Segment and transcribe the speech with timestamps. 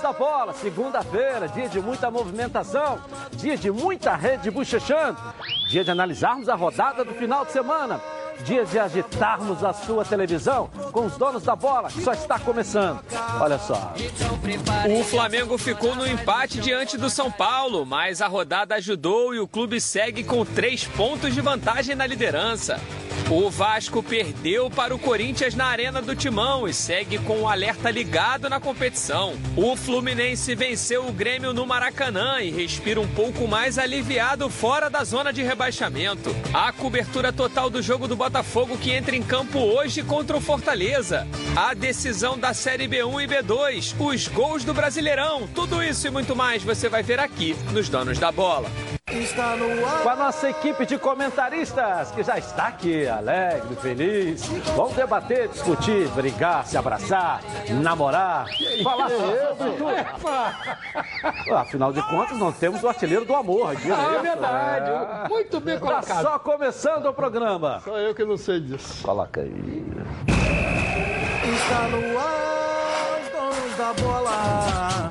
[0.00, 2.98] da bola, segunda-feira, dia de muita movimentação,
[3.32, 5.18] dia de muita rede bochechando,
[5.70, 8.00] dia de analisarmos a rodada do final de semana,
[8.44, 13.00] dia de agitarmos a sua televisão com os donos da bola, que só está começando.
[13.40, 13.92] Olha só.
[14.88, 19.46] O Flamengo ficou no empate diante do São Paulo, mas a rodada ajudou e o
[19.46, 22.80] clube segue com três pontos de vantagem na liderança.
[23.30, 27.88] O Vasco perdeu para o Corinthians na Arena do Timão e segue com o alerta
[27.88, 29.34] ligado na competição.
[29.56, 35.04] O Fluminense venceu o Grêmio no Maracanã e respira um pouco mais aliviado fora da
[35.04, 36.34] zona de rebaixamento.
[36.52, 41.24] A cobertura total do jogo do Botafogo que entra em campo hoje contra o Fortaleza.
[41.54, 46.34] A decisão da Série B1 e B2, os gols do Brasileirão, tudo isso e muito
[46.34, 48.68] mais você vai ver aqui nos Donos da Bola.
[49.12, 50.02] Está no ar.
[50.02, 54.46] Com a nossa equipe de comentaristas, que já está aqui, alegre, feliz.
[54.76, 57.40] Vamos debater, discutir, brigar, se abraçar,
[57.82, 58.46] namorar,
[58.84, 59.86] falar sobre tudo.
[61.56, 63.96] Afinal de contas, nós temos o artilheiro do amor aqui, né?
[63.98, 64.90] Ah, é verdade.
[64.90, 65.28] É.
[65.28, 66.06] Muito bem colocado.
[66.06, 67.80] Tá só começando o programa.
[67.84, 69.02] Só eu que não sei disso.
[69.02, 69.84] Coloca aí.
[71.52, 75.10] Está no ar, os donos da bola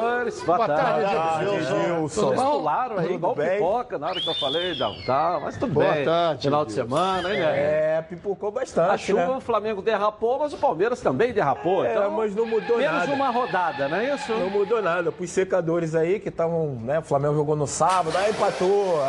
[0.00, 0.42] senhores.
[0.42, 2.00] Boa, Boa tarde, tarde Edilson.
[2.02, 3.50] Vocês pularam aí, igual bem?
[3.50, 6.04] pipoca na hora que eu falei, não, tá, mas tudo Boa bem.
[6.04, 7.96] Tarde, Final de semana, hein, né?
[7.98, 9.36] É, pipocou bastante, A chuva, né?
[9.36, 11.84] o Flamengo derrapou, mas o Palmeiras também derrapou.
[11.84, 13.06] É, então, mas não mudou menos nada.
[13.06, 14.32] Menos uma rodada, não é isso?
[14.32, 15.12] Não mudou nada.
[15.12, 19.00] Pros secadores aí, que estavam, né, o Flamengo jogou no sábado, aí empatou,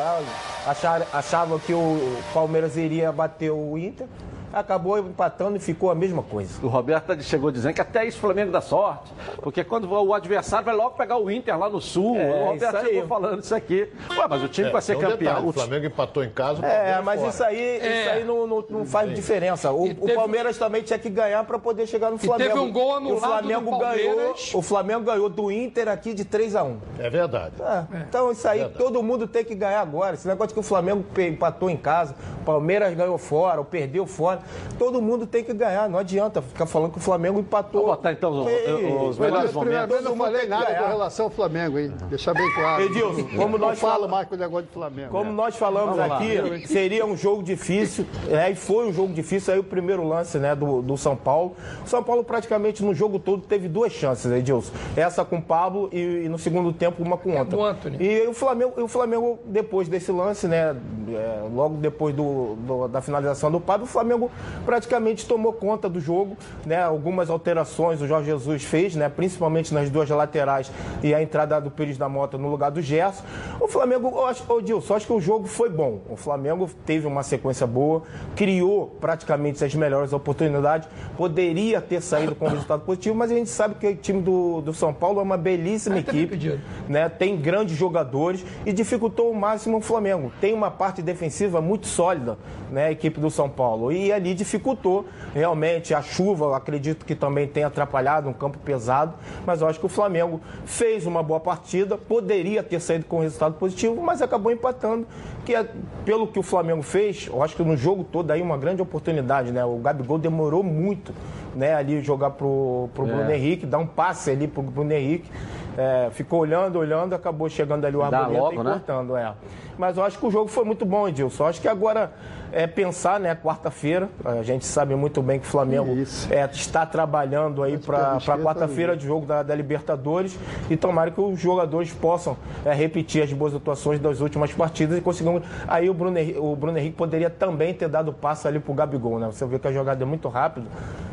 [0.68, 4.08] acharam, achavam que o Palmeiras iria bater o Inter
[4.54, 6.64] acabou empatando e ficou a mesma coisa.
[6.64, 10.66] O Roberto chegou dizendo que até isso o Flamengo dá sorte, porque quando o adversário
[10.66, 13.90] vai logo pegar o Inter lá no Sul, é, o Roberto chegou falando isso aqui.
[14.12, 15.18] Ué, mas o time é, vai ser campeão.
[15.18, 16.66] Detalhe, o Flamengo empatou em casa.
[16.66, 17.32] É, mas fora.
[17.32, 18.02] isso aí, é.
[18.02, 19.72] isso aí não, não, não faz diferença.
[19.72, 20.12] O, teve...
[20.12, 22.50] o, Palmeiras também tinha que ganhar para poder chegar no Flamengo.
[22.50, 26.26] E teve um gol anulado o Flamengo ganhou, O Flamengo ganhou do Inter aqui de
[26.26, 27.56] 3 a 1 É verdade.
[27.62, 28.04] É.
[28.08, 30.16] Então isso aí todo mundo tem que ganhar agora.
[30.16, 34.43] Esse negócio que o Flamengo empatou em casa, o Palmeiras ganhou fora, ou perdeu fora.
[34.78, 35.90] Todo mundo tem que ganhar.
[35.90, 37.82] Não adianta ficar falando que o Flamengo empatou.
[37.82, 39.96] Vou botar então os, os melhores momentos.
[39.96, 41.94] Eu não falei nada com relação ao Flamengo, hein?
[42.10, 42.84] Deixar bem claro.
[42.84, 45.10] Edilson, como nós falo mais com o negócio do Flamengo.
[45.10, 45.36] Como né?
[45.36, 48.06] nós falamos aqui, seria um jogo difícil.
[48.30, 49.54] É, e foi um jogo difícil.
[49.54, 51.56] Aí o primeiro lance né, do, do São Paulo.
[51.86, 54.72] O São Paulo praticamente no jogo todo teve duas chances, Edilson.
[54.96, 57.58] Essa com o Pablo e, e no segundo tempo uma com outra.
[58.00, 60.76] É e o Flamengo, o Flamengo, depois desse lance, né?
[61.10, 64.32] É, logo depois do, do, da finalização do Pablo, o Flamengo
[64.66, 66.82] praticamente tomou conta do jogo, né?
[66.82, 69.10] Algumas alterações o Jorge Jesus fez, né?
[69.10, 70.72] Principalmente nas duas laterais
[71.02, 73.24] e a entrada do Pires da Mota no lugar do Gerson.
[73.60, 76.02] O Flamengo, eu acho, ô Dilson, acho que o jogo foi bom.
[76.10, 78.04] O Flamengo teve uma sequência boa,
[78.36, 83.50] criou praticamente as melhores oportunidades, poderia ter saído com um resultado positivo, mas a gente
[83.50, 87.10] sabe que o time do, do São Paulo é uma belíssima equipe, né?
[87.10, 90.32] Tem grandes jogadores e dificultou o máximo o Flamengo.
[90.40, 92.38] Tem uma parte defensiva muito sólida,
[92.72, 92.86] né?
[92.86, 97.64] A equipe do São Paulo e ali dificultou Realmente, a chuva, acredito que também tem
[97.64, 99.16] atrapalhado um campo pesado,
[99.48, 103.22] mas eu acho que o Flamengo fez uma boa partida, poderia ter saído com um
[103.22, 105.08] resultado positivo, mas acabou empatando,
[105.44, 105.68] que é,
[106.06, 109.52] pelo que o Flamengo fez, eu acho que no jogo todo aí uma grande oportunidade,
[109.52, 109.66] né?
[109.66, 111.12] O Gabigol demorou muito,
[111.56, 113.12] né, ali jogar pro, pro é.
[113.12, 115.32] Bruno Henrique, dar um passe ali pro Bruno Henrique.
[115.76, 118.72] É, ficou olhando, olhando, acabou chegando ali o Arboleta e né?
[118.74, 119.34] cortando, é.
[119.76, 121.46] Mas eu acho que o jogo foi muito bom, Edilson.
[121.46, 122.14] Eu acho que agora
[122.54, 124.10] é pensar, né, quarta-feira.
[124.24, 125.92] A gente sabe muito bem que o Flamengo
[126.30, 130.38] é, está trabalhando aí para quarta-feira de jogo da, da, Libertadores
[130.70, 135.02] e tomara que os jogadores possam é, repetir as boas atuações das últimas partidas e
[135.02, 135.42] consigam.
[135.68, 139.20] Aí o Bruno, Henrique, o Bruno Henrique poderia também ter dado passo ali pro Gabigol,
[139.20, 139.28] né?
[139.32, 140.68] Você vê que a jogada é muito rápida.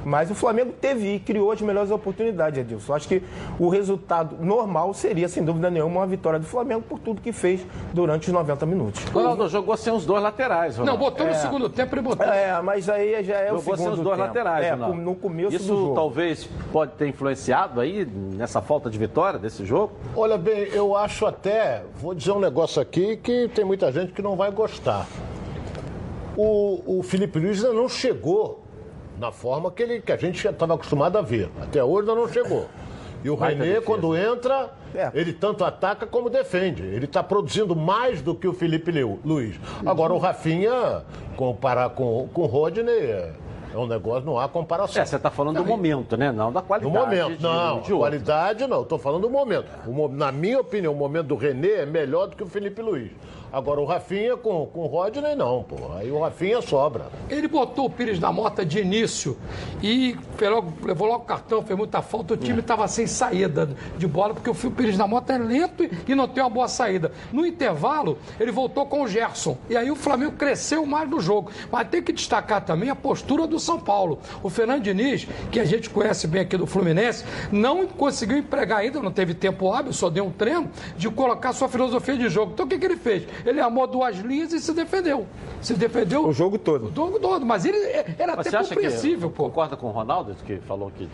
[0.04, 2.94] Mas o Flamengo teve e criou as melhores oportunidades, Edilson.
[2.94, 3.22] Acho que
[3.58, 7.66] o resultado normal seria, sem dúvida nenhuma, uma vitória do Flamengo por tudo que fez
[7.92, 9.04] durante os 90 minutos.
[9.06, 10.98] O Ronaldo jogou sem os dois laterais, Ronaldo.
[10.98, 11.38] Não, botou no é.
[11.38, 12.26] segundo tempo e botou.
[12.26, 14.28] É, mas aí já é jogou o segundo sem os dois tempo.
[14.28, 15.94] laterais, é, no começo Isso do jogo.
[15.94, 19.92] talvez pode ter influenciado aí nessa falta de vitória desse jogo?
[20.16, 24.22] Olha bem, eu acho até, vou dizer um negócio aqui que tem muita gente que
[24.22, 25.06] não vai gostar.
[26.36, 28.64] O, o Felipe Luiz ainda não chegou
[29.18, 31.50] na forma que, ele, que a gente estava acostumado a ver.
[31.60, 32.66] Até hoje ainda não chegou.
[33.22, 33.82] E o defesa.
[33.82, 35.10] quando entra, É.
[35.14, 36.82] ele tanto ataca como defende.
[36.82, 38.90] Ele está produzindo mais do que o Felipe
[39.24, 39.56] Luiz.
[39.84, 41.02] Agora, o Rafinha,
[41.36, 43.32] comparar com, com o Rodney, é
[43.72, 45.00] é um negócio, não há comparação.
[45.00, 46.32] É, você está falando do momento, né?
[46.32, 46.92] Não da qualidade.
[46.92, 47.80] momento, de- não.
[47.80, 48.82] de qualidade, não.
[48.82, 49.66] Estou falando do momento.
[49.86, 53.12] O na minha opinião, o momento do René é melhor do que o Felipe Luiz.
[53.52, 55.92] Agora, o Rafinha com, com o Rodney, não, pô.
[55.96, 57.06] Aí o Rafinha sobra.
[57.28, 59.36] Ele botou o Pires da Mota de início
[59.82, 62.34] e levou, levou logo o cartão, fez muita falta.
[62.34, 63.68] O time estava sem saída
[63.98, 66.68] de bola, porque o Pires da Mota é lento e- e não tem uma boa
[66.68, 67.10] saída.
[67.32, 69.56] No intervalo, ele voltou com o Gerson.
[69.68, 71.50] E aí o Flamengo cresceu mais no jogo.
[71.72, 74.20] Mas tem que destacar também a postura do São Paulo.
[74.42, 79.00] O Fernando Diniz, que a gente conhece bem aqui do Fluminense, não conseguiu empregar ainda,
[79.02, 82.52] não teve tempo hábil, só deu um treino, de colocar sua filosofia de jogo.
[82.52, 83.26] Então o que, que ele fez?
[83.44, 85.26] Ele armou duas linhas e se defendeu.
[85.60, 86.86] Se defendeu O jogo todo.
[86.88, 89.44] o jogo todo, mas ele é- era Mas até você acha que compreensível, pô.
[89.44, 91.08] concorda com o Ronaldo, que falou que,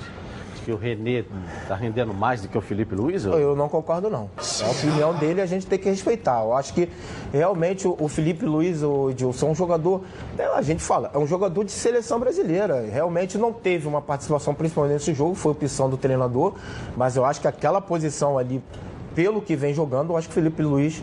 [0.64, 1.24] que o René
[1.62, 3.24] está rendendo mais do que o Felipe Luiz?
[3.26, 4.28] ou- Eu não concordo, não.
[4.36, 6.42] A opinião dele a gente tem que respeitar.
[6.42, 6.88] Eu acho que
[7.32, 10.02] realmente o o Felipe Luiz, o Edilson, é um jogador,
[10.36, 12.80] né, a gente fala, é um jogador de seleção brasileira.
[12.92, 16.54] Realmente não teve uma participação, principalmente nesse jogo, foi opção do treinador,
[16.96, 18.62] mas eu acho que aquela posição ali,
[19.14, 21.02] pelo que vem jogando, eu acho que o Felipe Luiz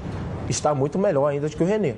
[0.49, 1.95] está muito melhor ainda do que o René.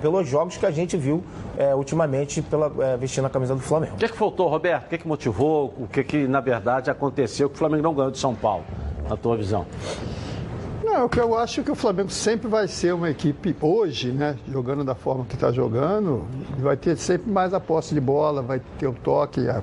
[0.00, 1.22] Pelos jogos que a gente viu
[1.56, 3.94] é, ultimamente pela, é, vestindo a camisa do Flamengo.
[3.94, 4.86] O que, é que faltou, Roberto?
[4.86, 5.72] O que, é que motivou?
[5.78, 8.64] O que, que, na verdade, aconteceu que o Flamengo não ganhou de São Paulo,
[9.08, 9.64] na tua visão?
[10.84, 14.10] Não, o que eu acho é que o Flamengo sempre vai ser uma equipe, hoje,
[14.10, 16.24] né, jogando da forma que está jogando,
[16.58, 19.62] vai ter sempre mais a posse de bola, vai ter o toque, a-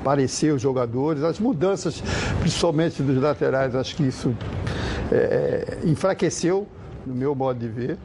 [0.00, 2.02] aparecer os jogadores, as mudanças,
[2.40, 4.34] principalmente dos laterais, acho que isso
[5.10, 6.66] é, enfraqueceu,
[7.06, 7.98] no meu modo de ver.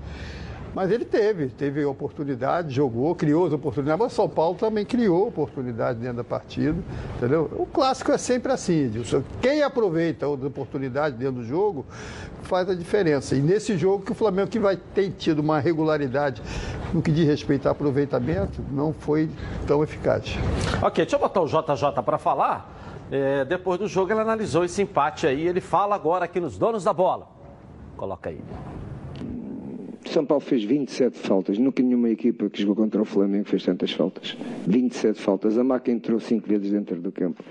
[0.76, 6.00] Mas ele teve, teve oportunidade, jogou, criou as oportunidades, mas São Paulo também criou oportunidade
[6.00, 6.78] dentro da partida,
[7.16, 7.50] entendeu?
[7.58, 9.24] O clássico é sempre assim, Edilson.
[9.42, 11.86] Quem aproveita as oportunidades dentro do jogo
[12.44, 13.36] faz a diferença.
[13.38, 16.42] E nesse jogo que o Flamengo que vai ter tido uma regularidade
[16.94, 19.30] no que diz respeito ao aproveitamento, não foi
[19.66, 20.38] tão eficaz.
[20.82, 22.74] Ok, deixa eu botar o JJ para falar.
[23.10, 25.48] É, depois do jogo, ele analisou esse empate aí.
[25.48, 27.30] Ele fala agora aqui nos donos da bola.
[27.96, 28.42] Coloca aí.
[30.10, 31.57] São Paulo fez 27 faltas.
[31.57, 34.38] Nunca nenhuma equipa que jogou contra o Flamengo fez tantas faltas.
[34.68, 35.57] 27 faltas.
[35.57, 37.44] A Maca entrou 5 vezes dentro do campo.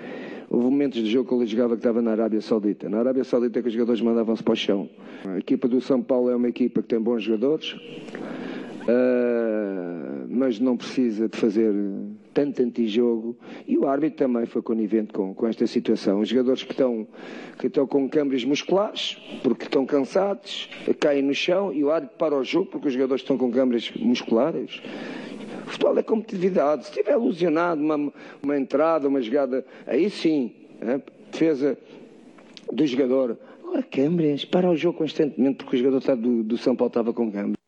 [0.50, 2.88] Houve momentos de jogo que ele jogava que estava na Arábia Saudita.
[2.88, 4.88] Na Arábia Saudita é que os jogadores mandavam-se para o chão.
[5.24, 7.74] A equipa do São Paulo é uma equipa que tem bons jogadores,
[8.88, 11.72] ah, mas não precisa de fazer
[12.32, 13.36] tanto antijogo.
[13.66, 16.20] E o árbitro também foi conivente com, com esta situação.
[16.20, 17.06] Os jogadores que estão,
[17.58, 22.36] que estão com câmbios musculares, porque estão cansados, caem no chão e o árbitro para
[22.36, 24.82] o jogo porque os jogadores estão com câmbios musculares.
[25.66, 26.84] O futebol é competitividade.
[26.84, 31.00] Se estiver ilusionado uma, uma entrada, uma jogada, aí sim, né?
[31.30, 31.78] defesa
[32.72, 33.38] do jogador.
[33.62, 37.12] Agora, câmbios, para o jogo constantemente porque o jogador está do, do São Paulo estava
[37.12, 37.63] com câmbios.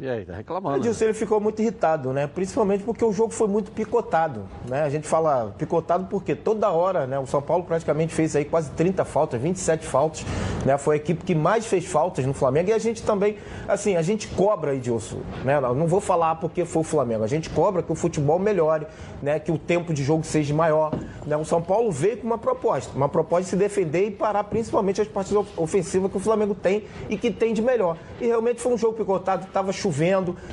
[0.00, 0.76] E aí, tá reclamando.
[0.76, 0.80] né?
[0.80, 2.26] Edilson ele ficou muito irritado, né?
[2.26, 4.82] Principalmente porque o jogo foi muito picotado, né?
[4.82, 7.18] A gente fala picotado porque toda hora, né?
[7.18, 10.24] O São Paulo praticamente fez aí quase 30 faltas, 27 faltas,
[10.64, 10.78] né?
[10.78, 13.36] Foi a equipe que mais fez faltas no Flamengo e a gente também,
[13.68, 15.60] assim, a gente cobra, Edilson, né?
[15.60, 18.86] Não vou falar porque foi o Flamengo, a gente cobra que o futebol melhore,
[19.22, 19.38] né?
[19.38, 20.92] Que o tempo de jogo seja maior,
[21.26, 21.36] né?
[21.36, 25.02] O São Paulo veio com uma proposta, uma proposta de se defender e parar principalmente
[25.02, 27.98] as partidas ofensivas que o Flamengo tem e que tem de melhor.
[28.18, 29.89] E realmente foi um jogo picotado, estava chovendo,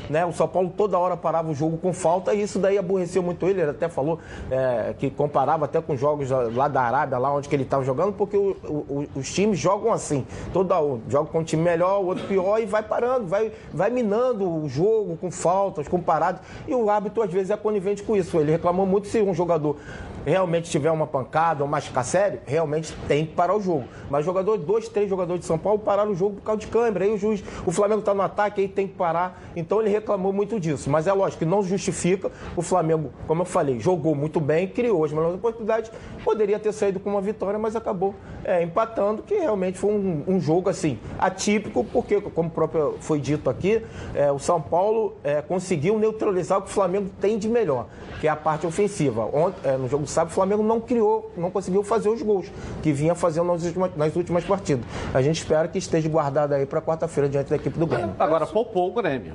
[0.10, 0.25] né?
[0.25, 3.46] O São Paulo toda hora parava o jogo com falta e isso daí aborreceu muito
[3.46, 3.62] ele.
[3.62, 4.20] Ele até falou
[4.51, 8.13] é, que comparava até com jogos lá da Arábia, lá onde que ele estava jogando,
[8.13, 10.25] porque o- o- os times jogam assim.
[10.53, 13.89] Toda um joga com um time melhor, o outro pior e vai parando, vai, vai
[13.89, 16.41] minando o jogo com faltas, com paradas.
[16.67, 18.38] E o árbitro às vezes é conivente com isso.
[18.39, 19.77] Ele reclamou muito se um jogador
[20.25, 23.86] realmente tiver uma pancada ou machucar sério, realmente tem que parar o jogo.
[24.09, 27.05] Mas jogador, dois, três jogadores de São Paulo pararam o jogo por causa de câmera.
[27.05, 29.41] Aí o juiz, o Flamengo está no ataque, aí tem que parar.
[29.55, 30.89] Então ele reclamou muito disso.
[30.89, 32.31] Mas é lógico que não justifica.
[32.55, 35.91] O Flamengo, como eu falei, jogou muito bem, criou as melhores oportunidades.
[36.24, 40.39] Poderia ter saído com uma vitória, mas acabou é, empatando, que realmente foi um, um
[40.39, 43.83] jogo assim, atípico, porque, como próprio foi dito aqui,
[44.15, 47.88] é, o São Paulo é, conseguiu neutralizar o que o Flamengo tem de melhor,
[48.19, 49.25] que é a parte ofensiva.
[49.33, 52.47] Ontem, é, no jogo sábado, o Flamengo não criou, não conseguiu fazer os gols
[52.81, 54.83] que vinha fazendo nas últimas, nas últimas partidas.
[55.13, 58.15] A gente espera que esteja guardado aí para quarta-feira diante da equipe do Grêmio.
[58.17, 59.33] Agora, poupou o Grêmio.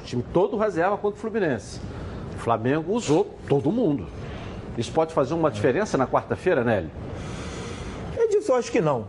[0.00, 1.80] O time todo reserva contra o Fluminense.
[2.34, 4.06] O Flamengo usou todo mundo.
[4.76, 6.90] Isso pode fazer uma diferença na quarta-feira, Nélio?
[8.18, 9.06] Edilson, eu acho que não.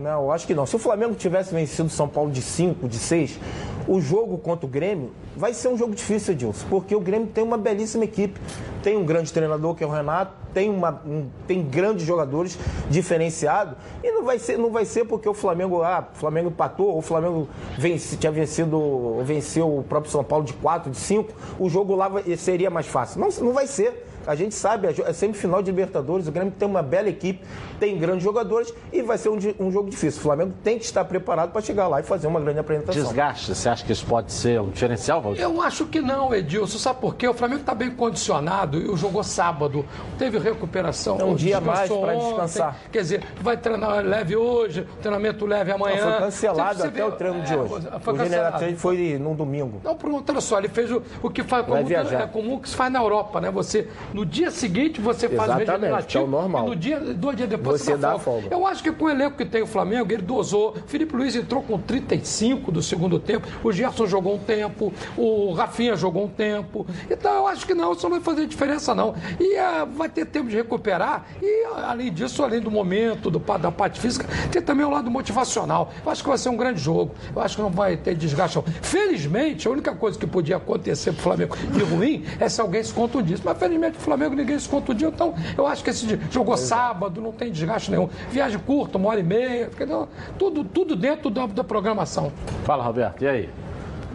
[0.00, 0.66] Não, eu acho que não.
[0.66, 3.38] Se o Flamengo tivesse vencido São Paulo de 5, de 6,
[3.86, 7.42] o jogo contra o Grêmio vai ser um jogo difícil, Edilson, porque o Grêmio tem
[7.42, 8.40] uma belíssima equipe.
[8.82, 12.58] Tem um grande treinador, que é o Renato, tem, uma, um, tem grandes jogadores
[12.90, 16.88] diferenciados, e não vai ser, não vai ser porque o Flamengo, ah, o Flamengo empatou,
[16.88, 17.48] ou o Flamengo
[17.78, 22.10] vence, tinha vencido, venceu o próprio São Paulo de 4, de 5, o jogo lá
[22.36, 23.20] seria mais fácil.
[23.20, 24.06] Não, não vai ser.
[24.26, 27.44] A gente sabe, é semifinal de Libertadores, o Grêmio tem uma bela equipe,
[27.78, 30.20] tem grandes jogadores e vai ser um, um jogo difícil.
[30.20, 33.02] O Flamengo tem que estar preparado para chegar lá e fazer uma grande apresentação.
[33.02, 35.42] Desgaste, você acha que isso pode ser um diferencial, Valdir?
[35.42, 36.78] Eu acho que não, Edilson.
[36.78, 37.26] Sabe por quê?
[37.28, 39.84] O Flamengo está bem condicionado e jogou sábado.
[40.18, 41.18] Teve recuperação.
[41.20, 42.18] É um dia a mais ontem.
[42.18, 42.76] descansar.
[42.90, 46.04] Quer dizer, vai treinar leve hoje, treinamento leve amanhã.
[46.04, 47.68] Não, foi cancelado Você até vê- o treino de é, hoje.
[48.00, 48.58] Foi o cancelado.
[48.58, 49.80] general foi no domingo.
[49.82, 52.22] Não, pronto, olha só, ele fez o, o que faz viajar.
[52.22, 53.50] é comum que se faz na Europa, né?
[53.50, 56.66] Você, no dia seguinte, você faz o Exatamente, regenerativo que é o normal.
[56.66, 58.46] e no dia, dois dias depois Você dá dá folga.
[58.48, 60.70] Eu acho que com o elenco que tem o Flamengo, ele dosou.
[60.70, 65.52] O Felipe Luiz entrou com 35 do segundo tempo, o Gerson jogou um tempo, o
[65.52, 66.86] Rafinha jogou um tempo.
[67.10, 69.16] Então eu acho que não, isso não vai fazer diferença não.
[69.40, 71.26] E ah, vai ter tempo de recuperar.
[71.42, 75.92] E além disso, além do momento, do, da parte física, tem também o lado motivacional.
[76.04, 77.16] Eu acho que vai ser um grande jogo.
[77.34, 78.56] Eu acho que não vai ter desgaste.
[78.56, 78.64] não.
[78.80, 82.92] Felizmente, a única coisa que podia acontecer pro Flamengo de ruim é se alguém se
[82.92, 83.42] contundisse.
[83.44, 85.08] Mas felizmente o Flamengo ninguém se contundiu.
[85.08, 88.08] Então eu acho que esse dia- jogou sábado, não tem desgaste nenhum.
[88.30, 90.08] Viagem curta, uma hora e meia, entendeu?
[90.38, 92.30] tudo, tudo dentro da, da programação.
[92.64, 93.50] Fala, Roberto, e aí?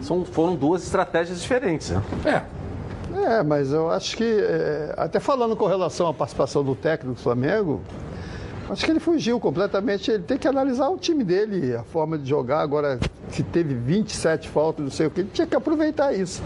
[0.00, 2.02] São, foram duas estratégias diferentes, né?
[2.24, 2.60] É.
[3.12, 7.20] É, mas eu acho que, é, até falando com relação à participação do técnico do
[7.20, 7.80] Flamengo,
[8.70, 10.10] acho que ele fugiu completamente.
[10.10, 12.60] Ele tem que analisar o time dele, a forma de jogar.
[12.60, 12.98] Agora,
[13.30, 16.42] se teve 27 faltas, não sei o que, ele tinha que aproveitar isso.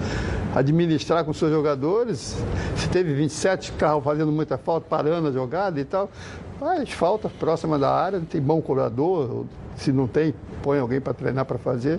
[0.54, 2.36] Administrar com seus jogadores.
[2.76, 6.10] Se teve 27 que estavam fazendo muita falta, parando a jogada e tal,
[6.58, 9.46] faz falta próxima da área, tem bom cobrador.
[9.76, 11.98] Se não tem, põe alguém para treinar para fazer.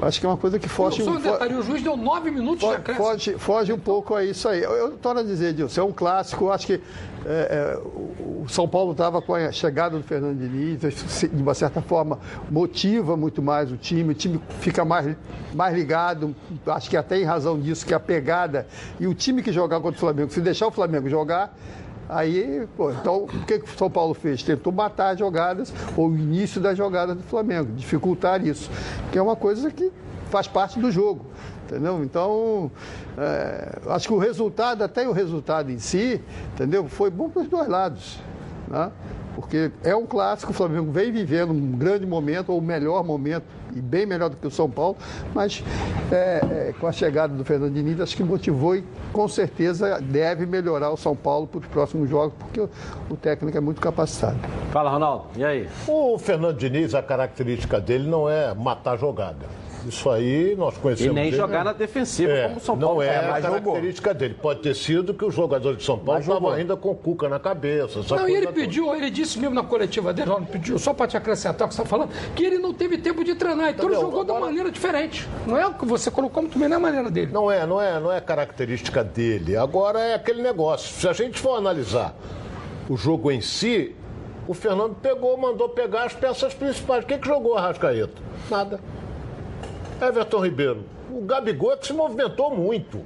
[0.00, 2.60] Acho que é uma coisa que foge Só um detalhe, o juiz deu nove minutos
[2.60, 3.06] de Fo- acréscimo.
[3.06, 4.62] Foge, foge um pouco a isso aí.
[4.62, 6.50] Eu, eu torno a dizer, Dilson, é um clássico.
[6.50, 6.80] Acho que
[7.24, 7.78] é, é,
[8.42, 10.80] o São Paulo estava com a chegada do Fernando Diniz,
[11.30, 12.18] de uma certa forma,
[12.50, 15.16] motiva muito mais o time, o time fica mais,
[15.54, 16.34] mais ligado,
[16.66, 18.66] acho que até em razão disso, que a pegada.
[18.98, 21.56] E o time que jogar contra o Flamengo, se deixar o Flamengo jogar.
[22.08, 24.42] Aí, pô, então, o que, que o São Paulo fez?
[24.42, 28.70] Tentou matar as jogadas, ou o início das jogadas do Flamengo, dificultar isso,
[29.10, 29.90] que é uma coisa que
[30.32, 31.26] faz parte do jogo.
[31.64, 32.02] Entendeu?
[32.02, 32.70] Então,
[33.16, 36.20] é, acho que o resultado, até o resultado em si,
[36.54, 36.88] entendeu?
[36.88, 38.18] Foi bom para os dois lados.
[38.68, 38.90] Né?
[39.34, 43.44] Porque é um clássico, o Flamengo vem vivendo um grande momento, ou o melhor momento,
[43.74, 44.98] e bem melhor do que o São Paulo,
[45.34, 45.64] mas
[46.10, 50.44] é, é, com a chegada do Fernando Diniz, acho que motivou e com certeza deve
[50.44, 52.68] melhorar o São Paulo para os próximos jogos, porque o,
[53.08, 54.36] o técnico é muito capacitado.
[54.70, 55.68] Fala, Ronaldo, e aí?
[55.88, 59.61] O Fernando Diniz, a característica dele não é matar jogada.
[59.88, 61.14] Isso aí nós E conhecemos.
[61.14, 61.64] nem ele, jogar né?
[61.64, 63.60] na defensiva, É, como o São Paulo não é a mas jogou.
[63.60, 64.34] característica dele.
[64.40, 67.38] Pode ter sido que os jogadores de São Paulo estavam ainda com o Cuca na
[67.38, 68.00] cabeça.
[68.00, 68.60] essa Não, e ele toda.
[68.60, 71.74] pediu, ele disse mesmo na coletiva dele, ó, pediu, só para te acrescentar o que
[71.74, 74.00] você está falando, que ele não teve tempo de treinar, então ele Entendeu?
[74.00, 75.28] jogou de uma Agora- maneira diferente.
[75.46, 77.32] Não é o que você colocou muito bem na maneira dele.
[77.32, 79.56] Não é, não é, não é característica dele.
[79.56, 80.94] Agora é aquele negócio.
[81.00, 82.14] Se a gente for analisar
[82.88, 83.94] o jogo em si,
[84.46, 87.04] o Fernando pegou, mandou pegar as peças principais.
[87.04, 88.20] O que, que jogou a Rascaeta?
[88.50, 88.80] Nada.
[90.02, 90.84] Everton Ribeiro.
[91.10, 93.00] O Gabigol é que se movimentou muito.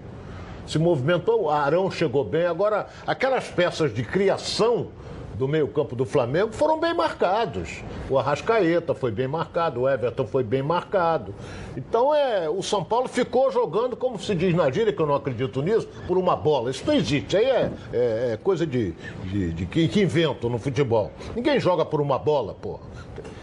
[0.67, 2.47] Se movimentou, o Arão chegou bem.
[2.47, 4.89] Agora, aquelas peças de criação
[5.35, 7.83] do meio-campo do Flamengo foram bem marcados.
[8.09, 11.35] O Arrascaeta foi bem marcado, o Everton foi bem marcado.
[11.77, 15.15] Então é, o São Paulo ficou jogando, como se diz na gíria, que eu não
[15.15, 16.71] acredito nisso, por uma bola.
[16.71, 17.37] Isso não existe.
[17.37, 18.93] Aí é, é- é coisa de,
[19.25, 21.13] de, de que, que inventam no futebol.
[21.35, 22.81] Ninguém joga por uma bola, porra.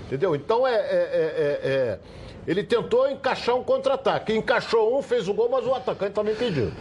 [0.08, 0.36] Entendeu?
[0.36, 2.00] Então é- é- é- é- é
[2.48, 4.36] ele tentou encaixar um contra-ataque.
[4.36, 6.72] Encaixou um, fez o gol, mas o atacante também pediu.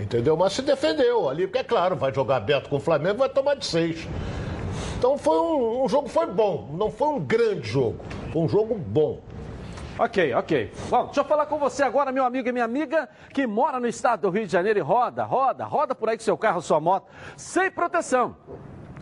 [0.00, 0.36] Entendeu?
[0.36, 3.54] Mas se defendeu ali, porque é claro, vai jogar aberto com o Flamengo, vai tomar
[3.54, 4.08] de seis.
[4.98, 7.98] Então foi um, um jogo foi bom, não foi um grande jogo,
[8.32, 9.20] foi um jogo bom.
[9.98, 10.72] Ok, ok.
[10.88, 13.86] Bom, deixa eu falar com você agora, meu amigo e minha amiga, que mora no
[13.86, 16.80] estado do Rio de Janeiro e roda, roda, roda por aí com seu carro, sua
[16.80, 18.36] moto, sem proteção.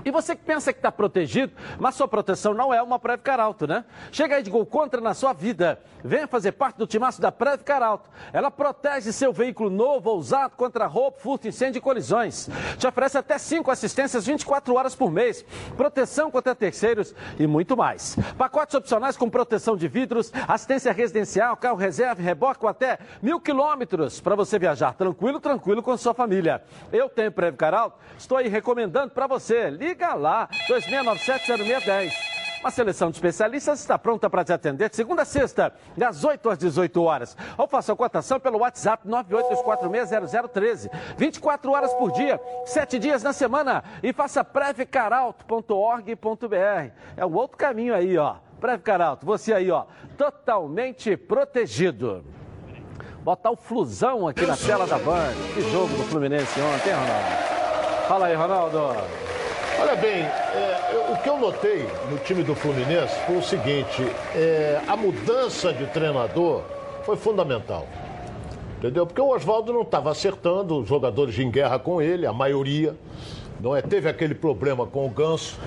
[0.06, 3.66] E você que pensa que está protegido, mas sua proteção não é uma Preve Caralto,
[3.66, 3.84] né?
[4.12, 5.80] Chega aí de gol contra na sua vida.
[6.04, 8.08] Venha fazer parte do timaço da Preve Caralto.
[8.32, 12.48] Ela protege seu veículo novo ou usado contra roubo, furto, incêndio e colisões.
[12.78, 15.44] Te oferece até 5 assistências 24 horas por mês,
[15.76, 18.16] proteção contra terceiros e muito mais.
[18.38, 24.20] Pacotes opcionais com proteção de vidros, assistência residencial, carro reserva, reboque com até mil quilômetros
[24.20, 26.62] para você viajar tranquilo, tranquilo com sua família.
[26.92, 29.68] Eu tenho Preve Caralto, estou aí recomendando para você.
[29.68, 32.12] Liga lá, 26970610.
[32.60, 36.50] Uma seleção de especialistas está pronta para te atender de segunda a sexta, das 8
[36.50, 37.36] às 18 horas.
[37.56, 40.90] Ou faça a cotação pelo WhatsApp 982460013.
[41.16, 43.84] 24 horas por dia, 7 dias na semana.
[44.02, 46.90] E faça previcaralto.org.br.
[47.16, 48.36] É um outro caminho aí, ó.
[48.58, 49.84] Previcaralto, você aí, ó,
[50.16, 52.24] totalmente protegido.
[53.20, 55.34] Botar o flusão aqui na tela da Band.
[55.54, 58.06] Que jogo do Fluminense ontem, Ronaldo?
[58.08, 58.78] Fala aí, Ronaldo.
[59.78, 64.02] Olha bem, é, o que eu notei no time do Fluminense foi o seguinte:
[64.34, 66.62] é, a mudança de treinador
[67.04, 67.86] foi fundamental.
[68.78, 69.06] Entendeu?
[69.06, 72.94] Porque o Oswaldo não estava acertando, os jogadores em guerra com ele, a maioria.
[73.60, 73.82] Não é?
[73.82, 75.58] Teve aquele problema com o Ganso.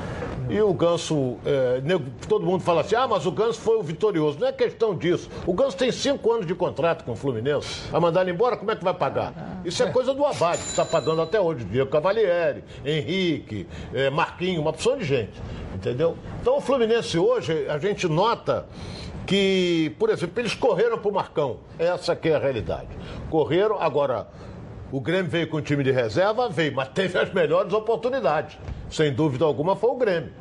[0.50, 1.82] E o Ganso, é,
[2.28, 4.40] todo mundo fala assim: ah, mas o Ganso foi o vitorioso.
[4.40, 5.30] Não é questão disso.
[5.46, 7.88] O Ganso tem cinco anos de contrato com o Fluminense.
[7.92, 9.62] Vai mandar ele embora, como é que vai pagar?
[9.64, 11.66] Isso é coisa do Abade, que está pagando até hoje.
[11.66, 15.40] Diego Cavalieri, Henrique, é, Marquinhos, uma opção de gente.
[15.76, 16.18] Entendeu?
[16.42, 18.66] Então o Fluminense hoje, a gente nota
[19.30, 21.58] que, por exemplo, eles correram para o Marcão.
[21.78, 22.88] Essa que é a realidade.
[23.30, 24.28] Correram, agora,
[24.92, 28.58] o Grêmio veio com o time de reserva, veio, mas teve as melhores oportunidades.
[28.90, 30.32] Sem dúvida alguma foi o Grêmio.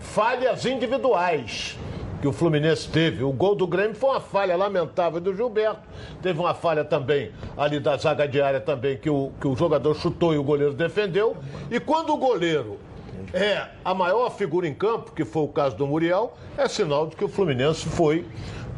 [0.00, 1.78] Falhas individuais
[2.20, 3.24] que o Fluminense teve.
[3.24, 5.82] O gol do Grêmio foi uma falha lamentável do Gilberto.
[6.22, 9.94] Teve uma falha também ali da zaga de área também, que o, que o jogador
[9.94, 11.36] chutou e o goleiro defendeu.
[11.70, 12.78] E quando o goleiro
[13.32, 17.16] é a maior figura em campo, que foi o caso do Muriel, é sinal de
[17.16, 18.24] que o Fluminense foi.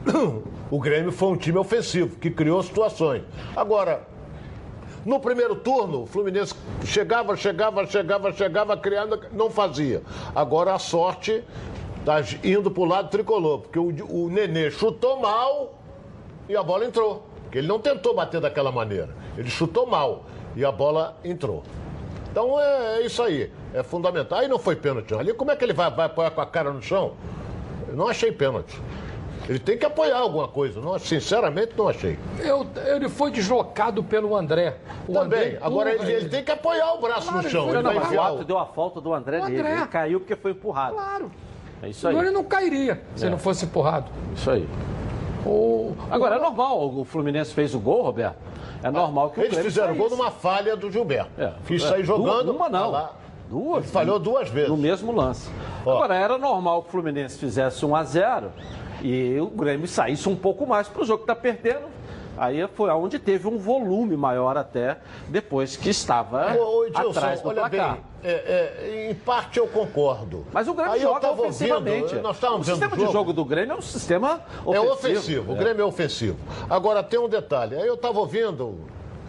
[0.70, 3.22] O Grêmio foi um time ofensivo, que criou situações.
[3.54, 4.02] Agora,
[5.04, 10.02] no primeiro turno, o Fluminense chegava, chegava, chegava, chegava, criando, não fazia.
[10.34, 11.44] Agora a sorte
[12.00, 15.78] está indo para o lado tricolor, porque o, o Nenê chutou mal
[16.49, 17.26] e a bola entrou.
[17.52, 19.11] Ele não tentou bater daquela maneira.
[19.38, 20.25] Ele chutou mal
[20.56, 21.62] e a bola entrou.
[22.30, 24.40] Então é, é isso aí, é fundamental.
[24.40, 25.14] Aí não foi pênalti.
[25.14, 27.14] Ali como é que ele vai, vai apoiar com a cara no chão?
[27.88, 28.80] Eu não achei pênalti.
[29.48, 30.80] Ele tem que apoiar alguma coisa.
[30.80, 32.18] Não, sinceramente, não achei.
[32.38, 34.76] Eu- ele foi deslocado pelo André.
[35.06, 35.38] O Também.
[35.38, 37.62] André Agora ele, ele tem que apoiar o braço Claro, no chão.
[37.68, 38.44] ele Ele Não, vai mas o enfiar ato o...
[38.44, 39.61] deu a falta do André O nele.
[39.61, 39.72] André.
[39.76, 40.94] Ele caiu porque foi empurrado.
[40.94, 41.30] Claro.
[41.83, 42.16] É isso aí.
[42.16, 43.28] Ele não cairia se É.
[43.30, 44.07] não fosse empurrado.
[44.35, 44.66] Isso aí.
[45.44, 46.94] O- Agora, é normal.
[46.96, 48.37] O Fluminense fez o gol, Roberto.
[48.83, 51.30] É normal que o Eles fizeram gol numa falha do Gilberto.
[51.38, 51.52] É.
[51.70, 51.78] É.
[51.78, 52.44] sair jogando.
[52.46, 52.90] Du- Uma não.
[52.90, 53.12] lá.
[53.50, 53.85] Duas.
[53.85, 54.70] Ele falhou duas vezes.
[54.70, 55.50] No mesmo lance.
[55.85, 55.92] Ó.
[55.96, 58.50] Agora, era normal que o Fluminense fizesse 1 a 0
[59.06, 61.92] e o Grêmio saísse um pouco mais para o jogo que está perdendo.
[62.36, 67.40] Aí foi onde teve um volume maior até depois que estava Ô, ô, Edilson, atrás
[67.40, 67.92] do olha placar.
[67.92, 70.44] bem, é, é, em parte eu concordo.
[70.52, 72.16] Mas o Grêmio Aí joga ofensivamente.
[72.16, 73.06] ouvindo, o sistema jogo.
[73.06, 74.92] de jogo do Grêmio é um sistema É ofensivo.
[74.92, 75.58] ofensivo, o É.
[75.58, 76.38] Grêmio é ofensivo.
[76.68, 78.80] Agora tem um detalhe, aí eu estava ouvindo,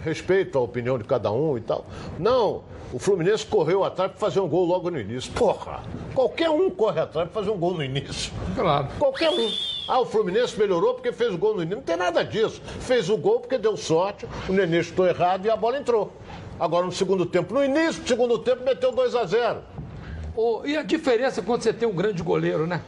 [0.05, 1.85] respeito a opinião de cada um e tal.
[2.19, 2.63] Não,
[2.93, 5.31] o Fluminense correu atrás para fazer um gol logo no início.
[5.33, 8.31] Porra, qualquer um corre atrás para fazer um gol no início.
[8.55, 8.87] Claro.
[8.99, 9.49] Qualquer um.
[9.87, 11.77] Ah, o Fluminense melhorou porque fez o gol no início.
[11.77, 12.61] Não tem nada disso.
[12.79, 16.11] Fez o gol porque deu sorte, o Nenê chutou errado e a bola entrou.
[16.59, 19.74] Agora no segundo tempo, no início do segundo tempo, meteu 2 a 0
[20.35, 22.81] O- e a diferença quando você tem um grande goleiro, né?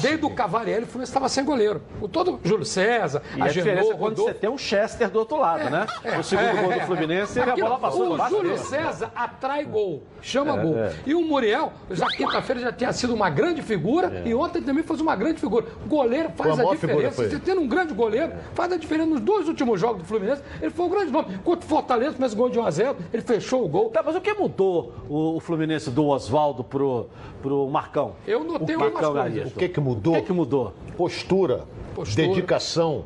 [0.00, 0.24] Desde sim.
[0.26, 1.82] o Cavalieri, o Fluminense estava sem goleiro.
[2.00, 4.32] O todo Júlio César, E a diferença Agenor, é quando Rodolfo.
[4.32, 5.86] você tem um Chester do outro lado, né?
[6.18, 8.58] o segundo gol do Fluminense, a bola passou o Júlio dele.
[8.58, 10.78] César atrai gol, chama gol.
[10.78, 10.92] é.
[11.06, 14.96] E o Muriel, já quinta-feira já tinha sido uma grande figura e ontem também foi
[14.96, 15.66] uma grande figura.
[15.84, 16.62] O goleiro faz É.
[16.62, 17.28] A a, diferença.
[17.28, 19.10] Você tendo um grande goleiro, faz a diferença.
[19.10, 21.38] Nos dois últimos jogos do Fluminense, ele foi um grande nome.
[21.44, 23.90] Contra o Fortaleza, começa o gol de 1x0, ele fechou o gol.
[23.90, 26.85] Tá, mas o que mudou o, o Fluminense do Oswaldo pro,
[27.42, 28.12] pro Marcão?
[28.26, 29.52] Eu notei O umas Marcão coisas.
[29.52, 30.14] O que que mudou?
[30.14, 30.72] O que, que mudou?
[30.96, 32.28] postura, Postura.
[32.28, 33.04] dedicação,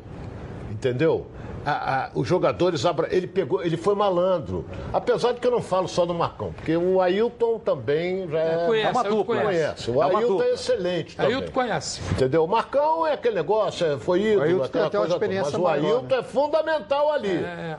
[0.71, 1.27] entendeu?
[1.63, 4.65] A- a- os jogadores, abra- ele pegou, ele foi malandro.
[4.91, 8.65] Apesar de que eu não falo só do Marcão, porque o Ailton também já é,
[8.65, 9.23] Conhece, É uma dupla.
[9.41, 9.45] conhece.
[9.45, 9.91] conhece.
[9.91, 10.45] O É Ailton dupla.
[10.45, 11.35] é excelente também.
[11.35, 12.01] Ailton conhece.
[12.13, 12.43] Entendeu?
[12.43, 15.13] O Marcão é aquele negócio, é- foi ídolo, Ailton tem até uma coisa toda.
[15.25, 17.29] experiência Mas o maior, Ailton é fundamental ali.
[17.37, 17.77] É.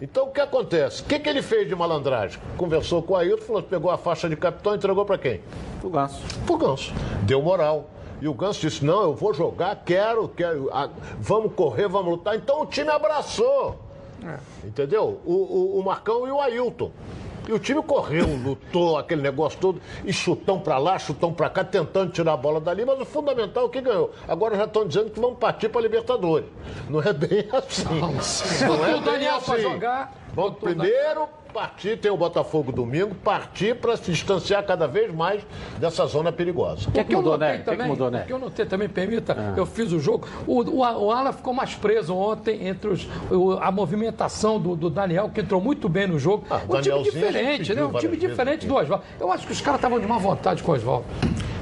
[0.00, 1.02] Então o que acontece?
[1.02, 2.40] O que, que ele fez de malandragem?
[2.56, 5.40] Conversou com o Ailton, falou, pegou a faixa de capitão e entregou para quem?
[5.82, 6.22] O Ganso.
[6.46, 6.92] Pro Ganso.
[7.22, 7.90] Deu moral.
[8.20, 12.34] E o Ganso disse: não, eu vou jogar, quero, quero, ah, vamos correr, vamos lutar.
[12.36, 13.78] Então o time abraçou.
[14.64, 15.20] Entendeu?
[15.24, 16.90] O, o- o Marcão e o Ailton.
[17.50, 21.64] E o time correu, lutou, aquele negócio todo, e chutão pra lá, chutão pra cá,
[21.64, 24.12] tentando tirar a bola dali, mas o fundamental é o que ganhou.
[24.28, 26.46] Agora já estão dizendo que vão partir pra Libertadores.
[26.88, 27.82] Não é bem assim.
[27.92, 28.12] Não
[28.68, 29.58] Botou é bem assim.
[29.62, 30.12] jogar.
[30.32, 35.12] Vamos botou o primeiro partir, tem o Botafogo domingo, partir para se distanciar cada vez
[35.14, 35.42] mais
[35.78, 36.88] dessa zona perigosa.
[36.88, 37.60] O que, é que mudou, eu notei né?
[37.60, 38.22] O que, é que também, mudou, né?
[38.22, 40.26] O que eu notei também, permita, eu fiz o jogo.
[40.46, 44.88] O, o, o Alan ficou mais preso ontem entre os, o- a movimentação do, do
[44.90, 46.44] Daniel, que entrou muito bem no jogo.
[46.50, 47.84] Ah, um time diferente, né?
[47.84, 49.04] Um time diferente do Oswaldo.
[49.18, 51.04] Eu acho que os caras estavam de má vontade com o Oswaldo.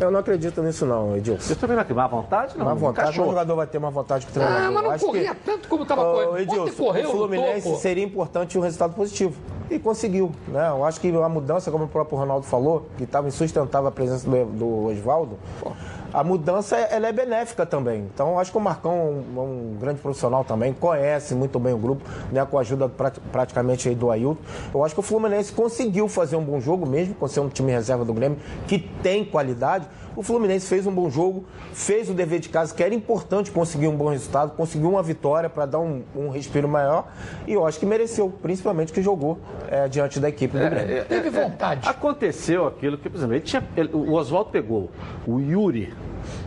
[0.01, 1.41] Eu não acredito nisso não, Edilson.
[1.43, 2.57] Você também não tem má vontade?
[2.57, 3.27] Não, Má vontade, Encaixou.
[3.27, 4.63] o jogador vai ter uma vontade com o treinador.
[4.63, 6.39] Ah, mas não acho corria que- tanto como estava Ô, correndo.
[6.39, 9.35] Edilson, correu, o Fluminense seria importante um resultado positivo.
[9.71, 10.33] E conseguiu.
[10.49, 10.69] Né?
[10.69, 14.29] Eu acho que a mudança, como o próprio Ronaldo falou, que estava insustentável a presença
[14.29, 15.39] do, do Oswaldo,
[16.13, 18.09] a mudança ela é benéfica também.
[18.15, 21.59] Então, eu acho que o Marcão é um, é um grande profissional também, conhece muito
[21.59, 24.41] bem o grupo, né, com a ajuda prati- praticamente do Ailton.
[24.75, 27.73] Eu acho que o Fluminense conseguiu fazer um bom jogo, mesmo com ser um time
[27.73, 29.87] reserva do Grêmio, que tem qualidade.
[30.19, 33.87] O Fluminense fez um bom jogo, fez o dever de casa, que era importante conseguir
[33.87, 37.07] um bom resultado, conseguiu uma vitória para dar um, um respiro maior.
[37.47, 41.05] E eu acho que mereceu, principalmente que jogou é, diante da equipe do Grêmio.
[41.05, 41.89] Teve vontade.
[41.89, 44.91] Aconteceu aquilo que, por exemplo, ele tinha, ele- o Oswaldo pegou
[45.25, 45.95] o Yuri,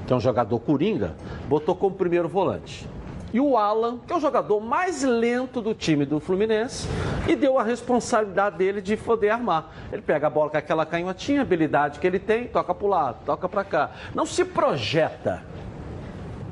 [0.05, 1.15] que é um jogador coringa,
[1.47, 2.85] botou como primeiro volante.
[3.33, 6.87] E o Alan, que é o jogador mais lento do time do Fluminense,
[7.27, 9.71] e deu a responsabilidade dele de poder armar.
[9.91, 13.17] Ele pega a bola com aquela canhotinha, habilidade que ele tem, toca para o lado,
[13.25, 13.91] toca para cá.
[14.13, 15.43] Não se projeta.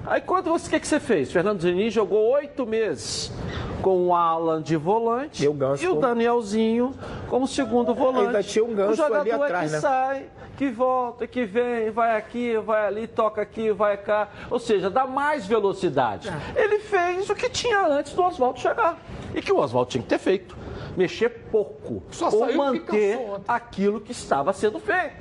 [0.06, 1.32] Aí quando você, o que, que você fez?
[1.32, 3.32] Fernando Diniz jogou oito meses
[3.82, 6.94] com o Alan de volante E o Ganso e o Danielzinho
[7.28, 8.28] como segundo volante.
[8.28, 9.80] Ainda tinha um Ganso o jogador ali é atrás, que né?
[9.82, 10.26] sai,
[10.58, 14.30] que volta, que vem, vai aqui, vai ali, toca aqui, vai cá.
[14.50, 16.30] Ou seja, dá mais velocidade.
[16.30, 16.64] É.
[16.64, 18.98] Ele fez o que tinha antes do Oswaldo chegar.
[19.34, 20.58] E que o Oswaldo tinha que ter feito.
[20.98, 22.04] Mexer pouco.
[22.12, 25.16] Só ou manter aquilo que estava sendo feito.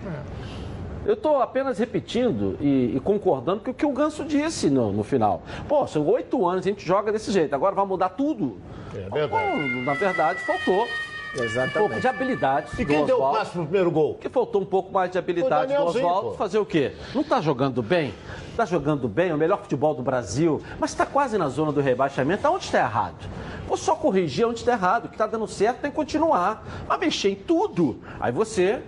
[1.09, 5.03] Eu estou apenas repetindo e, e concordando com o que o Ganso disse no, no
[5.03, 5.41] final.
[5.67, 8.59] Pô, são oito anos, a gente joga desse jeito, agora vai mudar tudo.
[8.95, 9.31] É verdade.
[9.31, 11.79] Pô, na verdade, faltou um Exatamente.
[11.79, 14.17] pouco de habilidade E quem deu o passo pro primeiro gol?
[14.17, 16.37] Que faltou um pouco mais de habilidade do Oswaldo.
[16.37, 16.93] Fazer o quê?
[17.15, 18.13] Não está jogando bem?
[18.51, 21.81] Está jogando bem, é o melhor futebol do Brasil, mas está quase na zona do
[21.81, 22.47] rebaixamento.
[22.47, 23.27] Aonde está errado?
[23.67, 25.07] Vou só corrigir onde está errado.
[25.07, 26.67] O que está dando certo tem que continuar.
[26.87, 27.99] Mas mexer em tudo.
[28.21, 28.83] Aí você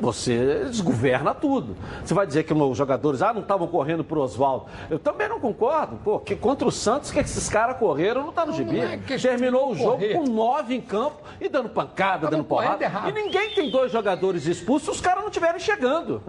[0.00, 1.76] você desgoverna tudo.
[2.04, 4.66] Você vai dizer que os jogadores ah, não estavam correndo pro Oswaldo.
[4.88, 5.96] Eu também não concordo.
[6.04, 8.78] Pô, que contra o Santos, que esses caras correram não tá no gibi.
[8.78, 10.14] é Terminou o jogo correr.
[10.14, 12.84] com nove em campo e dando pancada, dando porrada.
[12.84, 13.08] errado.
[13.08, 16.22] E ninguém tem dois jogadores expulsos os caras não estiverem chegando.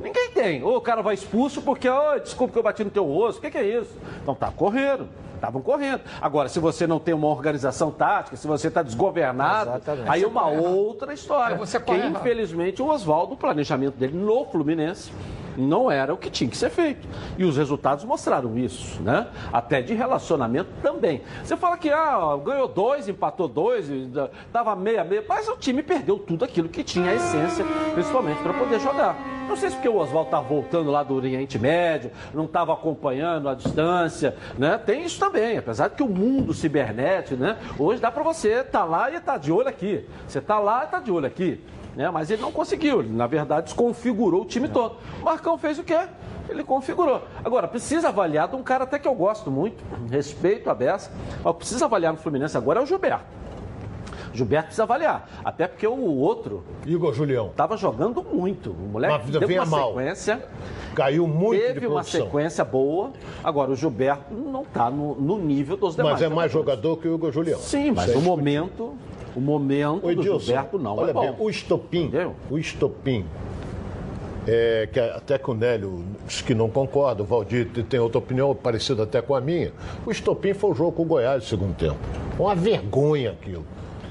[0.00, 0.62] Ninguém tem.
[0.62, 3.38] Ou o cara vai expulso porque, oh, desculpa que eu bati no teu rosto.
[3.38, 3.90] O que, que é isso?
[4.22, 5.08] Então tá correndo.
[5.36, 6.00] Estavam correndo.
[6.20, 10.08] Agora, se você não tem uma organização tática, se você está desgovernado, Exatamente.
[10.08, 11.56] aí é uma outra história.
[11.56, 12.16] Você errado.
[12.16, 15.10] infelizmente, o Oswaldo, o planejamento dele no Fluminense
[15.56, 17.06] não era o que tinha que ser feito.
[17.38, 19.26] E os resultados mostraram isso, né?
[19.52, 21.22] Até de relacionamento também.
[21.42, 25.56] Você fala que ah, ganhou dois, empatou dois, e da- tava meia meia, mas o
[25.56, 27.64] time perdeu tudo aquilo que tinha a essência,
[27.94, 29.16] principalmente para poder jogar.
[29.48, 33.48] Não sei se porque o Oswaldo tá voltando lá do Oriente Médio, não estava acompanhando
[33.48, 34.76] a distância, né?
[34.78, 37.56] Tem isso também, apesar de que o mundo cibernético, né?
[37.78, 40.04] Hoje dá para você estar lá e estar de olho aqui.
[40.26, 41.60] Você tá lá e está de olho aqui.
[41.96, 42.10] Né?
[42.10, 44.98] Mas ele não conseguiu, ele, na verdade, desconfigurou o time todo.
[45.20, 45.98] O Marcão fez o quê?
[46.48, 47.22] Ele configurou.
[47.42, 51.10] Agora, precisa avaliar de um cara até que eu gosto muito, respeito a beça,
[51.42, 53.24] mas precisa avaliar no Fluminense agora é o Gilberto.
[54.36, 55.28] Gilberto precisa avaliar.
[55.44, 57.48] Até porque o outro Igor Julião.
[57.48, 58.70] estava jogando muito.
[58.70, 59.88] O moleque teve uma mal.
[59.88, 60.44] sequência,
[60.94, 62.24] Caiu muito de teve uma produção.
[62.24, 63.12] sequência boa.
[63.42, 66.14] Agora, o Gilberto não está no, no nível dos demais.
[66.14, 67.58] Mas é mais jogador que o Igor Julião.
[67.58, 68.94] Sim, mas Isso é o momento,
[69.34, 71.20] o momento Oi, do Dilson, Gilberto não olha é bom.
[71.20, 72.34] bem, o estopim, Entendeu?
[72.50, 73.26] o estopim,
[74.46, 78.54] é, que até que o Nélio diz que não concorda, o Valdir tem outra opinião
[78.54, 79.72] parecida até com a minha.
[80.06, 81.96] O estopim foi o jogo com o Goiás no segundo tempo.
[82.38, 83.64] Uma vergonha aquilo.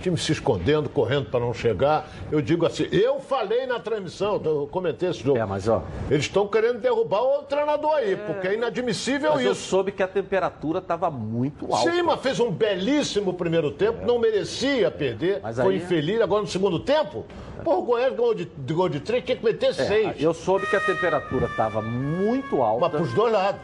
[0.06, 2.08] Time se escondendo, correndo para não chegar.
[2.32, 5.40] Eu digo assim, eu falei na transmissão, eu comentei esse jogo.
[5.40, 9.54] É, mas ó, Eles estão querendo derrubar o treinador aí, porque é inadmissível mas eu
[9.54, 9.62] isso.
[9.68, 11.90] soube que a temperatura estava muito alta.
[11.92, 16.22] Sim, mas fez um belíssimo primeiro tempo, não merecia perder, Mas foi aí- infeliz.
[16.22, 17.26] Agora no segundo tempo,
[17.64, 20.22] pô, o Goiás ganhou de, de gol de três, tinha que meter É, seis.
[20.22, 22.82] eu soube que a temperatura estava muito alta.
[22.82, 23.60] Mas pros dois lados.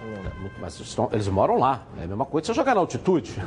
[0.60, 1.84] Mas eles, estão- eles moram lá.
[2.00, 3.32] É a mesma coisa você jogar na altitude.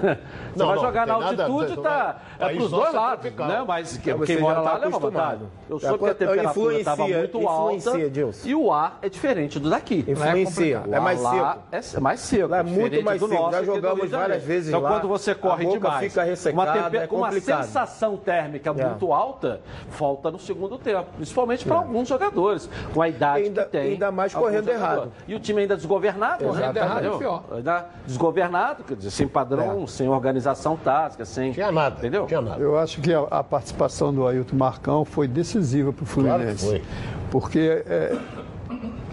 [0.54, 2.94] Você Não, vai não, jogar na tem nada- altitude, tem- tá, é pros nosso dois
[2.94, 3.49] é lados, tropical.
[3.49, 3.64] né?
[3.66, 5.12] Mas que- Você quem já mora tá lá leva acostumado.
[5.12, 5.47] vantagem.
[5.68, 8.49] Eu É, soube que a temperatura estava muito alta influencia, Dilson.
[8.49, 10.05] e o ar é diferente do daqui.
[10.07, 11.97] Influencia, é ar mais lá seco.
[11.97, 12.49] é mais seco.
[12.49, 13.40] Lá é muito mais do seco.
[13.42, 17.40] nosso Já jogamos várias vezes Então lá, quando você corre demais, fica ressecada, uma, é
[17.40, 18.73] sensação térmica É.
[18.73, 21.07] muito alta, falta no segundo tempo.
[21.16, 23.92] Principalmente para alguns jogadores, com a idade Ainda- que tem.
[23.92, 25.12] ainda mais correndo errado.
[25.27, 26.51] E o time ainda desgovernado, né?
[26.51, 27.44] Correndo errado é pior.
[27.53, 31.53] Ainda desgovernado, quer dizer, sem padrão, sem organização tática, sem.
[31.53, 31.97] Tinha nada.
[31.99, 32.27] Entendeu?
[32.27, 32.59] Tinha nada.
[32.75, 36.67] Eu acho que a, a participação do Ailton Marcão foi decisiva para o Fluminense.
[36.67, 38.17] Claro que Porque é,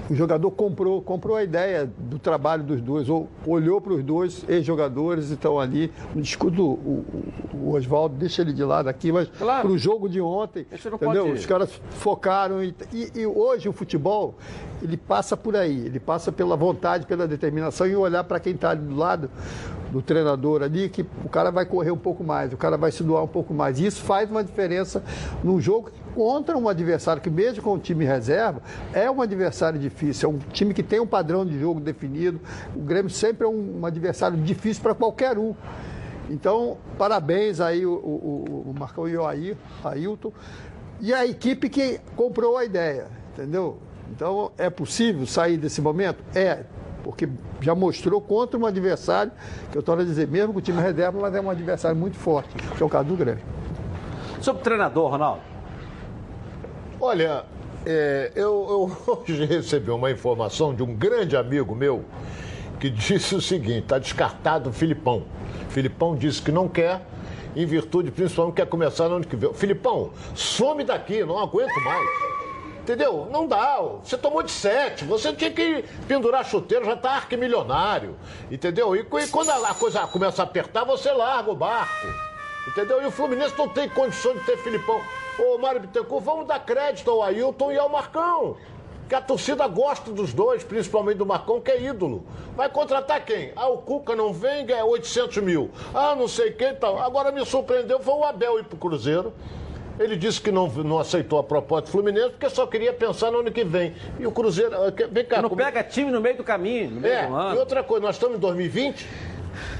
[0.09, 4.43] o jogador comprou, comprou a ideia do trabalho dos dois, ou olhou para os dois
[4.49, 5.91] ex-jogadores e estão ali.
[6.15, 7.05] Não discuto o,
[7.53, 9.61] o- Oswaldo, deixa ele de lado aqui, mas Claro.
[9.67, 11.31] para o jogo de ontem, entendeu?
[11.31, 12.63] Os caras focaram.
[12.63, 14.35] E, e- e hoje o futebol
[14.81, 18.73] ele passa por aí, ele passa pela vontade, pela determinação e olhar para quem está
[18.73, 19.29] do lado
[19.91, 23.03] do treinador ali, que o cara vai correr um pouco mais, o cara vai se
[23.03, 23.79] doar um pouco mais.
[23.79, 25.03] Isso faz uma diferença
[25.43, 28.61] no jogo contra um adversário que, mesmo com o time reserva,
[28.93, 32.39] é um adversário difícil, é um time que tem um padrão de jogo definido.
[32.75, 35.53] O Grêmio sempre é um, um adversário difícil para qualquer um.
[36.29, 40.31] Então, parabéns aí o, o, o Marcão e o Ailton.
[41.01, 43.79] E a equipe que comprou a ideia, entendeu?
[44.11, 46.23] Então, é possível sair desse momento?
[46.35, 46.63] É,
[47.03, 47.27] porque
[47.59, 49.31] já mostrou contra um adversário,
[49.71, 52.17] que eu torno a dizer, mesmo com o time reserva, mas é um adversário muito
[52.17, 53.43] forte, que é o caso do Grêmio.
[54.41, 55.41] Sobre o treinador, Ronaldo.
[56.99, 57.45] Olha,
[57.85, 62.03] é, eu, eu hoje recebi uma informação de um grande amigo meu
[62.79, 65.23] que disse o seguinte: está descartado o Filipão.
[65.69, 67.01] Filipão disse que não quer,
[67.55, 69.53] em virtude principalmente quer começar no ano que vem.
[69.53, 72.09] Filipão, some daqui, não aguento mais.
[72.91, 73.25] Entendeu?
[73.31, 73.79] Não dá.
[74.03, 75.05] Você tomou de sete.
[75.05, 78.17] Você tinha que pendurar chuteiro, já tá arquimilionário.
[78.51, 78.93] Entendeu?
[78.93, 82.07] E, e quando a coisa começa a apertar, você larga o barco.
[82.67, 83.01] Entendeu?
[83.01, 85.01] E o Fluminense não tem condição de ter Filipão.
[85.39, 88.57] Ô, Mário Bittencourt, vamos dar crédito ao Ailton e ao Marcão.
[89.07, 92.25] Que a torcida gosta dos dois, principalmente do Marcão, que é ídolo.
[92.57, 93.53] Vai contratar quem?
[93.55, 95.71] Ah, o Cuca não vem, ganha 800 mil.
[95.93, 96.99] Ah, não sei quem tal.
[96.99, 99.33] Agora me surpreendeu, foi o Abel ir pro Cruzeiro.
[100.01, 103.39] Ele disse que não, não aceitou a proposta do Fluminense porque só queria pensar no
[103.39, 103.93] ano que vem.
[104.19, 104.71] E o Cruzeiro.
[104.75, 105.41] ah, Vem cá.
[105.41, 107.59] Não como- pega time no meio do caminho, no meio É, do e ano.
[107.59, 109.07] outra coisa, nós estamos em 2020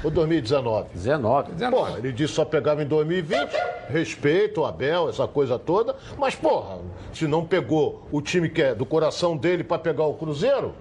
[0.04, 0.90] ou 2019?
[0.94, 1.52] 19.
[1.72, 3.50] Porra, ele disse só pegava em 2020,
[3.90, 6.80] respeito o Abel, essa coisa toda, mas porra,
[7.14, 10.74] se não pegou o time que é do coração dele para pegar o Cruzeiro,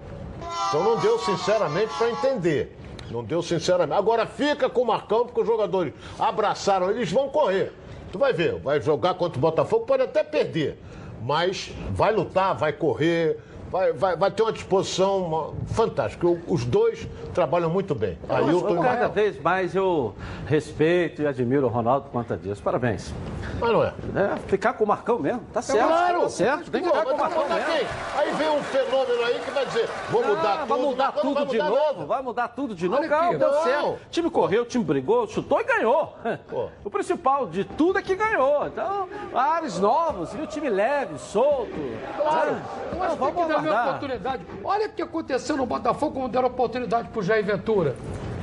[0.69, 2.77] então não deu sinceramente para entender.
[3.09, 3.97] Não deu sinceramente.
[3.97, 7.73] Agora fica com o Marcão, porque os jogadores abraçaram, eles vão correr.
[8.11, 10.77] Tu vai ver, vai jogar contra o Botafogo, pode até perder,
[11.23, 13.37] mas vai lutar, vai correr.
[13.71, 16.27] Vai, vai, vai ter uma disposição fantástica.
[16.45, 18.17] Os dois trabalham muito bem.
[18.27, 19.11] Ailton e o Cada Marcão.
[19.11, 20.13] vez mais eu
[20.45, 22.61] respeito e admiro o Ronaldo por conta disso.
[22.61, 23.13] Parabéns.
[23.61, 23.93] Mas não é.
[24.15, 25.41] É, ficar com o Marcão mesmo.
[25.53, 25.87] Tá certo.
[25.87, 26.21] Claro.
[26.23, 26.69] Tá certo.
[26.69, 27.71] Tem que Pô, ficar com o mas Marcão mesmo.
[27.71, 27.87] quem?
[28.17, 30.67] Aí vem um fenômeno aí que vai dizer, vou mudar Ah, tudo.
[30.67, 32.05] vai mudar mas tudo vai de mudar novo, nada.
[32.05, 33.07] vai mudar tudo de novo.
[33.07, 33.87] Calma, deu certo.
[33.87, 36.13] O time correu, o time brigou, chutou e ganhou.
[36.49, 36.67] Pô.
[36.83, 38.67] O principal de tudo é que ganhou.
[38.67, 41.71] Então, ares novos, e o time leve, solto.
[42.17, 42.57] Claro.
[42.99, 43.95] Ah, Eu que tem vamos a aguardar.
[43.95, 44.43] oportunidade.
[44.63, 47.95] Olha o que aconteceu no Botafogo quando deram oportunidade pro Jair Ventura.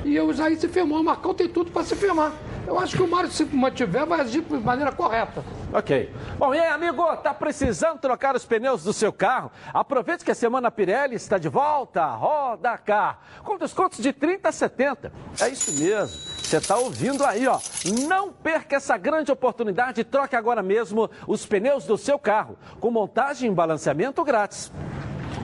[0.04, 1.00] E o Jair se firmou.
[1.00, 2.32] O Marcão tem tudo para se firmar.
[2.68, 5.42] Eu acho que o Mário, se mantiver, vai agir de maneira correta.
[5.72, 6.12] Ok.
[6.36, 9.50] Bom, e aí, amigo, tá precisando trocar os pneus do seu carro?
[9.72, 12.04] Aproveite que a Semana Pirelli está de volta.
[12.04, 13.20] Roda Car.
[13.42, 15.10] Com descontos de 30 a 70.
[15.40, 16.20] É isso mesmo.
[16.42, 17.58] Você tá ouvindo aí, ó.
[18.06, 22.58] Não perca essa grande oportunidade e troque agora mesmo os pneus do seu carro.
[22.78, 24.70] Com montagem e balanceamento grátis.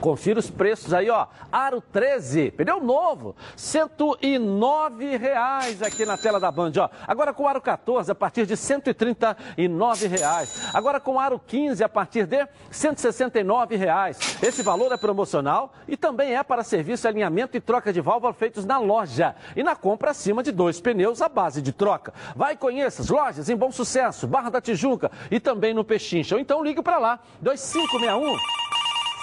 [0.01, 1.27] Confira os preços aí, ó.
[1.51, 6.89] Aro 13, pneu novo, 109 reais aqui na tela da Band, ó.
[7.07, 10.61] Agora com aro 14 a partir de 139 reais.
[10.73, 14.37] Agora com aro 15 a partir de 169 reais.
[14.41, 18.65] Esse valor é promocional e também é para serviço, alinhamento e troca de válvula feitos
[18.65, 22.13] na loja e na compra acima de dois pneus à base de troca.
[22.35, 26.35] Vai conheça as lojas em Bom Sucesso, Barra da Tijuca e também no Pechincha.
[26.35, 28.64] Ou então ligue para lá, 2561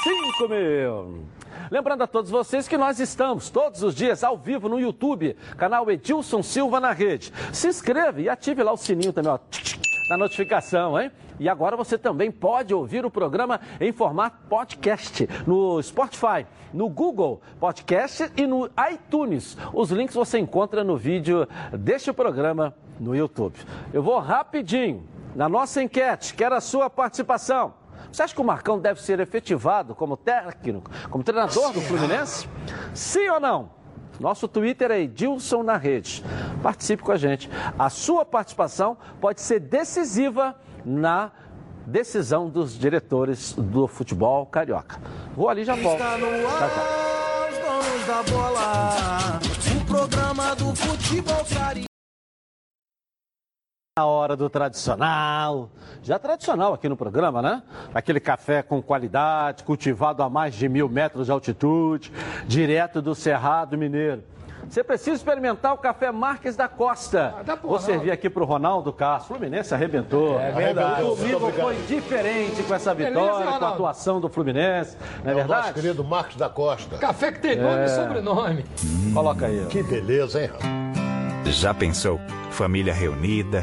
[0.03, 1.25] 5 mil.
[1.71, 5.88] Lembrando a todos vocês que nós estamos todos os dias ao vivo no YouTube, canal
[5.88, 7.33] Edilson Silva na rede.
[7.53, 9.38] Se inscreva e ative lá o sininho também, ó,
[10.11, 11.12] na notificação, hein?
[11.38, 17.41] E agora você também pode ouvir o programa em formato podcast no Spotify, no Google
[17.61, 19.57] Podcast e no iTunes.
[19.73, 23.57] Os links você encontra no vídeo deste programa no YouTube.
[23.93, 27.82] Eu vou rapidinho na nossa enquete, quero a sua participação.
[28.11, 32.49] Você acha que o Marcão deve ser efetivado como técnico, como treinador do Fluminense?
[32.95, 33.71] Sim ou não?
[34.21, 36.25] Nosso Twitter é Edilson na rede.
[36.62, 37.51] Participe com a gente.
[37.79, 41.31] A sua participação pode ser decisiva na
[41.87, 45.01] decisão dos diretores do futebol carioca.
[45.35, 46.01] Vou ali e já volto.
[46.01, 46.85] Está no Tchau, tchau.
[46.85, 49.41] ar, os donos da bola.
[49.81, 51.92] O programa do futebol carioca.
[53.99, 55.69] Na hora do tradicional,
[56.03, 57.63] já tradicional aqui no programa, né?
[57.93, 62.11] Aquele café com qualidade, cultivado a mais de mil metros de altitude,
[62.47, 64.25] direto do Cerrado Mineiro.
[64.67, 67.35] Você precisa experimentar o café Marques da Costa.
[67.47, 69.35] Ah, Vou servir aqui pro Ronaldo Castro.
[69.37, 70.41] Fluminense arrebentou.
[70.41, 71.03] É verdade.
[71.03, 74.97] O domingo foi diferente com essa Beleza, vitória, com a atuação do Fluminense.
[75.23, 75.75] Não é, É o nosso verdade?
[75.75, 76.97] querido Marcos da Costa.
[76.97, 78.65] Café que tem nome e sobrenome.
[79.13, 79.63] Coloca aí.
[79.67, 79.69] ó.
[79.69, 80.51] Que beleza, hein?
[81.45, 82.19] Já pensou?
[82.51, 83.63] Família reunida,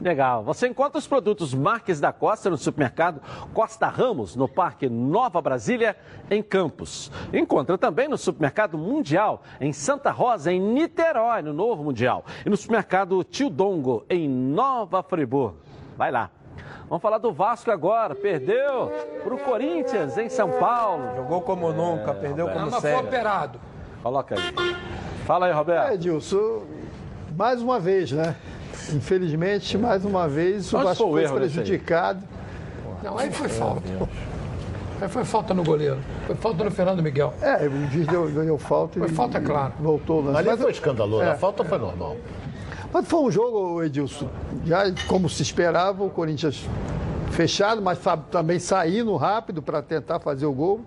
[0.00, 0.44] Legal.
[0.44, 3.20] Você encontra os produtos Marques da Costa no supermercado
[3.52, 5.96] Costa Ramos, no Parque Nova Brasília,
[6.30, 7.10] em Campos.
[7.32, 12.24] Encontra também no supermercado Mundial, em Santa Rosa, em Niterói, no Novo Mundial.
[12.46, 15.58] E no supermercado Tio Dongo, em Nova Friburgo.
[15.96, 16.30] Vai lá.
[16.88, 18.14] Vamos falar do Vasco agora.
[18.14, 18.90] Perdeu
[19.22, 21.16] para o Corinthians em São Paulo.
[21.16, 23.06] Jogou como nunca, perdeu Não, como mas foi sempre.
[23.06, 23.60] operado.
[24.02, 24.76] Coloca aí.
[25.26, 25.90] Fala aí, Roberto.
[25.90, 26.62] É, Edilson,
[27.36, 28.34] mais uma vez, né?
[28.94, 32.22] Infelizmente, mais uma vez, o Vasco foi foi prejudicado.
[33.02, 33.82] Não, aí foi falta.
[35.00, 35.98] Aí foi falta no goleiro.
[36.26, 37.32] Foi falta no Fernando Miguel.
[37.40, 39.72] É, o juiz deu, deu falta Foi e falta, claro.
[39.78, 40.38] voltou lance.
[40.38, 41.30] Ali Mas- foi escandaloso, É.
[41.30, 42.16] a falta foi normal.
[42.92, 44.28] Mas foi um jogo, Edilson,
[44.64, 46.66] já como se esperava, o Corinthians
[47.30, 50.80] fechado, mas sabe, também saindo rápido para tentar fazer o gol.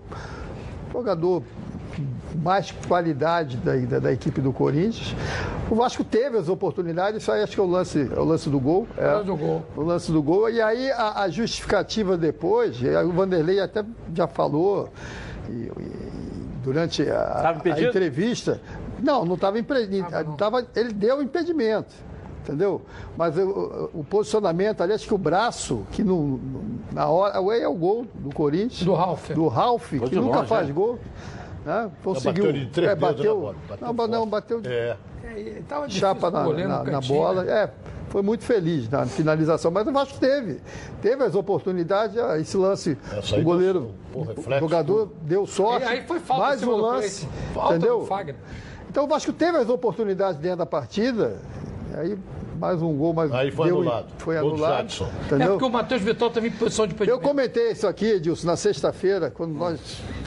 [0.92, 1.42] Jogador
[2.34, 5.14] mais qualidade da, da, da equipe do Corinthians.
[5.70, 8.48] O Vasco teve as oportunidades, isso aí acho que é o lance, é o lance
[8.50, 8.86] do gol.
[8.96, 9.62] É, lance do gol.
[9.76, 10.50] O lance do gol.
[10.50, 14.88] E aí a, a justificativa depois, o Vanderlei até já falou
[15.48, 15.72] e- e-
[16.62, 18.60] durante a, a entrevista.
[19.02, 20.06] Não, não estava impedido.
[20.36, 21.92] Tava, ele deu impedimento.
[22.42, 22.82] Entendeu?
[23.16, 27.40] Mas o, o- posicionamento ali, acho que o braço, que no, no- na hora.
[27.40, 28.82] O é o gol do Corinthians.
[28.84, 29.30] Do Ralf.
[29.30, 30.72] Do Ralf, que nunca longe, faz é.
[30.72, 30.98] gol.
[31.64, 31.90] Né?
[32.02, 32.44] Conseguiu.
[32.46, 34.96] bateu de três é, bateu, bola, bateu não, não, bateu de É.
[35.24, 37.44] É, chapa na, na- na bola.
[37.48, 37.70] É,
[38.08, 40.60] foi muito feliz na finalização, mas o Vasco teve.
[41.00, 45.86] Teve as oportunidades, ah, esse lance, Essa aí o goleiro, o reflexo, jogador deu sorte.
[45.86, 47.26] E aí foi falta mais um lance.
[47.54, 48.06] Falta entendeu?
[48.90, 51.38] Então o Vasco teve as oportunidades dentro da partida,
[51.96, 52.18] aí
[52.62, 54.06] mais um gol, mas Aí foi deu- anulado.
[54.18, 54.86] Foi Gol do anulado.
[55.02, 55.48] É Entendeu?
[55.50, 57.22] porque o Matheus Vital teve em posição de Eu impedimento.
[57.28, 59.80] comentei isso aqui, Edilson, na sexta-feira, quando nós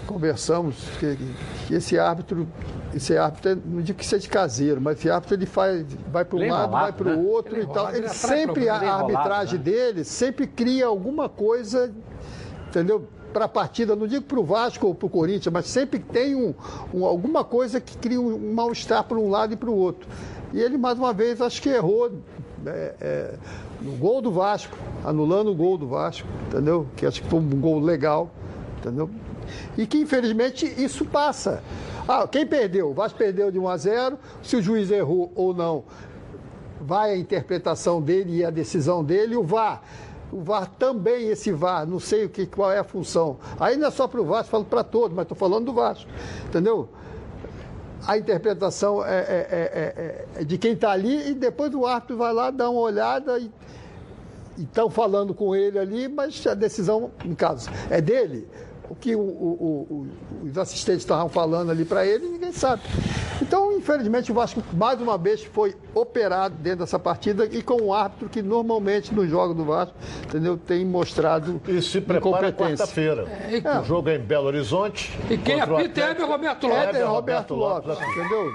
[0.05, 1.17] conversamos, que,
[1.65, 2.45] que esse árbitro,
[2.93, 6.37] esse árbitro, é- não digo que seja caseiro, mas esse árbitro ele faz, vai para
[6.37, 7.23] um é lado, vai para o né?
[7.29, 7.87] outro Ele é e tal.
[7.89, 8.79] Ele ele sempre, problema.
[8.79, 9.63] a, é arbitragem né?
[9.63, 11.89] dele sempre cria alguma coisa,
[12.67, 13.07] entendeu?
[13.31, 16.35] Para a partida, não digo para o Vasco ou para o Corinthians, mas sempre tem
[16.35, 16.53] um,
[16.93, 20.07] um- alguma coisa que cria um, um mal-estar para um lado e para o outro.
[20.55, 22.09] E ele, mais uma vez, acho que errou
[22.65, 23.33] é, é,
[23.81, 26.87] no gol do Vasco, anulando o gol do Vasco, entendeu?
[26.95, 28.31] Que acho que foi um gol legal,
[28.79, 29.09] entendeu?
[29.77, 31.61] E que, infelizmente, isso passa.
[32.07, 32.91] Ah, quem perdeu?
[32.91, 35.83] O Vasco perdeu de 1 a 0, se o juiz errou ou não,
[36.79, 39.81] vai a interpretação dele e a decisão dele, o VAR.
[40.31, 43.39] O VAR também, esse VAR, não sei o que, qual é a função.
[43.59, 46.09] Aí não é só para o Vasco, falo para todos, mas estou falando do Vasco,
[46.47, 46.87] entendeu?
[48.07, 49.93] A interpretação é, é- é-
[50.37, 53.39] é- é de quem está ali e depois o árbitro vai lá, dá uma olhada
[53.39, 53.49] e
[54.57, 58.47] estão falando com ele ali, mas a decisão, no caso, é dele.
[58.89, 59.87] O que o- o-
[60.43, 62.83] o- os assistentes estavam falando ali para ele, ninguém sabe.
[63.41, 67.93] Então, infelizmente, o Vasco, mais uma vez, foi operado dentro dessa partida e com um
[67.93, 69.95] árbitro que normalmente no jogo do Vasco,
[70.25, 73.23] entendeu, tem mostrado E se prepara quarta-feira.
[73.63, 73.79] É.
[73.79, 75.17] O jogo é em Belo Horizonte.
[75.29, 76.85] E quem apita é Roberto Lopes.
[76.85, 78.07] Roberto Roberto Lopes, Lopes.
[78.17, 78.51] entendeu?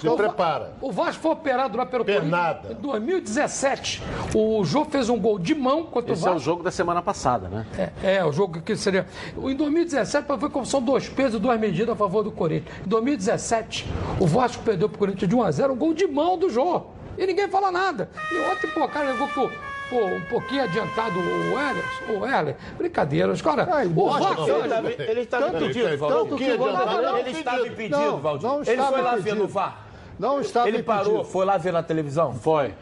[0.00, 0.72] Se prepara.
[0.80, 2.72] O Vasco foi operado lá pelo Pernada.
[2.72, 4.02] Em 2017.
[4.34, 6.44] O Jô fez um gol de mão contra Esse o é o Vasco.
[6.44, 7.66] jogo da semana passada, né?
[8.02, 9.06] É, é, o jogo que seria.
[9.36, 12.74] Em 2017 foi como são dois pesos e duas medidas a favor do Corinthians.
[12.84, 13.86] Em 2017,
[14.20, 16.82] o Vasco perdeu pro Corinthians de 1 a 0 um gol de mão do Jô.
[17.16, 18.08] E ninguém fala nada.
[18.32, 19.50] E ontem, pô, cara, levou pro.
[19.90, 23.66] Pô, um pouquinho adiantado o Heller, o Heller, brincadeira, os caras.
[23.96, 26.36] O Vasco, que Ele Tanto impedido, que- Valdir.
[26.36, 28.50] que o Ele estava impedido, Não, Valdir.
[28.68, 29.87] ele foi lá ver no VAR.
[30.18, 31.30] Não estava Ele parou, impedido.
[31.30, 32.34] foi lá ver na televisão.
[32.34, 32.72] Foi.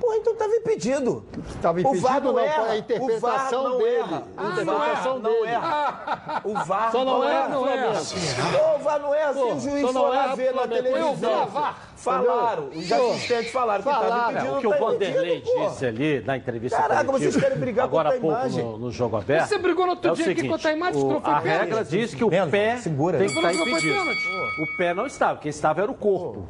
[0.00, 1.24] Porra, então estava impedido.
[1.48, 2.62] Estava O VAR impedido, não não, erra.
[2.64, 3.96] foi a interpretação o VAR não dele.
[3.98, 4.22] Erra.
[4.36, 5.46] A O interpretação VAR não dele.
[5.46, 6.42] erra.
[6.44, 7.92] O VAR Só não erra, não erra.
[7.92, 10.68] Pô, o VAR não erra se o juiz só não for lá erra ver na
[10.68, 11.00] televisão.
[11.02, 11.88] Eu vi, VAR.
[11.96, 14.30] Falaram, os assistentes falaram que estava falaram.
[14.30, 14.54] impedido.
[14.56, 17.84] O que o tá Vanderlei impedido, disse ali na entrevista Caraca, coletiva, vocês querem brigar
[17.86, 18.64] agora há contra a pouco imagem.
[18.64, 19.48] no, no jogo aberto.
[19.48, 22.14] Você brigou no outro é dia aqui contra a imagem, o- não A regra diz
[22.14, 23.18] que o pé segura.
[23.18, 23.94] tem que estar Não foi impedido.
[24.62, 26.46] O pé não estava, quem estava era o corpo.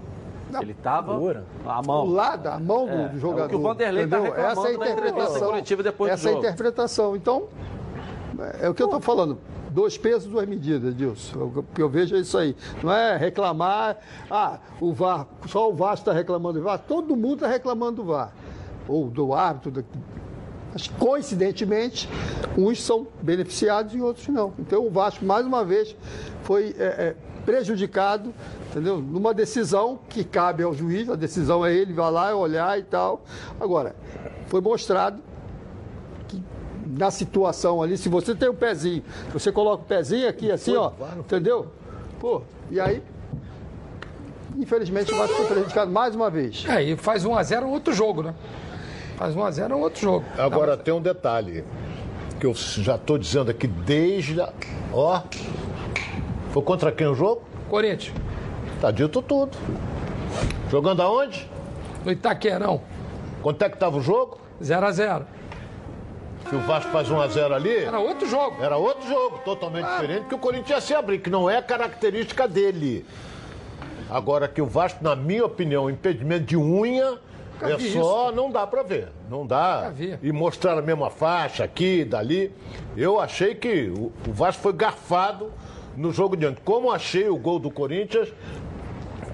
[0.61, 2.07] Ele estava a O mão.
[2.07, 3.43] lado, a mão do, É, do jogador.
[3.43, 4.33] é o que o Vanderlei tá entendeu?
[4.35, 5.49] reclamando Essa é interpretação.
[5.49, 6.47] coletiva depois do Essa é a jogo.
[6.47, 7.17] interpretação.
[7.17, 7.49] Então,
[8.61, 9.39] é o que eu estou falando.
[9.71, 11.39] Dois pesos, duas medidas, Dilson.
[11.55, 12.57] O que eu vejo é isso aí.
[12.83, 13.99] Não é reclamar,
[14.31, 16.79] ah, o VAR, só o VAR está reclamando do VAR.
[16.79, 18.33] Todo mundo está reclamando do VAR.
[18.89, 19.71] Ou do árbitro.
[19.71, 19.83] da-
[20.73, 22.09] Mas, coincidentemente,
[22.57, 24.53] uns são beneficiados e outros não.
[24.59, 25.95] Então, o Vasco, mais uma vez,
[26.43, 27.17] foi é, é,
[27.53, 28.35] prejudicado,
[28.71, 28.99] entendeu?
[28.99, 33.23] Numa decisão que cabe ao juiz, a decisão é ele, vai lá olhar e tal.
[33.59, 33.97] Agora,
[34.49, 35.19] foi mostrado
[36.29, 36.43] que
[36.87, 40.93] na situação ali, se você tem o pezinho, você coloca o pezinho aqui assim, ó,
[41.19, 41.69] entendeu?
[42.21, 43.03] Pô, e aí,
[44.59, 46.67] infelizmente, o Vasco foi prejudicado mais uma vez.
[46.69, 48.35] É, e faz 1x0 outro jogo, né?
[49.17, 50.27] Faz 1x0 outro jogo.
[50.37, 51.65] Agora tem um detalhe
[52.39, 54.39] que eu já estou dizendo aqui desde.
[54.39, 54.53] a-
[54.93, 55.23] Ó.
[56.53, 57.43] Foi contra quem o jogo?
[57.69, 58.15] Corinthians,
[58.81, 59.57] Tá dito tudo.
[60.71, 61.49] Jogando aonde?
[62.05, 62.81] no Itaquerão,
[63.43, 64.39] Quanto é que tava o jogo?
[64.63, 65.25] 0x0.
[66.49, 67.77] Se o Vasco faz 1x0 ali.
[67.77, 68.63] Era outro jogo.
[68.63, 72.49] Era outro jogo, totalmente diferente, que o Corinthians ia se abrir, que não é característica
[72.49, 73.05] dele.
[74.09, 77.19] Agora que o Vasco, na minha opinião, impedimento de unha
[77.61, 79.09] Nunca é só, não dá pra ver.
[79.29, 79.93] Não dá.
[80.23, 82.53] E mostrar a mesma faixa aqui, dali.
[82.97, 85.53] Eu achei que o Vasco foi garfado
[85.99, 86.61] no jogo de ontem.
[86.65, 88.29] Como achei o gol do Corinthians,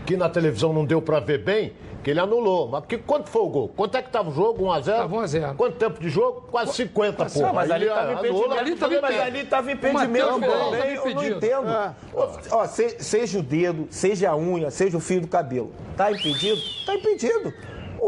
[0.07, 2.69] que na televisão não deu pra ver bem, que ele anulou.
[2.69, 3.69] Mas que, quanto foi o gol?
[3.75, 4.65] Quanto é que tava o jogo?
[4.67, 4.85] 1x0?
[4.85, 5.55] Tava 1 a 0.
[5.55, 6.43] Quanto tempo de jogo?
[6.51, 7.53] Quase 50, pô.
[7.55, 8.59] Mas ali tava anula, impedimento.
[8.59, 10.95] ali tava mas ali tava impedimento também.
[10.95, 11.69] Eu não entendo.
[11.71, 11.95] É.
[12.12, 15.73] Ó, ó, se- seja o dedo, seja a unha, seja o fio do cabelo.
[15.97, 16.61] Tá impedido?
[16.85, 17.53] Tá impedido.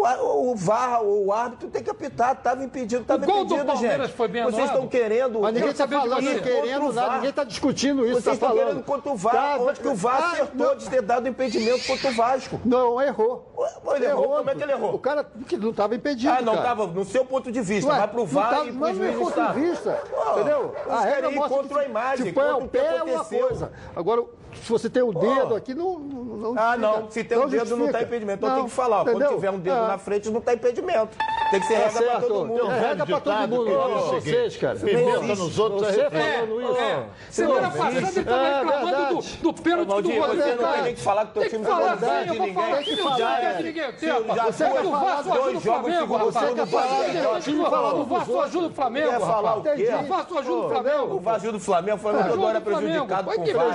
[0.03, 2.37] O, o VAR, o árbitro tem que apitar.
[2.37, 4.17] Tava impedido, tava O gol do impedido, Palmeiras gente.
[4.17, 5.41] foi bem Vocês estão querendo.
[5.41, 8.67] Mas ninguém está de falando, querendo o nada, ninguém está discutindo isso, Vocês estão falando.
[8.67, 10.77] querendo contra o VAR, Tá, onde que o VAR ah, acertou não.
[10.77, 12.61] de ter dado impedimento contra o Vasco.
[12.65, 13.53] Não, errou.
[13.95, 14.37] Ele errou?
[14.37, 14.95] Como é que ele errou?
[14.95, 16.33] O cara que não estava impedido.
[16.33, 18.71] Ah, não estava, no seu ponto de vista, Ué, vai pro não VAR tá- e
[18.71, 19.53] pro mas não é juiz ponto está.
[19.53, 20.75] de vista, entendeu?
[20.91, 23.47] A regra mostra contra a imagem, contra ao o que pé é uma aconteceu.
[23.49, 23.73] coisa.
[23.95, 24.25] Agora,
[24.63, 27.11] se você tem o dedo aqui, não, não, não Ah, não.
[27.11, 27.93] Se tem um dedo, não justifica.
[27.99, 28.39] tá impedimento.
[28.39, 29.89] Então Não, tem que falar, ó, quando tiver um dedo É.
[29.89, 31.17] na frente, não tá impedimento.
[31.51, 32.29] Tem que ser Tá regra pra certo.
[32.29, 32.71] todo mundo.
[32.71, 33.71] É regra pra todo mundo.
[33.71, 34.79] o seguinte, Vocês, cara.
[34.79, 36.77] Pimenta nos outros é Você falando isso.
[36.81, 39.37] É, semana passada ele estava É reclamando verdade.
[39.37, 40.63] do, do pênalti Valdir, do você Rodrigo.
[40.63, 42.55] não tem nem que falar que teu Tem que time falar bem eu de ninguém.
[42.55, 43.53] falar que não é.
[43.55, 43.93] de ninguém.
[43.93, 47.47] Você foi o Vasco dois o jogos turno, Você dois quer jogos.
[47.47, 49.77] o Vasco- O Vasco ajuda o Flamengo, Quer falar o rapaz.
[49.77, 49.91] quê?
[49.95, 51.21] O Vasco ajuda o O Flamengo.
[51.21, 52.87] vazio do Flamengo, o Flamengo Ajuda agora é o Flamengo.
[53.07, 53.67] prejudicado Vai com que o VAR.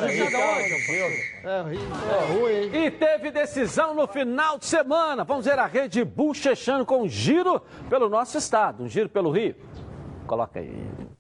[1.44, 1.62] É
[2.34, 2.86] ruim, é?
[2.86, 5.24] E teve decisão no final de semana.
[5.24, 9.56] Vamos ver a rede bochechando com um giro pelo nosso estado, um giro pelo Rio.
[10.26, 10.74] Coloca aí.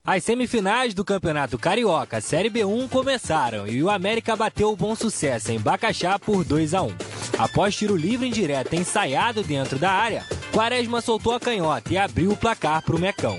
[0.06, 5.52] As semifinais do Campeonato Carioca Série B1 começaram e o América bateu o bom sucesso
[5.52, 6.96] em Bacaxá por 2 a 1.
[7.38, 12.38] Após tiro livre indireto ensaiado dentro da área, Quaresma soltou a canhota e abriu o
[12.38, 13.38] placar para o Mecão.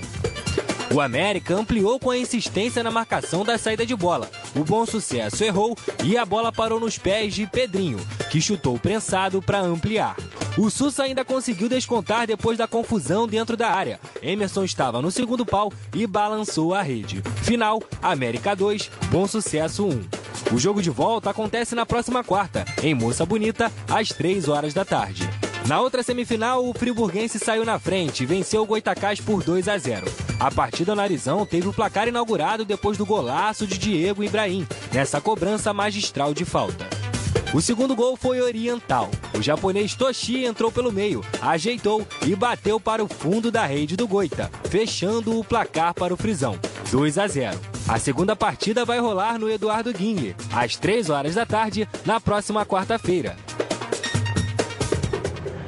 [0.93, 4.29] O América ampliou com a insistência na marcação da saída de bola.
[4.55, 7.97] O bom sucesso errou e a bola parou nos pés de Pedrinho,
[8.29, 10.15] que chutou prensado para ampliar.
[10.55, 13.99] O Sussa ainda conseguiu descontar depois da confusão dentro da área.
[14.21, 17.23] Emerson estava no segundo pau e balançou a rede.
[17.41, 20.53] Final: América 2, Bom Sucesso 1.
[20.53, 24.85] O jogo de volta acontece na próxima quarta, em Moça Bonita, às 3 horas da
[24.85, 25.27] tarde.
[25.67, 29.77] Na outra semifinal, o friburguense saiu na frente e venceu o Goitacás por 2 a
[29.77, 30.05] 0.
[30.37, 35.21] A partida no Arizão teve o placar inaugurado depois do golaço de Diego Ibrahim, nessa
[35.21, 36.89] cobrança magistral de falta.
[37.53, 39.09] O segundo gol foi oriental.
[39.37, 44.07] O japonês Toshi entrou pelo meio, ajeitou e bateu para o fundo da rede do
[44.07, 46.59] Goita, fechando o placar para o Frisão.
[46.91, 47.57] 2 a 0.
[47.87, 52.65] A segunda partida vai rolar no Eduardo Guinle, às 3 horas da tarde, na próxima
[52.65, 53.37] quarta-feira.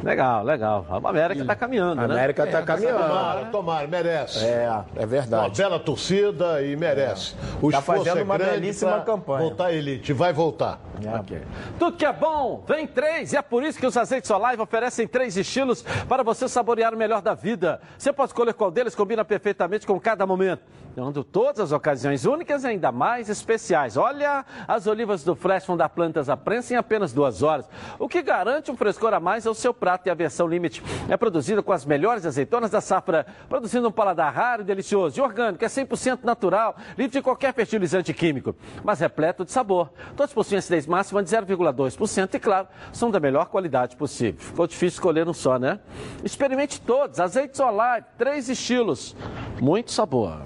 [0.06, 0.86] Legal, legal.
[0.88, 2.14] A América tá caminhando, A né?
[2.14, 3.00] América tá caminhando.
[3.08, 4.46] Tomara, tomara, merece.
[4.46, 5.58] É, é Uma verdade.
[5.60, 7.36] bela torcida e merece.
[7.60, 9.40] O Tá fazendo é uma belíssima campanha.
[9.42, 10.80] Voltar elite, vai voltar.
[11.20, 11.42] Ok.
[11.80, 13.34] Tudo que é bom, vem três.
[13.34, 16.98] E é por isso que os azeites Olive oferecem três estilos para você saborear o
[16.98, 17.82] melhor da vida.
[17.98, 20.62] Você pode escolher qual deles combina perfeitamente com cada momento.
[20.96, 23.98] Dando todas as ocasiões únicas e ainda mais especiais.
[23.98, 27.68] Olha, as olivas do Flash vão dar plantas à prensa em apenas duas horas,
[28.00, 30.08] o que garante um frescor a mais ao seu prato.
[30.08, 34.34] E a versão Limite é produzida com as melhores azeitonas da safra, produzindo um paladar
[34.34, 35.20] raro e delicioso.
[35.20, 39.90] E orgânico, é 100% natural, livre de qualquer fertilizante químico, mas repleto de sabor.
[40.16, 44.40] Todos possuem acidez máxima de 0,2% e, claro, são da melhor qualidade possível.
[44.40, 45.82] Ficou difícil escolher um só, né?
[46.24, 47.20] Experimente todos.
[47.20, 49.14] Azeites Olive, três estilos,
[49.60, 50.40] muito sabor.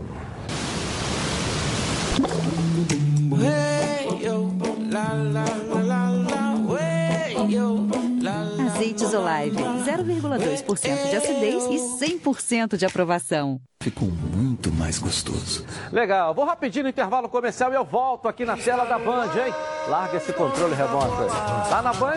[8.80, 13.60] Azeites Olive, 0,2% de acidez e 100% de aprovação.
[13.82, 15.66] Ficou muito mais gostoso.
[15.92, 19.54] Legal, vou rapidinho no intervalo comercial e eu volto aqui na tela da Band, hein?
[19.88, 21.70] Larga esse controle remoto aí.
[21.70, 22.16] Tá na Band?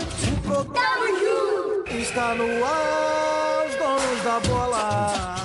[1.99, 5.41] Está no ar, os donos da bola.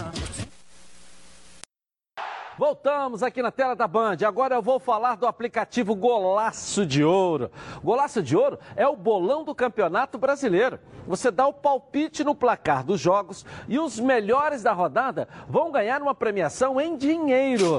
[2.58, 4.18] Voltamos aqui na tela da Band.
[4.26, 7.52] Agora eu vou falar do aplicativo Golaço de Ouro.
[7.84, 10.80] Golaço de Ouro é o bolão do Campeonato Brasileiro.
[11.06, 16.02] Você dá o palpite no placar dos jogos e os melhores da rodada vão ganhar
[16.02, 17.78] uma premiação em dinheiro.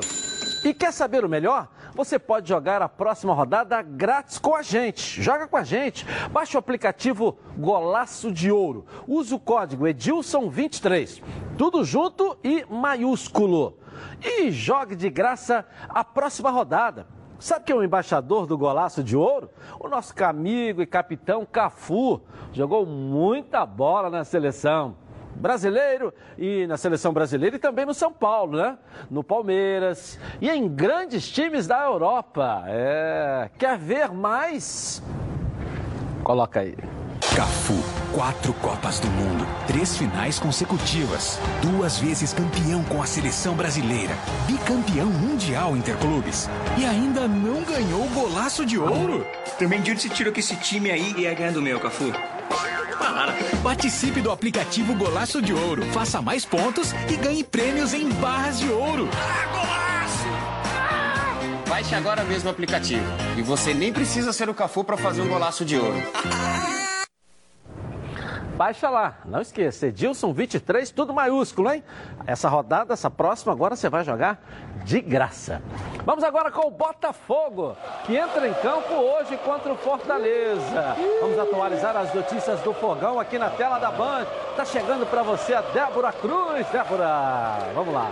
[0.64, 1.66] E quer saber o melhor?
[1.96, 5.20] Você pode jogar a próxima rodada grátis com a gente.
[5.20, 6.06] Joga com a gente.
[6.30, 8.86] Baixe o aplicativo Golaço de Ouro.
[9.08, 11.20] Use o código Edilson23.
[11.56, 13.76] Tudo junto e maiúsculo.
[14.22, 17.06] E jogue de graça a próxima rodada.
[17.38, 19.48] Sabe quem é o embaixador do Golaço de Ouro?
[19.78, 22.20] O nosso amigo e capitão Cafu.
[22.52, 24.96] Jogou muita bola na seleção
[25.36, 28.76] brasileiro e na seleção brasileira e também no São Paulo, né?
[29.08, 32.64] No Palmeiras e em grandes times da Europa.
[32.66, 33.50] É...
[33.56, 35.00] Quer ver mais?
[36.24, 36.76] Coloca aí.
[37.36, 37.74] Cafu,
[38.12, 45.06] quatro Copas do Mundo, três finais consecutivas, duas vezes campeão com a seleção brasileira, bicampeão
[45.06, 49.26] mundial interclubes e ainda não ganhou o golaço de ouro.
[49.58, 52.12] Também de onde você tirou que esse time aí ia ganhar do meu, Cafu?
[52.98, 53.32] Para.
[53.62, 58.68] Participe do aplicativo Golaço de Ouro, faça mais pontos e ganhe prêmios em barras de
[58.68, 59.08] ouro.
[61.68, 63.04] Baixe agora mesmo o aplicativo.
[63.36, 65.96] E você nem precisa ser o Cafu para fazer um golaço de ouro.
[68.58, 71.84] Baixa lá, não esqueça, Edilson 23, tudo maiúsculo, hein?
[72.26, 74.42] Essa rodada, essa próxima, agora você vai jogar
[74.82, 75.62] de graça.
[76.04, 80.96] Vamos agora com o Botafogo, que entra em campo hoje contra o Fortaleza.
[81.20, 84.26] Vamos atualizar as notícias do Fogão aqui na tela da Band.
[84.56, 86.66] Tá chegando para você a Débora Cruz.
[86.72, 88.10] Débora, vamos lá.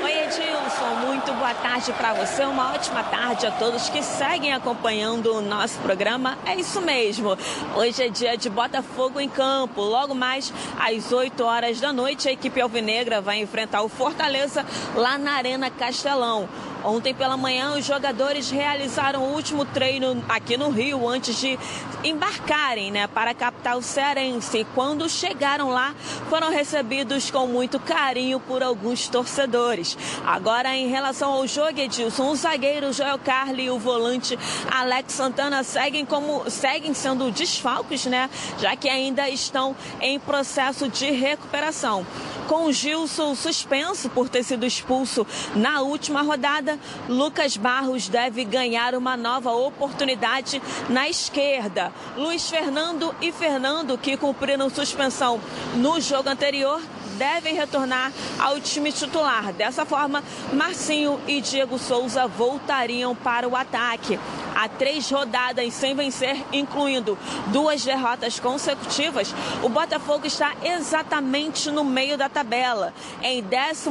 [0.00, 2.44] Oi, Edilson, muito boa tarde para você.
[2.44, 6.36] Uma ótima tarde a todos que seguem acompanhando o nosso programa.
[6.44, 7.36] É isso mesmo.
[7.76, 9.80] Hoje é dia de Botafogo em campo.
[9.80, 15.16] Logo mais às 8 horas da noite, a equipe alvinegra vai enfrentar o Fortaleza lá
[15.16, 16.48] na Arena Castelão.
[16.84, 21.58] Ontem pela manhã, os jogadores realizaram o último treino aqui no Rio antes de
[22.04, 24.58] embarcarem né, para a capital cearense.
[24.58, 25.94] E quando chegaram lá,
[26.28, 29.96] foram recebidos com muito carinho por alguns torcedores.
[30.26, 34.38] Agora, em relação ao jogo, Edilson, o zagueiro Joel Carli e o volante
[34.70, 38.28] Alex Santana seguem, como, seguem sendo desfalques, né?
[38.58, 42.04] Já que ainda estão em processo de recuperação.
[42.48, 46.78] Com o Gilson suspenso por ter sido expulso na última rodada,
[47.08, 51.92] Lucas Barros deve ganhar uma nova oportunidade na esquerda.
[52.16, 55.40] Luiz Fernando e Fernando, que cumpriram suspensão
[55.76, 56.80] no jogo anterior,
[57.22, 59.52] devem retornar ao time titular.
[59.52, 64.18] Dessa forma, Marcinho e Diego Souza voltariam para o ataque.
[64.54, 67.16] Há três rodadas sem vencer, incluindo
[67.48, 72.92] duas derrotas consecutivas, o Botafogo está exatamente no meio da tabela.
[73.22, 73.88] Em 11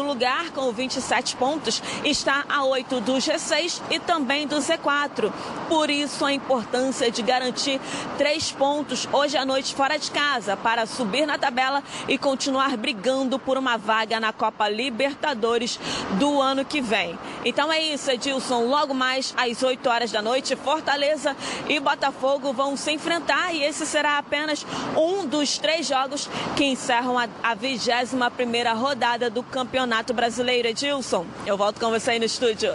[0.00, 5.32] lugar, com 27 pontos, está a 8 do G6 e também do Z4.
[5.68, 7.80] Por isso, a importância de garantir
[8.18, 13.38] três pontos hoje à noite fora de casa para subir na tabela e continuar brigando
[13.38, 15.78] por uma vaga na Copa Libertadores
[16.18, 17.18] do ano que vem.
[17.44, 18.66] Então é isso, Edilson.
[18.66, 21.36] Logo mais às 8 horas da noite, Fortaleza
[21.68, 24.66] e Botafogo vão se enfrentar e esse será apenas
[24.96, 30.68] um dos três jogos que encerram a 21 primeira rodada do Campeonato Brasileiro.
[30.68, 32.74] Edilson, eu volto com você aí no estúdio.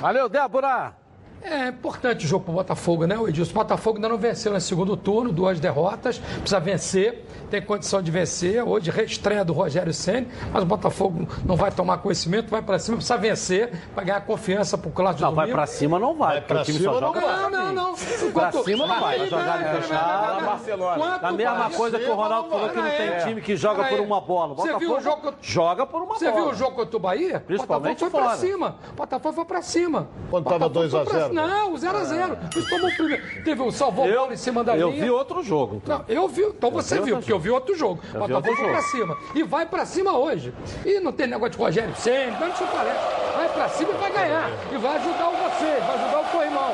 [0.00, 0.99] Valeu, Débora!
[1.42, 3.52] É importante o jogo para o Botafogo, né, Edilson?
[3.52, 8.10] O Botafogo ainda não venceu no segundo turno, duas derrotas, precisa vencer, tem condição de
[8.10, 8.62] vencer.
[8.62, 12.98] Hoje, reestreia do Rogério Senna, mas o Botafogo não vai tomar conhecimento, vai para cima,
[12.98, 16.60] precisa vencer para ganhar confiança para o Cláudio Não, vai para cima não vai, porque
[16.60, 17.94] o time só joga Não, não, não.
[18.32, 20.44] Para cima não vai, vai jogar fechado.
[20.44, 21.18] Barcelona.
[21.22, 24.20] A mesma coisa que o Ronaldo falou que não tem time que joga por uma
[24.20, 24.54] bola.
[24.54, 26.42] Você viu o jogo joga por uma Você bola.
[26.42, 27.40] viu o jogo contra o Bahia?
[27.40, 28.76] Principalmente Botafogo foi para cima.
[28.96, 30.08] Botafogo foi para cima.
[30.30, 31.46] Quando tava Botafogo 2 a foi 0.
[31.48, 32.38] Não, 0x0.
[32.54, 33.22] Eles tomam o primeiro.
[33.44, 35.04] Teve um salvou Eu- bola em cima da eu linha.
[35.04, 35.98] vi outro jogo, então.
[35.98, 36.42] Não, eu vi.
[36.42, 38.00] Então você vi viu, porque eu vi outro jogo.
[38.12, 38.88] Eu Botafogo outro foi pra jogo.
[38.90, 39.16] cima.
[39.34, 40.52] E vai pra cima hoje.
[40.84, 42.98] E não tem negócio de Rogério Senna, não isso parece.
[43.36, 44.50] Vai pra cima e vai ganhar.
[44.72, 46.72] E vai ajudar o você, vai ajudar o Corrimão.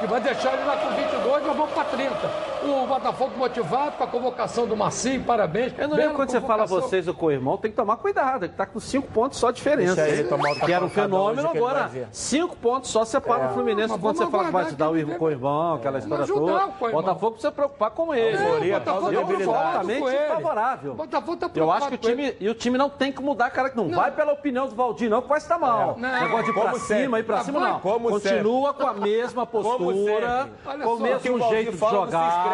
[0.00, 2.49] Que vai deixar ele lá com 22, nós vamos pra 30.
[2.62, 5.72] O Botafogo motivado com a convocação do Marcinho, parabéns.
[5.78, 8.66] Eu não lembro quando você fala vocês, o co-irmão, tem que tomar cuidado, que tá
[8.66, 10.02] com cinco pontos só de diferença.
[10.02, 13.46] Outra que era um fenômeno, agora cinco pontos só separa É.
[13.48, 15.18] o Fluminense quando você fala que vai ajudar o irmão vem.
[15.18, 16.66] co-irmão, aquela história toda.
[16.66, 16.90] o.
[16.92, 18.36] Botafogo precisa preocupar com ele.
[18.36, 19.58] Euforia, Eu causa sou debilidade.
[19.76, 20.26] altamente com ele.
[20.28, 20.92] favorável.
[20.92, 23.12] O Botafogo tá Eu acho que o preocupado com time, e o time não tem
[23.12, 25.96] que mudar, cara, que não, vai pela opinião do Valdir, não, que vai estar mal.
[25.98, 26.20] Não.
[26.20, 27.20] Negócio de ir pra Como cima, sempre.
[27.20, 27.80] ir pra Ah, cima, não.
[27.80, 30.48] Como Continua com a mesma postura,
[30.82, 32.49] com o mesmo o jeito de não jogar.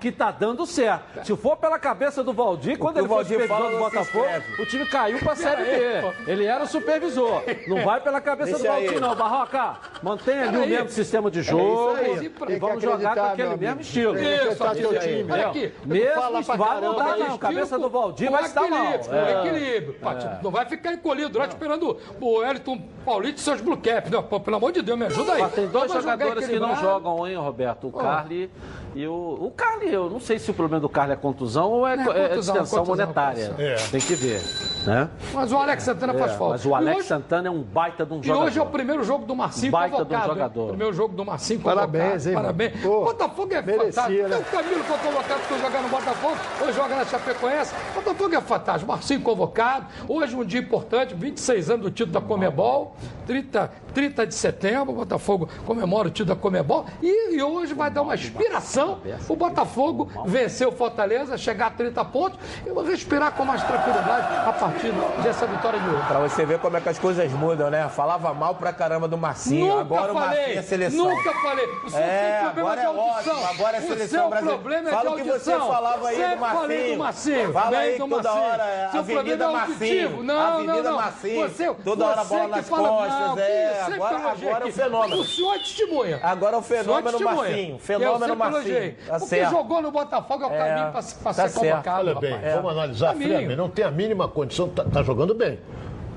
[0.00, 1.26] Que tá dando certo.
[1.26, 4.26] Se for pela cabeça do Valdir, quando ele o foi Valdir supervisor do Botafogo,
[4.58, 6.14] o time caiu pra Série B.
[6.26, 7.42] Ele era o supervisor.
[7.68, 9.00] Não vai pela cabeça Deixa do Valdir, aí.
[9.00, 9.14] não.
[9.14, 13.48] Barroca, mantenha ali o mesmo sistema de É jogo isso e vamos jogar com aquele
[13.50, 13.80] mesmo amigo.
[13.82, 14.18] estilo.
[14.18, 15.32] Isso, Tati, time.
[15.32, 15.74] olha aqui.
[15.84, 17.38] Mesmo vai caramba, mudar, mas não.
[17.38, 18.84] Cabeça do Valdir vai estar mal.
[18.94, 19.32] equilíbrio, É.
[19.46, 19.94] Equilíbrio.
[20.00, 24.10] Pati, Não vai ficar encolhido lá esperando o Wellington Paulito e seus blue caps.
[24.10, 25.42] Não, pô, pelo amor de Deus, me ajuda aí.
[25.42, 27.88] Mas tem dois jogadores que não jogam, hein, Roberto?
[27.88, 28.50] O Carly
[28.94, 29.38] e o.
[29.40, 32.12] O Carly, eu não sei se o problema do Carly é contusão ou é, Não,
[32.12, 33.46] é é contusão, distensão contusão, monetária.
[33.48, 33.66] contusão.
[33.66, 33.74] É.
[33.90, 34.40] Tem que ver.
[34.86, 35.08] Né?
[35.34, 36.52] Mas o Alex Santana faz É, falta.
[36.54, 38.46] mas o E Alex hoje- Santana é um baita de um E jogador.
[38.46, 40.22] hoje é o primeiro jogo do Marcinho Baita de um convocado.
[40.28, 40.34] hein?
[40.34, 40.68] jogador.
[40.68, 42.28] Primeiro jogo do Marcinho Parabéns, convocado.
[42.28, 42.80] hein, Parabéns.
[42.82, 44.28] Pô, Botafogo é merecia, fantástico.
[44.28, 44.36] né?
[44.38, 47.74] O Camilo foi convocado para jogar no Botafogo, hoje joga na Chapecoense.
[47.94, 48.90] Botafogo é fantástico.
[48.90, 49.86] Marcinho convocado.
[50.08, 52.96] Hoje um dia importante, 26 anos do título da Comebol.
[53.26, 56.86] 30, 30 de setembro, o Botafogo comemora o título da Comebol.
[57.02, 58.79] E, e hoje vai dar uma inspiração
[59.28, 64.52] o Botafogo vencer o Fortaleza, chegar a 30 pontos e respirar com mais tranquilidade a
[64.52, 66.06] partir dessa vitória de hoje.
[66.06, 67.88] Pra você ver como é que as coisas mudam, né?
[67.88, 71.04] Falava mal pra caramba do Marcinho, Nunca agora o Marcinho falei, é seleção.
[71.04, 71.66] nunca falei.
[71.84, 73.10] O senhor É, problema agora é audição.
[73.36, 74.58] ótimo, agora é O seleção seu brasileira.
[74.60, 76.92] problema é Fala de o que você falava aí do Sempre falei Marcinho.
[76.92, 77.52] do Marcinho.
[77.52, 78.44] Fala aí do toda Marcinho.
[78.50, 80.22] hora, é, Seu Avenida problema é Marcinho.
[80.22, 80.96] Não, Avenida não, não.
[80.96, 81.48] Marcinho.
[81.48, 85.20] Você, Toda hora bola nas fala, costas, não, é, agora- agora é o fenômeno.
[85.20, 86.20] O senhor é testemunha.
[86.22, 87.20] Agora é o O senhor fenômeno.
[87.20, 88.69] Marcinho, fenômeno Marcinho.
[89.06, 89.50] Tá Porque certo.
[89.50, 91.54] jogou no Botafogo é o É, caminho para tá ser certo.
[91.60, 91.98] convocado.
[92.10, 92.54] Olha bem, rapaz.
[92.54, 93.30] vamos analisar Caminho.
[93.30, 93.56] friamente.
[93.56, 95.58] Não tem a mínima condição, tá, tá jogando bem.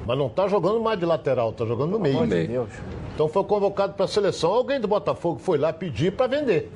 [0.06, 2.28] Mas não tá jogando mais de lateral, tá jogando no meio.
[2.28, 2.70] de Deus.
[3.14, 4.51] Então foi convocado para a seleção.
[4.51, 6.72] Alguém do Botafogo foi lá pedir para vender.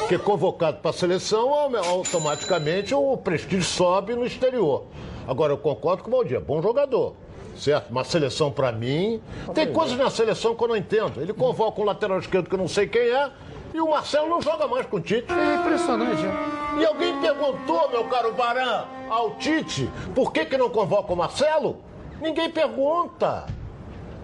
[0.00, 4.84] Porque convocado para a seleção, au- automaticamente o prestígio sobe no exterior.
[5.26, 7.14] Agora eu concordo com o Valdir, é bom jogador.
[7.56, 7.88] Certo?
[7.90, 9.22] Uma seleção para mim.
[9.54, 11.20] Tem coisas na seleção que eu não entendo.
[11.22, 13.30] Ele convoca um lateral esquerdo que eu não sei quem é.
[13.74, 15.26] E o Marcelo não joga mais com o Tite.
[15.32, 16.78] É impressionante, né?
[16.78, 21.82] E alguém perguntou, meu caro Baran, ao Tite, por que, que não convoca o Marcelo?
[22.20, 23.46] Ninguém pergunta.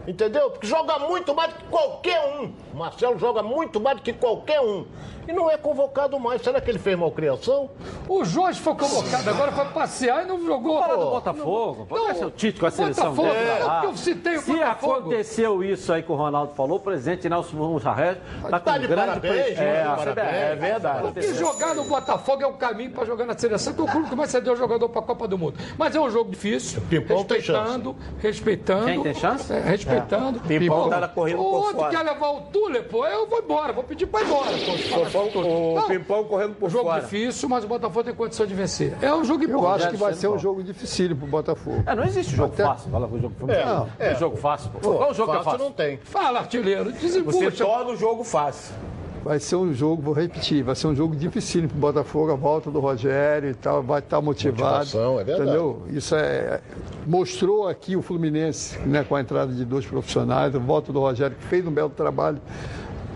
[0.07, 0.51] Entendeu?
[0.51, 2.53] Porque joga muito mais do que qualquer um.
[2.73, 4.87] O Marcelo joga muito mais do que qualquer um.
[5.29, 6.43] E não é convocado mais.
[6.43, 7.71] Será que ele fez malcriação?
[8.09, 10.81] O Jorge foi convocado, agora foi passear e não jogou.
[10.81, 11.77] Fala do Botafogo.
[11.81, 13.51] não, Pode ser o Tite com a seleção Botafogo, dele.
[13.51, 14.93] é, porque eu citei o Se Botafogo.
[14.95, 18.15] aconteceu isso aí que o Ronaldo falou, o presidente Nelson Mujarré
[18.49, 19.65] tá com Tá de grande parabéns, prestígio.
[19.65, 20.29] tá de a parabéns.
[20.29, 21.01] É verdade.
[21.03, 24.09] Porque jogar no Botafogo é o caminho para jogar na seleção, que é o clube
[24.09, 25.55] que mais cedeu jogador para a Copa do Mundo.
[25.79, 26.81] Mas é um jogo difícil.
[26.89, 28.85] Pimpão respeitando, respeitando.
[28.87, 29.53] Quem tem chance?
[29.53, 29.90] É, respeitando.
[30.47, 31.91] Pimpão Pô, tá corrida o outro fora.
[31.91, 34.51] quer levar o Tule, pô, eu vou embora, vou pedir para ir embora.
[35.11, 37.01] Pô, O Não, Pimpão correndo por jogo fora.
[37.03, 38.97] difícil, mas o Botafogo tem condição de vencer.
[39.03, 39.83] É um jogo Eu importante.
[39.83, 41.83] acho que vai ser um jogo dificílimo pro Botafogo.
[41.87, 42.91] É, não existe jogo Até- fácil.
[42.91, 44.09] Fala, o jogo, É, não, é.
[44.13, 44.71] é jogo fácil.
[44.71, 44.95] Pô.
[44.95, 45.65] Qual jogo que é fácil fácil?
[45.67, 45.97] não tem.
[45.99, 47.65] Fala, artilheiro, Você desembucha.
[47.65, 48.75] torna o jogo fácil.
[49.23, 52.71] Vai ser um jogo, vou repetir, vai ser um jogo dificílimo pro Botafogo, a volta
[52.71, 54.79] do Rogério e tal, vai estar motivado.
[54.79, 55.51] Motivação, é verdade.
[55.51, 55.83] Entendeu?
[55.91, 56.61] Isso é.
[57.07, 61.37] Mostrou aqui o Fluminense, né, com a entrada de dois profissionais, a volta do Rogério,
[61.37, 62.41] que fez um belo trabalho.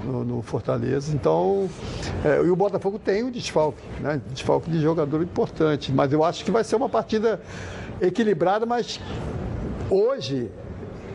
[0.04, 1.66] No, no Fortaleza, então
[2.22, 4.20] é, e o Botafogo tem um desfalque, né?
[4.34, 7.40] Desfalque de jogador importante, mas eu acho que vai ser uma partida
[8.02, 9.00] equilibrada, mas
[9.88, 10.50] hoje,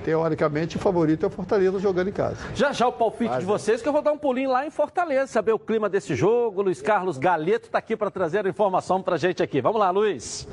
[0.03, 2.37] teoricamente, o favorito é o Fortaleza jogando em casa.
[2.55, 5.27] Já já o palpite de vocês, que eu vou dar um pulinho lá em Fortaleza,
[5.27, 6.61] saber o clima desse jogo.
[6.61, 9.61] Luiz Carlos Galeto está aqui para trazer a informação para gente aqui.
[9.61, 10.47] Vamos lá, Luiz.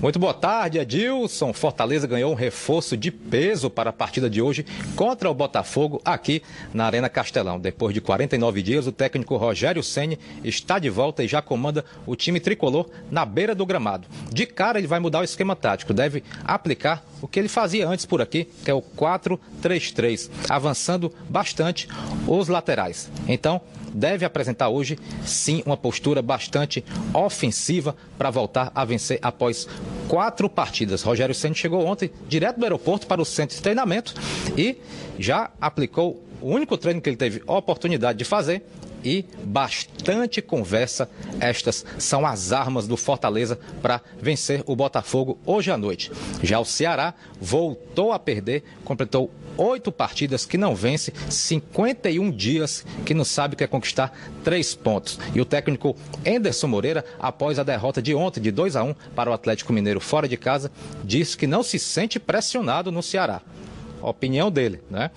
[0.00, 1.54] Muito boa tarde, Edilson.
[1.54, 6.42] Fortaleza ganhou um reforço de peso para a partida de hoje contra o Botafogo aqui
[6.74, 7.58] na Arena Castelão.
[7.58, 12.14] Depois de 49 dias, o técnico Rogério Ceni está de volta e já comanda o
[12.14, 14.06] time tricolor na beira do gramado.
[14.30, 18.04] De cara, ele vai mudar o esquema tático, deve aplicar o que ele fazia antes
[18.04, 21.88] por aqui, que é o 4-3-3, avançando bastante
[22.28, 23.10] os laterais.
[23.26, 23.62] Então,
[23.96, 26.84] deve apresentar hoje, sim, uma postura bastante
[27.14, 29.66] ofensiva para voltar a vencer após
[30.06, 31.02] quatro partidas.
[31.02, 34.14] Rogério Ceni chegou ontem direto do aeroporto para o centro de treinamento
[34.56, 34.76] e
[35.18, 38.62] já aplicou o único treino que ele teve oportunidade de fazer
[39.06, 41.08] e bastante conversa.
[41.38, 46.10] Estas são as armas do Fortaleza para vencer o Botafogo hoje à noite.
[46.42, 53.14] Já o Ceará voltou a perder, completou oito partidas que não vence, 51 dias que
[53.14, 55.20] não sabe o que é conquistar três pontos.
[55.32, 59.30] E o técnico Enderson Moreira, após a derrota de ontem de 2 a 1 para
[59.30, 60.72] o Atlético Mineiro fora de casa,
[61.04, 63.40] disse que não se sente pressionado no Ceará.
[64.02, 65.10] opinião dele, né?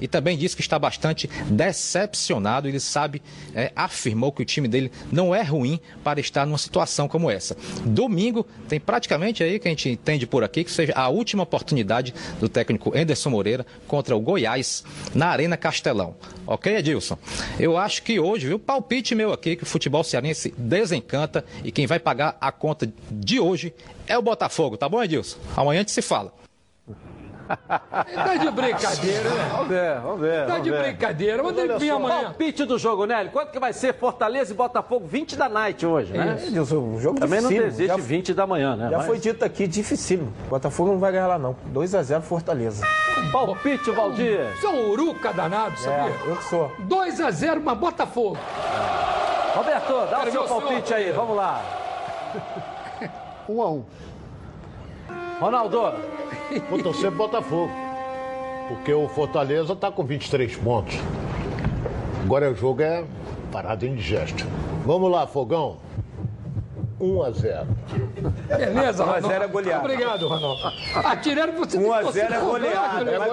[0.00, 2.68] E também disse que está bastante decepcionado.
[2.68, 3.22] Ele sabe,
[3.54, 7.56] é, afirmou que o time dele não é ruim para estar numa situação como essa.
[7.84, 12.14] Domingo tem praticamente aí que a gente entende por aqui que seja a última oportunidade
[12.40, 14.84] do técnico Anderson Moreira contra o Goiás
[15.14, 16.16] na Arena Castelão.
[16.46, 17.18] Ok, Edilson?
[17.58, 21.86] Eu acho que hoje, viu, palpite meu aqui que o futebol cearense desencanta e quem
[21.86, 23.74] vai pagar a conta de hoje
[24.06, 25.38] é o Botafogo, tá bom, Edilson?
[25.56, 26.45] Amanhã a gente se fala.
[28.16, 29.48] Tá de brincadeira, né?
[29.52, 30.40] Vamos ver, vamos ver.
[30.40, 30.82] Tá vamos de ver.
[30.82, 31.42] brincadeira.
[31.52, 32.22] Ter que só, amanhã.
[32.24, 33.32] Palpite do jogo, Nélio.
[33.32, 35.06] Quanto que vai ser Fortaleza e Botafogo?
[35.06, 36.36] 20 da night hoje, né?
[36.54, 38.90] É, um jogo Também não existe Já- 20 da manhã, né?
[38.90, 40.32] Já Mas- foi dito aqui, dificílimo.
[40.48, 41.56] Botafogo não vai ganhar lá, não.
[41.72, 42.86] 2x0 Fortaleza.
[43.32, 44.40] Palpite, Valdir.
[44.62, 46.12] É um uruca danado, sabia?
[46.12, 46.70] É, eu que sou.
[46.80, 48.36] 2x0, mas Botafogo.
[49.54, 51.00] Roberto, dá Quero o seu palpite senhor.
[51.00, 51.62] aí, vamos lá.
[53.48, 53.84] 1 a 1
[55.40, 55.94] Ronaldo.
[56.70, 57.70] Vou torcer pro Botafogo.
[58.68, 60.96] Porque o Fortaleza está com 23 pontos.
[62.24, 63.04] Agora o jogo é
[63.52, 64.44] parada indigesta.
[64.84, 65.78] Vamos lá, Fogão.
[66.98, 67.66] 1 a 0.
[68.48, 69.32] Beleza, 1 a 0 Ronaldo.
[69.44, 69.84] é goleada.
[69.84, 70.72] Obrigado, Ronaldo.
[71.04, 72.88] Atireiro você tem que 1x0 torcer é pro goleada.
[72.88, 73.30] Ronaldo, É vai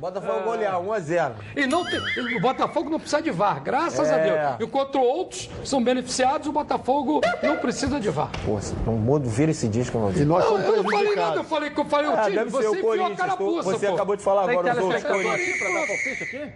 [0.00, 0.12] golear.
[0.12, 1.32] Botafogo golear, 1x0.
[1.56, 2.00] E não tem,
[2.36, 4.24] o Botafogo não precisa de VAR, graças a É.
[4.56, 4.68] Deus.
[4.68, 8.30] Enquanto outros são beneficiados, o Botafogo não precisa de VAR.
[8.44, 8.58] Pô,
[8.90, 11.70] o mundo vira esse disco, não E nós Não, eu não falei nada, eu falei
[11.70, 12.44] que eu falei o Ah, time.
[12.44, 13.94] Você enfiou a carapuça, Você pô.
[13.94, 15.56] acabou de falar Tem agora os outros telespectador Corinthians.
[15.56, 16.52] aqui pra dar palpite aqui?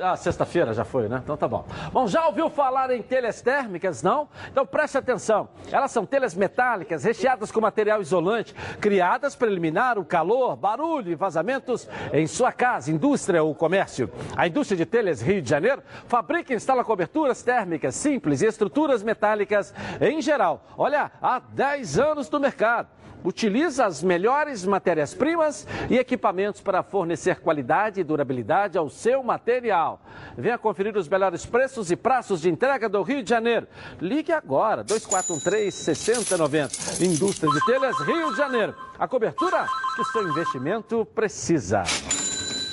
[0.00, 1.20] Ah, sexta-feira já foi, né?
[1.22, 1.64] Então tá bom.
[1.92, 4.28] Bom, já ouviu falar em telhas térmicas, não?
[4.50, 5.48] Então preste atenção.
[5.70, 11.14] Elas são telhas metálicas recheadas com material isolante, criadas para eliminar o calor, barulho e
[11.14, 14.10] vazamentos em sua casa, indústria ou comércio.
[14.36, 19.02] A indústria de telhas Rio de Janeiro fabrica e instala coberturas térmicas simples e estruturas
[19.02, 20.64] metálicas em geral.
[20.76, 22.88] Olha, há 10 anos no mercado
[23.24, 30.02] utiliza as melhores matérias-primas e equipamentos para fornecer qualidade e durabilidade ao seu material.
[30.36, 33.66] Venha conferir os melhores preços e prazos de entrega do Rio de Janeiro.
[34.00, 37.00] Ligue agora, 2413-6090.
[37.00, 38.74] Indústria de Telhas Rio de Janeiro.
[38.98, 39.66] A cobertura
[39.96, 41.84] que seu investimento precisa.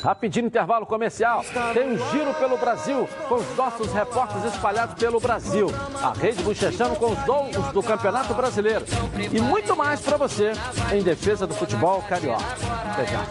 [0.02, 1.46] Rapidinho intervalo comercial.
[1.74, 5.68] Tem um giro pelo Brasil com os nossos repórteres espalhados pelo Brasil.
[6.02, 8.86] A Rede Bochechando com os dons do Campeonato Brasileiro.
[9.32, 10.54] E muito mais para você
[10.92, 12.44] em defesa do futebol carioca.
[12.92, 13.26] Até já.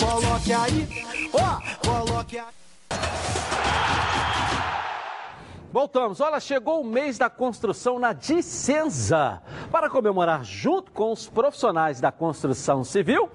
[0.00, 0.88] Coloque aí,
[1.32, 3.81] ó, coloque aí.
[5.72, 6.20] Voltamos.
[6.20, 9.40] Olha, chegou o mês da construção na Dicenza.
[9.70, 13.30] Para comemorar junto com os profissionais da construção civil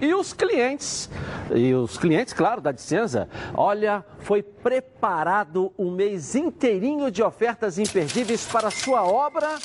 [0.00, 1.10] e os clientes.
[1.52, 3.28] E os clientes, claro, da Dicenza.
[3.54, 9.58] Olha, foi preparado um mês inteirinho de ofertas imperdíveis para sua obra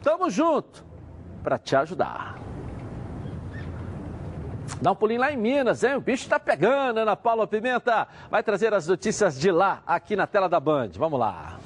[0.07, 0.85] Tamo junto
[1.43, 2.39] para te ajudar.
[4.81, 5.95] Dá um pulinho lá em Minas, hein?
[5.97, 8.07] O bicho tá pegando, Ana Paula Pimenta.
[8.31, 10.91] Vai trazer as notícias de lá, aqui na tela da Band.
[10.95, 11.59] Vamos lá.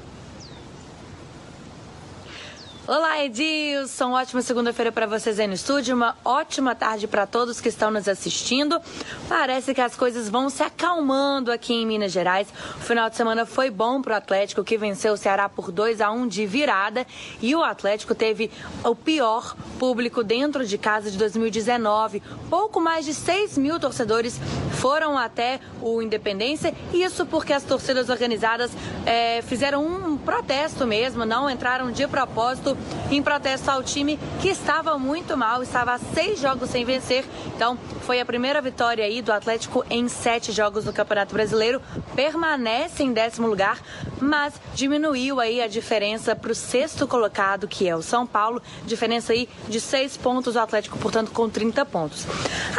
[2.94, 4.12] Olá, Edilson.
[4.12, 5.96] Ótima segunda-feira para vocês aí no estúdio.
[5.96, 8.82] Uma ótima tarde para todos que estão nos assistindo.
[9.30, 12.50] Parece que as coisas vão se acalmando aqui em Minas Gerais.
[12.76, 16.02] O final de semana foi bom para o Atlético, que venceu o Ceará por 2
[16.02, 17.08] a 1 de virada.
[17.42, 18.52] E o Atlético teve
[18.84, 22.22] o pior público dentro de casa de 2019.
[22.50, 24.38] Pouco mais de 6 mil torcedores
[24.74, 26.74] foram até o Independência.
[26.94, 28.70] Isso porque as torcidas organizadas
[29.06, 34.98] eh, fizeram um protesto mesmo, não entraram de propósito em protesto ao time que estava
[34.98, 37.26] muito mal, estava seis jogos sem vencer.
[37.56, 41.82] Então, foi a primeira vitória aí do Atlético em sete jogos no Campeonato Brasileiro.
[42.16, 43.80] Permanece em décimo lugar,
[44.20, 48.62] mas diminuiu aí a diferença para o sexto colocado, que é o São Paulo.
[48.86, 52.26] Diferença aí de seis pontos, o Atlético, portanto, com 30 pontos.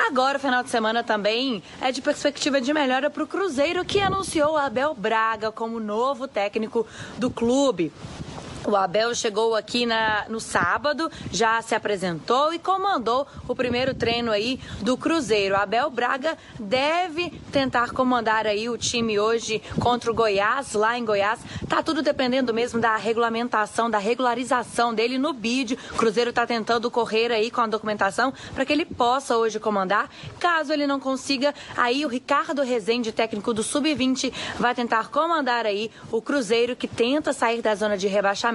[0.07, 4.01] Agora, o final de semana também é de perspectiva de melhora para o Cruzeiro, que
[4.01, 6.87] anunciou Abel Braga como novo técnico
[7.19, 7.93] do clube.
[8.65, 14.31] O Abel chegou aqui na, no sábado, já se apresentou e comandou o primeiro treino
[14.31, 15.57] aí do Cruzeiro.
[15.57, 21.41] Abel Braga deve tentar comandar aí o time hoje contra o Goiás, lá em Goiás.
[21.69, 25.77] Tá tudo dependendo mesmo da regulamentação, da regularização dele no BID.
[25.91, 30.09] O Cruzeiro está tentando correr aí com a documentação para que ele possa hoje comandar.
[30.39, 35.91] Caso ele não consiga, aí o Ricardo Rezende, técnico do Sub-20, vai tentar comandar aí
[36.13, 38.52] o Cruzeiro que tenta sair da zona de rebaixamento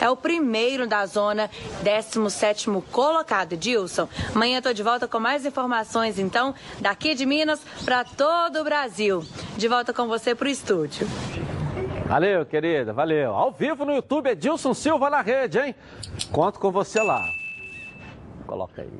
[0.00, 1.50] é o primeiro da zona,
[1.82, 3.56] 17 colocado.
[3.56, 8.64] Dilson, amanhã estou de volta com mais informações, então, daqui de Minas para todo o
[8.64, 9.24] Brasil.
[9.56, 11.06] De volta com você para o estúdio.
[12.06, 13.32] Valeu, querida, valeu.
[13.34, 15.74] Ao vivo no YouTube, Edilson Silva na rede, hein?
[16.32, 17.24] Conto com você lá.
[18.46, 18.90] Coloca aí.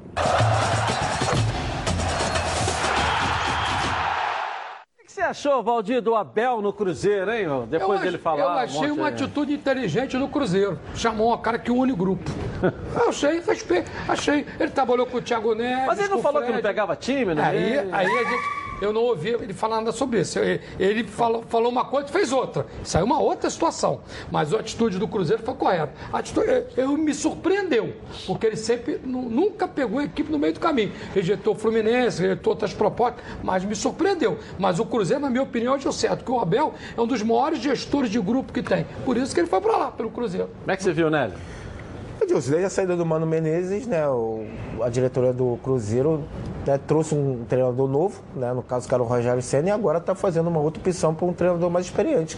[5.20, 7.46] Você achou, Valdir, do Abel no Cruzeiro, hein?
[7.68, 8.40] Depois eu dele falar.
[8.40, 10.78] Eu um achei monte uma atitude inteligente no Cruzeiro.
[10.94, 12.30] Chamou uma cara que une o grupo.
[12.94, 13.42] Eu achei.
[14.08, 14.46] Achei.
[14.58, 15.86] Ele trabalhou com o Thiago Neves.
[15.86, 16.68] Mas ele não falou que não Fred.
[16.68, 17.42] pegava time, né?
[17.42, 18.59] Aí, aí a gente.
[18.80, 20.38] Eu não ouvi ele falar nada sobre isso.
[20.78, 22.66] Ele, falou, falou uma coisa e fez outra.
[22.82, 24.00] Saiu uma outra situação.
[24.30, 25.92] Mas a atitude do Cruzeiro foi correta.
[26.12, 27.92] A atitude, eu, eu me surpreendeu,
[28.26, 30.92] porque ele sempre nu- nunca pegou a equipe no meio do caminho.
[31.14, 34.38] Rejeitou o Fluminense, rejeitou outras propostas, mas me surpreendeu.
[34.58, 37.58] Mas o Cruzeiro, na minha opinião, achou certo, que o Abel é um dos maiores
[37.60, 38.86] gestores de grupo que tem.
[39.04, 40.48] Por isso que ele foi para lá, pelo Cruzeiro.
[40.60, 41.34] Como é que você viu, Nélio?
[42.22, 44.44] Edilson, desde a saída do Mano Menezes, né, o-
[44.82, 46.22] a diretoria do Cruzeiro
[46.66, 49.96] né, trouxe um treinador novo, né, no caso que era o Rogério Senna, e agora
[49.98, 52.36] está fazendo uma outra opção para um treinador mais experiente,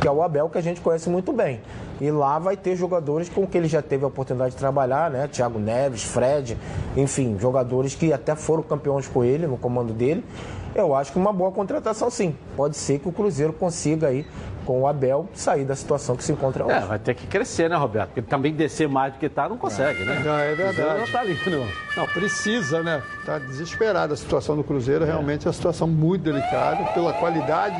[0.00, 1.60] que é o Abel, que a gente conhece muito bem.
[2.00, 5.28] E lá vai ter jogadores com que ele já teve a oportunidade de trabalhar, né?
[5.28, 6.56] Thiago Neves, Fred,
[6.96, 10.24] enfim, jogadores que até foram campeões com ele, no comando dele.
[10.74, 12.34] Eu acho que uma boa contratação sim.
[12.56, 14.24] Pode ser que o Cruzeiro consiga aí,
[14.64, 16.74] com o Abel, sair da situação que se encontra hoje.
[16.74, 18.08] É, vai ter que crescer, né, Roberto?
[18.08, 20.22] Porque também descer mais do que tá não consegue, né?
[20.24, 20.70] Não, é verdade.
[20.70, 21.66] O Cruzeiro não tá ali, não.
[21.96, 23.02] Não, precisa, né?
[23.18, 24.12] Está desesperado.
[24.12, 27.76] A situação do Cruzeiro realmente é uma situação muito delicada pela qualidade,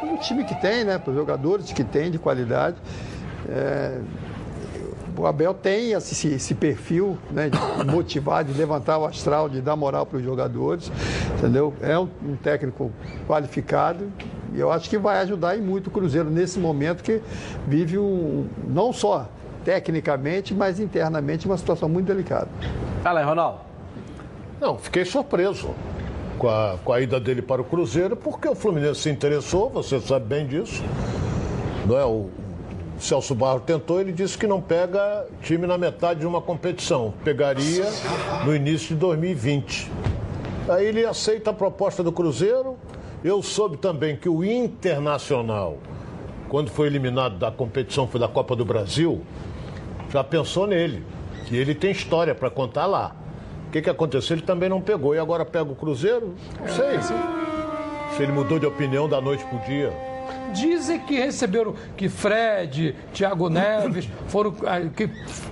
[0.00, 0.98] pelo time que tem, né?
[0.98, 2.76] Pelos jogadores que tem de qualidade.
[3.48, 3.98] É,
[5.16, 9.76] O Abel tem esse, esse perfil né, de motivar, de levantar o astral, de dar
[9.76, 10.90] moral para os jogadores,
[11.38, 11.74] entendeu?
[11.82, 12.90] É um, um técnico
[13.28, 14.10] qualificado
[14.54, 17.20] e eu acho que vai ajudar e muito o Cruzeiro nesse momento que
[17.66, 19.28] vive um, não só
[19.64, 22.48] tecnicamente, mas internamente uma situação muito delicada.
[23.02, 23.60] Fala aí, Ronaldo.
[24.60, 25.70] Não, fiquei surpreso
[26.38, 30.00] com a, com a ida dele para o Cruzeiro, porque o Fluminense se interessou, você
[30.00, 30.82] sabe bem disso.
[31.86, 32.04] Não é?
[32.04, 32.28] O
[32.98, 37.84] Celso Barro tentou, ele disse que não pega time na metade de uma competição, pegaria
[38.44, 39.90] no início de 2020.
[40.68, 42.76] Aí ele aceita a proposta do Cruzeiro.
[43.24, 45.78] Eu soube também que o Internacional,
[46.48, 49.22] quando foi eliminado da competição, foi da Copa do Brasil,
[50.10, 51.04] já pensou nele,
[51.46, 53.14] que ele tem história para contar lá.
[53.68, 54.34] O que, que aconteceu?
[54.36, 55.14] Ele também não pegou.
[55.14, 56.34] E agora pega o Cruzeiro?
[56.60, 57.00] Não sei.
[57.00, 60.11] Se ele mudou de opinião da noite pro dia.
[60.52, 65.08] Dizem que receberam que Fred, Thiago Neves foram ah, que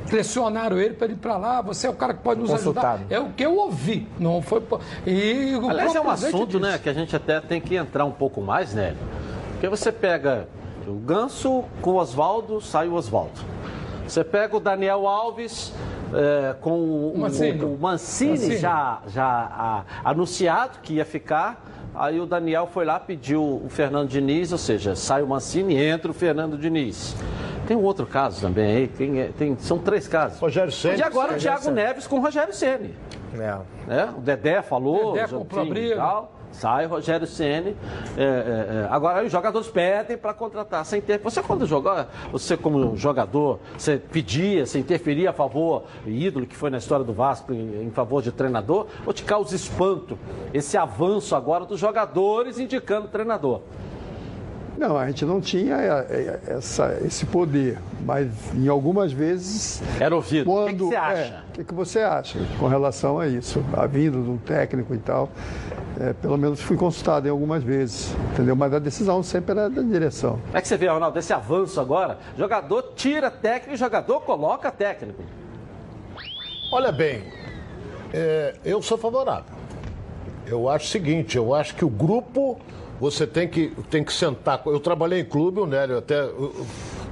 [0.08, 1.60] pressionaram ele para ir para lá.
[1.62, 2.86] Você é o cara que pode nos Consultado.
[3.00, 3.14] ajudar.
[3.14, 4.06] É o que eu ouvi.
[4.18, 4.62] Não foi.
[5.06, 6.58] E o Aliás, é um assunto, disse.
[6.60, 8.94] né, que a gente até tem que entrar um pouco mais, né?
[9.52, 10.48] Porque você pega
[10.86, 13.40] o Ganso com o Oswaldo, sai o Oswaldo.
[14.06, 15.72] Você pega o Daniel Alves
[16.12, 17.64] é, com o, o- Mancini.
[17.64, 18.56] o Mancini, Mancini.
[18.58, 21.64] já, já ah, anunciado que ia ficar.
[21.94, 25.84] Aí o Daniel foi lá, pediu o Fernando Diniz, ou seja, sai o Mancini e
[25.84, 27.16] entra o Fernando Diniz.
[27.66, 30.38] Tem um outro caso também aí, tem, tem- são três casos.
[30.40, 30.98] Rogério Ceni.
[30.98, 31.70] E agora o Thiago.
[31.70, 32.94] Neves com o Rogério Ceni.
[33.34, 33.58] É.
[33.86, 34.14] Né?
[34.16, 35.96] O Dedé falou, Dedé comprou enfim, briga.
[35.96, 36.32] tal.
[36.52, 37.76] Sai Rogério Ceni.
[38.16, 38.88] É, é, é.
[38.90, 41.18] Agora os jogadores pedem para contratar sem ter.
[41.18, 41.92] Você quando jogou,
[42.32, 47.12] você como jogador, você pedia, você interferia a favor, ídolo que foi na história do
[47.12, 50.18] Vasco em, em favor de treinador, ou te causa espanto
[50.52, 53.60] esse avanço agora dos jogadores indicando treinador?
[54.80, 59.82] Não, a gente não tinha é, é, essa, esse poder, mas em algumas vezes.
[60.00, 60.46] Era ouvido.
[60.46, 61.20] Quando, O que que você acha?
[61.20, 63.62] é, o que, que você acha com relação a isso?
[63.76, 65.28] A vinda de um técnico e tal.
[66.00, 68.56] É, pelo menos fui consultado em algumas vezes, entendeu?
[68.56, 70.38] Mas a decisão sempre era da direção.
[70.46, 72.16] Como é que você vê, Ronaldo, esse avanço agora?
[72.38, 75.22] Jogador tira técnico, jogador coloca técnico.
[76.72, 77.24] Olha bem,
[78.14, 79.60] é, eu sou favorável.
[80.46, 82.58] Eu acho o seguinte, eu acho que o grupo
[83.00, 84.62] você tem que, tem que sentar.
[84.66, 86.28] Eu trabalhei em clube, o Nélio até.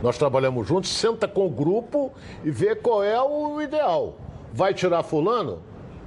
[0.02, 2.12] Nós trabalhamos juntos, senta com o grupo
[2.44, 4.16] e vê qual é o ideal.
[4.52, 5.60] Vai tirar fulano?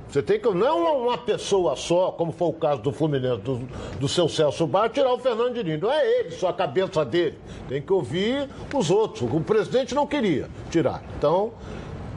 [0.08, 0.48] Você tem que.
[0.50, 3.68] Não é uma pessoa só, como foi o caso do Fluminense, do,
[4.00, 5.64] do seu Celso Bar, tirar o Fernando.
[5.82, 7.40] Não é ele, só a cabeça dele.
[7.68, 9.28] Tem que ouvir os outros.
[9.34, 11.02] O presidente não queria tirar.
[11.18, 11.54] Então,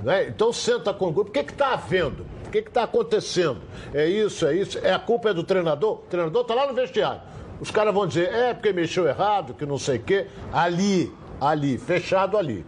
[0.02, 0.28] né?
[0.28, 1.30] então senta com o grupo.
[1.30, 2.26] O que está havendo?
[2.46, 3.62] O que está acontecendo?
[3.94, 4.78] É isso, é isso.
[4.78, 5.94] É a culpa é do treinador?
[5.94, 7.22] O treinador está lá no vestiário.
[7.60, 10.26] Os caras vão dizer, é porque mexeu errado, que não sei o quê.
[10.52, 12.64] Ali, ali, fechado ali.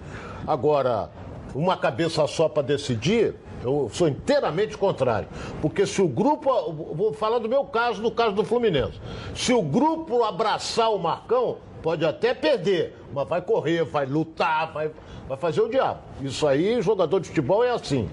[0.46, 1.10] Agora,
[1.54, 3.34] uma cabeça só para decidir,
[3.64, 5.28] eu sou inteiramente contrário.
[5.60, 9.00] Porque se o grupo, vou falar do meu caso, do caso do Fluminense.
[9.34, 14.90] Se o grupo abraçar o Marcão, pode até perder, mas vai correr, vai lutar, vai,
[15.28, 16.00] vai fazer o diabo.
[16.20, 18.08] Isso aí, jogador de futebol é assim.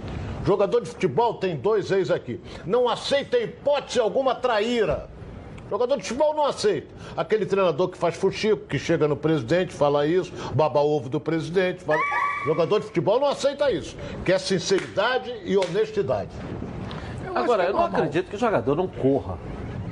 [0.46, 2.42] Jogador de futebol tem dois ex aqui.
[2.66, 5.10] Não aceita hipótese alguma traíra.
[5.70, 6.88] Jogador de futebol não aceita.
[7.16, 11.84] Aquele treinador que faz fuxico, que chega no presidente, fala isso, baba ovo do presidente.
[11.84, 12.00] Fala...
[12.46, 13.96] Jogador de futebol não aceita isso.
[14.26, 16.32] Quer sinceridade e honestidade.
[17.26, 19.38] Eu Agora, eu não acredito que o jogador não corra.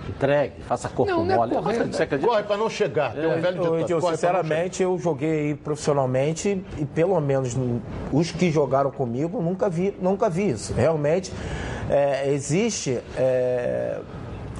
[0.09, 1.53] Entregue, faça corpo não, mole.
[1.53, 2.29] Não é correr, você acredita?
[2.29, 3.17] Corre para não chegar.
[3.17, 3.27] É.
[3.27, 7.55] Um velho eu, eu, sinceramente, eu joguei profissionalmente e pelo menos
[8.11, 10.73] os que jogaram comigo nunca vi, nunca vi isso.
[10.73, 11.31] Realmente
[11.89, 12.99] é, existe.
[13.15, 13.99] É,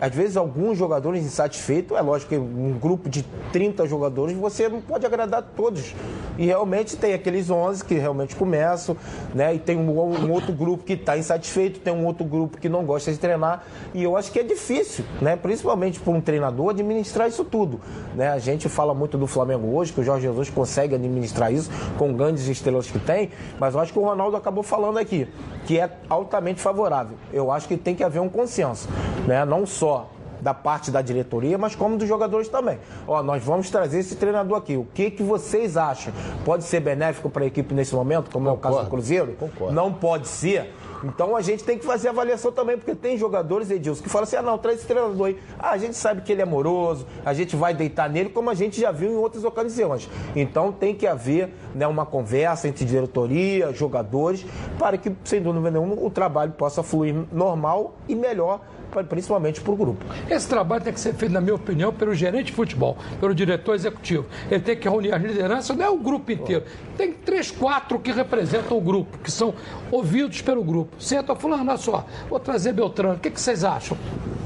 [0.02, 3.24] às vezes, alguns jogadores insatisfeitos, é lógico que um grupo de
[3.54, 5.94] 30 jogadores você não pode agradar todos.
[6.40, 8.98] E realmente tem aqueles 11 que realmente começam,
[9.36, 9.54] né?
[9.54, 12.84] E tem um, um outro grupo que está insatisfeito, tem um outro grupo que não
[12.84, 13.64] gosta de treinar.
[13.94, 15.36] E eu acho que é difícil, né?
[15.36, 17.80] Principalmente para um treinador administrar isso tudo.
[18.16, 18.28] Né?
[18.28, 22.12] A gente fala muito do Flamengo hoje, que o Jorge Jesus consegue administrar isso com
[22.12, 23.30] grandes estrelas que tem,
[23.60, 25.28] mas eu acho que o Ronaldo acabou falando aqui,
[25.68, 27.18] que é altamente favorável.
[27.32, 28.90] Eu acho que tem que haver um consenso,
[29.28, 29.46] né?
[29.46, 30.08] Não só
[30.42, 32.80] da parte da diretoria, mas como dos jogadores também.
[33.08, 34.76] Ó, nós vamos trazer esse treinador aqui.
[34.76, 36.12] O que, que vocês acham?
[36.44, 38.68] Pode ser benéfico para a equipe nesse momento, como Concordo.
[38.68, 39.34] é o caso do Cruzeiro?
[39.34, 39.72] Concordo.
[39.72, 40.74] Não pode ser.
[41.04, 44.36] Então a gente tem que fazer avaliação também, porque tem jogadores, Edilson, que falam assim:
[44.36, 45.40] ah, não, traz esse treinador aí.
[45.60, 48.54] Ah, a gente sabe que ele é amoroso, a gente vai deitar nele, como a
[48.54, 50.10] gente já viu em outras ocasiões.
[50.36, 54.46] Então tem que haver né, uma conversa entre diretoria, jogadores,
[54.78, 58.62] para que, sem dúvida nenhuma, o trabalho possa fluir normal e melhor
[59.08, 60.06] principalmente para o grupo.
[60.30, 63.76] Esse trabalho tem que ser feito, na minha opinião, pelo gerente de futebol, pelo diretor
[63.76, 64.26] executivo.
[64.50, 66.66] Ele tem que reunir as lideranças, não é o grupo inteiro.
[66.98, 69.54] Tem três, quatro que representam o grupo, que são
[69.92, 70.96] ouvidos pelo grupo.
[71.00, 73.98] Senta falando, olha só, vou trazer Beltrano, o que, que vocês acham?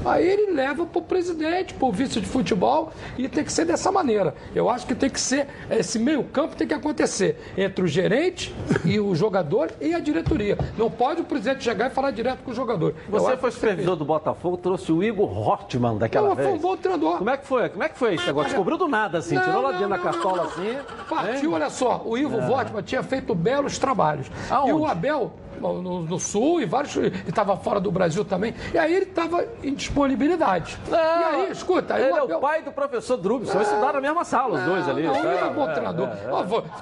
[0.04, 3.64] Aí ele leva para o presidente, para o vice de futebol, e tem que ser
[3.64, 4.34] dessa maneira.
[4.54, 8.54] Eu acho que tem que ser, esse meio campo tem que acontecer entre o gerente
[8.84, 10.56] e o jogador e a diretoria.
[10.78, 12.94] Não pode o presidente chegar e falar direto com o jogador.
[13.08, 16.48] Você foi supervisor do Botafogo, trouxe o Igor Hortman daquela não, vez.
[16.48, 17.18] Foi um bom treinador.
[17.18, 17.68] Como é que foi?
[17.68, 18.46] Como é que foi isso agora?
[18.46, 20.76] Descobriu do nada, assim, não, tirou lá dentro da cartola assim.
[21.08, 22.48] Partiu, olha só, o Igor é.
[22.48, 24.30] Hortman tinha feito belos trabalhos.
[24.48, 24.70] Aonde?
[24.70, 26.94] E o Abel no, no, sul e vários.
[26.96, 28.54] E estava fora do Brasil também.
[28.72, 30.78] E aí ele estava em disponibilidade.
[30.88, 31.94] Não, e aí, escuta.
[31.94, 32.34] Aí ele o Abel...
[32.34, 33.58] é o pai do professor Drubson.
[33.58, 35.02] É, estudaram na mesma sala, os dois ali.
[35.02, 36.08] Não, ele é um bom é, treinador.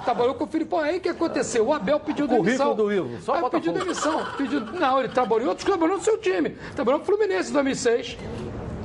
[0.03, 0.79] Trabalhou com o Filipão.
[0.79, 1.67] Aí o que aconteceu?
[1.67, 2.75] O Abel pediu demissão.
[2.75, 3.21] do Ivo.
[3.21, 4.25] Só aí pediu demissão.
[4.37, 4.61] Pediu...
[4.61, 6.51] Não, ele trabalhou, outros trabalhou no seu time.
[6.75, 8.17] Trabalhou no Fluminense em 2006.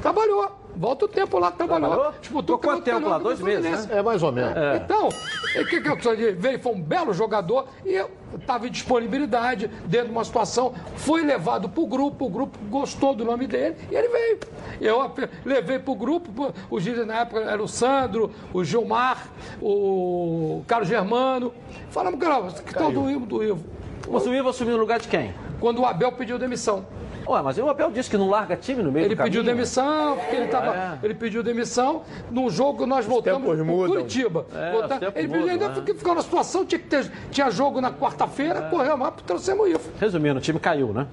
[0.01, 0.61] Trabalhou.
[0.77, 1.91] Volta o tempo lá trabalhou.
[1.91, 2.15] trabalhou?
[2.21, 3.19] Disputou quanto tempo lá?
[3.19, 3.99] Dois meses, né?
[3.99, 4.57] É, mais ou menos.
[4.57, 4.77] É.
[4.77, 5.97] Então, o que, que eu
[6.37, 8.03] veio, foi um belo jogador e
[8.35, 13.15] estava em disponibilidade dentro de uma situação, foi levado para o grupo, o grupo gostou
[13.15, 14.39] do nome dele e ele veio.
[14.81, 15.13] Eu
[15.45, 19.29] levei para o grupo, os líderes na época era o Sandro, o Gilmar,
[19.61, 21.53] o Carlos Germano.
[21.91, 23.27] Falamos, cara, que tal do Ivo?
[23.27, 23.65] Do Ivo?
[24.09, 25.35] Mas o Ivo assumiu no lugar de quem?
[25.59, 26.87] Quando o Abel pediu demissão.
[27.31, 30.17] Ué, mas o Abel disse que não larga time no meio ele do pediu demissão,
[30.17, 30.99] porque ele tava, é.
[31.05, 32.03] ele pediu demissão.
[32.29, 34.47] Num jogo nós voltamos para Curitiba.
[34.53, 35.83] É, Volta, ele pediu, ainda né?
[35.87, 38.69] ficou na situação, tinha, que ter, tinha jogo na quarta-feira, é.
[38.69, 39.93] correu mais, trouxemos isso.
[40.01, 41.07] Resumindo, o time caiu, né?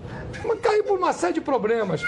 [0.43, 2.01] Mas caiu por uma série de problemas.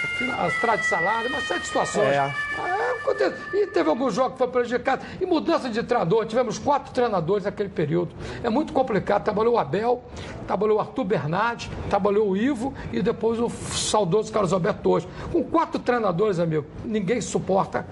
[0.58, 2.08] Atrás de salário, uma série de situações.
[2.08, 2.16] É.
[2.16, 3.36] é acontece.
[3.54, 5.06] E teve alguns jogos que foram prejudicados.
[5.20, 8.14] E mudança de treinador, tivemos quatro treinadores naquele período.
[8.44, 9.24] É muito complicado.
[9.24, 10.04] Trabalhou o Abel,
[10.48, 13.50] trabalhou o Arthur Bernardes, trabalhou o Ivo e depois o
[14.00, 15.08] saudoso Carlos Alberto Torres.
[15.32, 17.86] Com quatro treinadores, amigo, ninguém suporta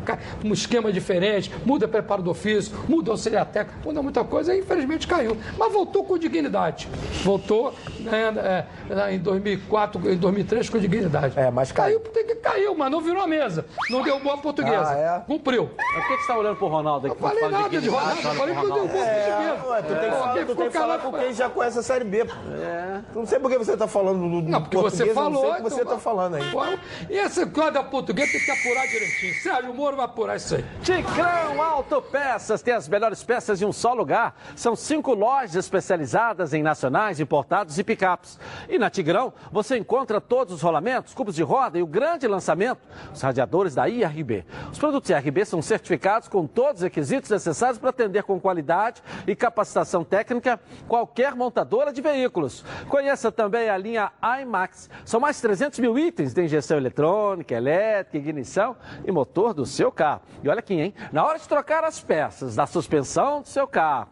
[0.44, 5.08] um esquema diferente, muda preparo do ofício, muda auxiliar técnico, muda muita coisa e infelizmente
[5.08, 5.36] caiu.
[5.58, 6.88] Mas voltou com dignidade.
[7.24, 11.34] Voltou né, é, em 2004, em 2003 com dignidade.
[11.38, 12.00] É, mas caiu.
[12.00, 13.66] Caiu, caiu, mas não virou a mesa.
[13.90, 14.90] Não deu boa portuguesa.
[14.90, 15.20] Ah, é?
[15.26, 15.70] Cumpriu.
[15.78, 17.22] Mas por que você está olhando pro Ronaldo aqui?
[17.22, 19.68] Não falei nada de Ronaldo, eu falei que não deu boa É, portuguesa.
[19.70, 21.50] ué, tu tem que falar, quem tu ficou tem que falar calado- com quem já
[21.50, 22.18] conhece a Série B.
[22.20, 23.00] É.
[23.14, 25.32] Não sei por que você tá falando do, do Não, porque você falou.
[25.34, 26.44] não sei o que você então tá estão falando aí.
[27.10, 29.34] E esse quadro português tem que apurar direitinho.
[29.42, 30.66] Sérgio Moro vai apurar isso aí.
[30.82, 34.36] Ticrão Autopeças tem as melhores peças em um só lugar.
[34.56, 38.40] São cinco lojas especializadas em nacionais, importados e picapes.
[38.70, 42.80] E na Tigrão, você encontra todos os rolamentos, cubos de roda e o grande lançamento,
[43.14, 44.46] os radiadores da IRB.
[44.72, 49.36] Os produtos IRB são certificados com todos os requisitos necessários para atender com qualidade e
[49.36, 52.64] capacitação técnica qualquer montadora de veículos.
[52.90, 54.90] Conheça também a linha IMAX.
[55.06, 58.76] São mais 300 200 mil itens de injeção eletrônica, elétrica, ignição
[59.06, 60.22] e motor do seu carro.
[60.44, 60.94] E olha aqui, hein?
[61.12, 64.10] Na hora de trocar as peças da suspensão do seu carro,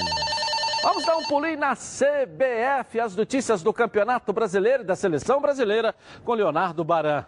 [0.86, 5.92] Vamos dar um pulinho na CBF, as notícias do Campeonato Brasileiro e da Seleção Brasileira
[6.24, 7.24] com Leonardo Baran.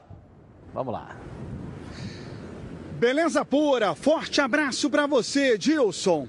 [0.73, 1.17] Vamos lá.
[2.93, 6.29] Beleza pura, forte abraço para você, Dilson.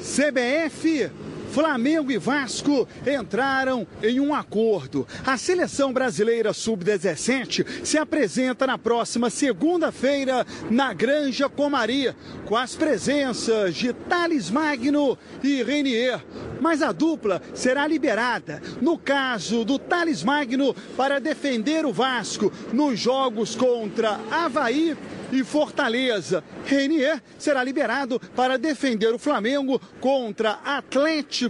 [0.00, 1.12] CBF,
[1.54, 5.06] Flamengo e Vasco entraram em um acordo.
[5.24, 12.12] A seleção brasileira sub-17 se apresenta na próxima segunda-feira na Granja Comari,
[12.44, 16.20] com as presenças de Thales Magno e Renier.
[16.60, 22.98] Mas a dupla será liberada, no caso do Thales Magno, para defender o Vasco nos
[22.98, 24.96] jogos contra Havaí
[25.30, 26.42] e Fortaleza.
[26.66, 31.43] Renier será liberado para defender o Flamengo contra Atlético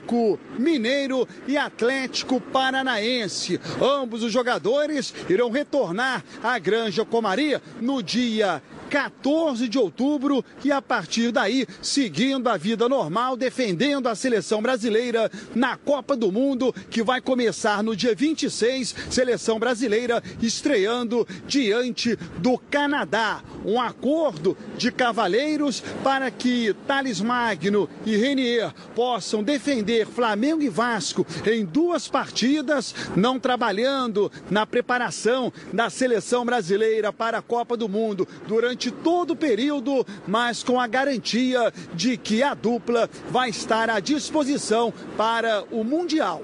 [0.59, 3.61] Mineiro e Atlético Paranaense.
[3.81, 10.81] Ambos os jogadores irão retornar à Granja Comaria no dia 14 de outubro e a
[10.81, 17.03] partir daí seguindo a vida normal, defendendo a seleção brasileira na Copa do Mundo, que
[17.03, 23.43] vai começar no dia 26, seleção brasileira estreando diante do Canadá.
[23.65, 31.27] Um acordo de cavaleiros para que Thales Magno e Renier possam defender Flamengo e Vasco
[31.47, 38.27] em duas partidas, não trabalhando na preparação da seleção brasileira para a Copa do Mundo
[38.47, 44.01] durante todo o período, mas com a garantia de que a dupla vai estar à
[44.01, 46.43] disposição para o Mundial.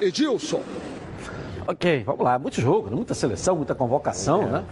[0.00, 0.62] Edilson.
[1.66, 2.38] Ok, vamos lá.
[2.38, 4.64] Muito jogo, muita seleção, muita convocação, né?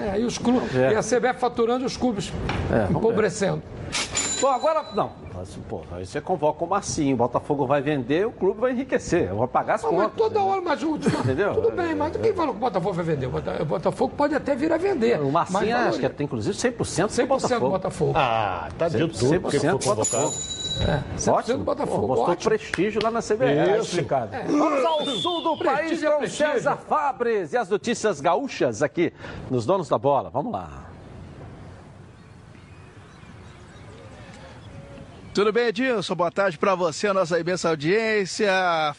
[0.00, 0.74] É, e os clubes.
[0.74, 0.92] É.
[0.92, 2.32] E a CBF faturando e os clubes
[2.70, 3.62] É, empobrecendo.
[4.40, 5.26] Bom, agora, não.
[5.68, 9.28] Pô, aí você convoca o Marcinho, o Botafogo vai vender, o clube vai enriquecer.
[9.28, 10.16] Eu vou pagar as Não, mas contas.
[10.16, 10.96] toda hora, mas o.
[11.24, 11.54] Entendeu?
[11.54, 13.26] Tudo bem, mas quem falou que o Botafogo vai vender?
[13.26, 15.20] O Bota- O Botafogo pode até vir a vender.
[15.20, 17.70] O Marcinho, mas acho que tem inclusive 100% do 100% do Botafogo.
[17.70, 18.12] Botafogo.
[18.16, 19.94] Ah, tá de tudo, porque foi 100% do.
[19.94, 20.32] Botafogo.
[20.82, 21.58] É, 100% Ótimo.
[21.58, 22.00] do Botafogo.
[22.00, 22.50] Pô, mostrou ótimo.
[22.50, 23.78] prestígio lá na CBF.
[23.78, 23.90] Isso.
[23.90, 24.30] explicado.
[24.46, 26.46] Vamos ao sul do país Prestígio é com prestígio.
[26.52, 29.12] César Fabres e as notícias gaúchas aqui
[29.50, 30.30] nos Donos da Bola.
[30.30, 30.85] Vamos lá.
[35.36, 36.14] Tudo bem, Edilson?
[36.14, 38.50] Boa tarde para você, a nossa imensa audiência.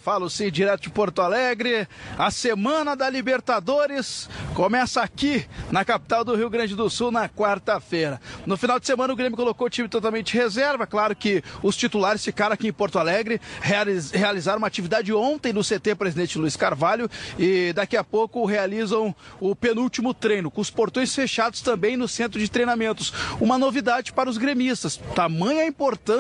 [0.04, 1.88] Falo sim, direto de Porto Alegre.
[2.16, 8.22] A semana da Libertadores começa aqui na capital do Rio Grande do Sul na quarta-feira.
[8.46, 10.86] No final de semana, o Grêmio colocou o time totalmente reserva.
[10.86, 15.64] Claro que os titulares ficaram aqui em Porto Alegre, realiz- realizaram uma atividade ontem no
[15.64, 17.10] CT Presidente Luiz Carvalho
[17.40, 22.40] e daqui a pouco realizam o penúltimo treino, com os portões fechados também no centro
[22.40, 23.12] de treinamentos.
[23.42, 25.66] Uma novidade para os gremistas, tamanha a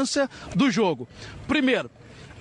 [0.07, 1.07] importância do jogo.
[1.47, 1.91] Primeiro,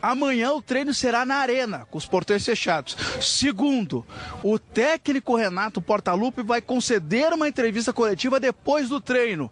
[0.03, 2.97] Amanhã o treino será na arena, com os portões fechados.
[3.21, 4.07] Segundo,
[4.43, 9.51] o técnico Renato Portaluppi vai conceder uma entrevista coletiva depois do treino.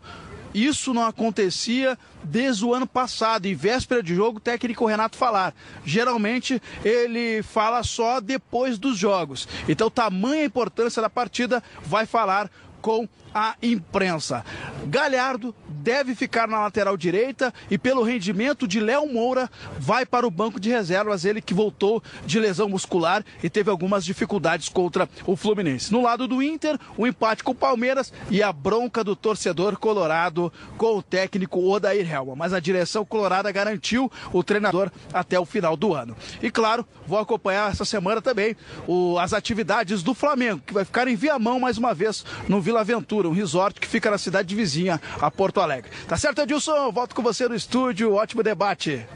[0.53, 3.47] Isso não acontecia desde o ano passado.
[3.47, 5.55] Em véspera de jogo, o técnico Renato falar.
[5.85, 9.49] Geralmente ele fala só depois dos jogos.
[9.67, 12.49] Então, tamanha importância da partida, vai falar
[12.81, 14.45] com à imprensa.
[14.87, 20.31] Galhardo deve ficar na lateral direita e, pelo rendimento de Léo Moura, vai para o
[20.31, 21.25] banco de reservas.
[21.25, 25.93] Ele que voltou de lesão muscular e teve algumas dificuldades contra o Fluminense.
[25.93, 30.53] No lado do Inter, o empate com o Palmeiras e a bronca do torcedor colorado
[30.79, 32.37] com o técnico Odair Helma.
[32.37, 36.17] Mas a direção colorada garantiu o treinador até o final do ano.
[36.43, 38.57] E claro, vou acompanhar essa semana também
[38.87, 42.85] o, as atividades do Flamengo, que vai ficar em Viamão mais uma vez no Vila
[43.25, 45.91] Aventura, um resort que fica na cidade vizinha a Porto Alegre.
[46.07, 46.93] Tá certo, Edilson?
[46.93, 48.15] Volto com você no estúdio.
[48.15, 49.07] Ótimo debate.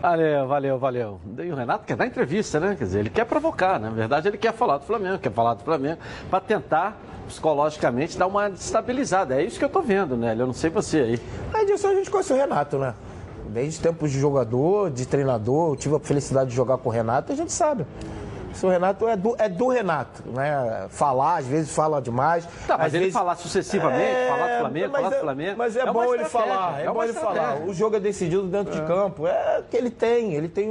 [0.00, 1.20] Valeu, valeu, valeu.
[1.38, 2.74] E o Renato quer dar entrevista, né?
[2.76, 3.88] Quer dizer, ele quer provocar, né?
[3.88, 8.26] na verdade ele quer falar do Flamengo, quer falar do Flamengo, para tentar psicologicamente dar
[8.26, 9.40] uma estabilizada.
[9.40, 10.34] É isso que eu tô vendo, né?
[10.36, 11.20] Eu não sei você aí.
[11.54, 12.94] É disso a gente conhece o Renato, né?
[13.48, 17.32] Desde tempos de jogador, de treinador, eu tive a felicidade de jogar com o Renato,
[17.32, 17.86] a gente sabe.
[18.52, 20.86] Se o Renato é do, é do Renato, né?
[20.90, 22.46] Falar, às vezes fala demais.
[22.66, 23.14] Tá, mas ele vezes...
[23.14, 25.54] falar sucessivamente, É, falar do Flamengo, falar do é- Flamengo.
[25.58, 27.60] Mas é, uma bom ele falar, é, uma bom ele falar.
[27.66, 29.26] O jogo é decidido dentro de campo.
[29.26, 30.68] É o que ele tem, ele tem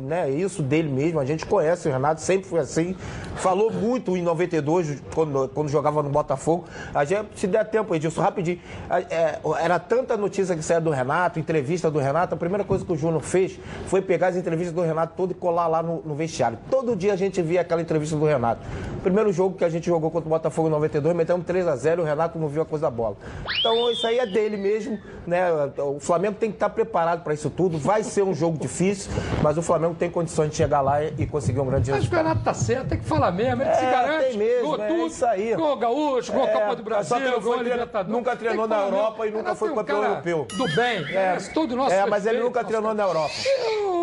[0.00, 1.20] né, isso dele mesmo.
[1.20, 2.96] A gente conhece o Renato, sempre foi assim.
[3.36, 6.64] Falou muito em 92, quando, quando jogava no Botafogo.
[6.94, 8.60] A gente, se der tempo, Edilson, rapidinho.
[9.08, 12.34] é, era tanta notícia que saía do Renato, entrevista do Renato.
[12.34, 15.34] A primeira coisa que o Júnior fez foi pegar as entrevistas do Renato todo e
[15.34, 16.58] colar lá no, no vestiário.
[16.70, 18.60] Todo dia gente via aquela entrevista do Renato.
[19.02, 22.00] Primeiro jogo que a gente jogou contra o Botafogo em 92, metemos 3 a 0
[22.00, 23.16] e o Renato não viu a coisa da bola.
[23.60, 25.46] Então isso aí é dele mesmo, né?
[25.78, 27.78] O Flamengo tem que estar preparado para isso tudo.
[27.78, 29.10] Vai ser um jogo difícil,
[29.42, 32.26] mas o Flamengo tem condições de chegar lá e, conseguir um grande Mas o resultado.
[32.26, 34.24] Renato tá certo, tem que falar mesmo, ele se É, garante.
[34.28, 35.54] tem mesmo, ganhou é tudo, isso aí.
[35.54, 38.12] Ganhou Gaúcho, ganhou É, Copa do Brasil, só treino- Libertadores.
[38.12, 39.38] nunca Tem que treinou na Europa mesmo.
[39.38, 40.46] e nunca foi é um campeão europeu.
[40.56, 43.30] Do bem, É, merece todo nosso é, mas ele nunca treinou na Europa.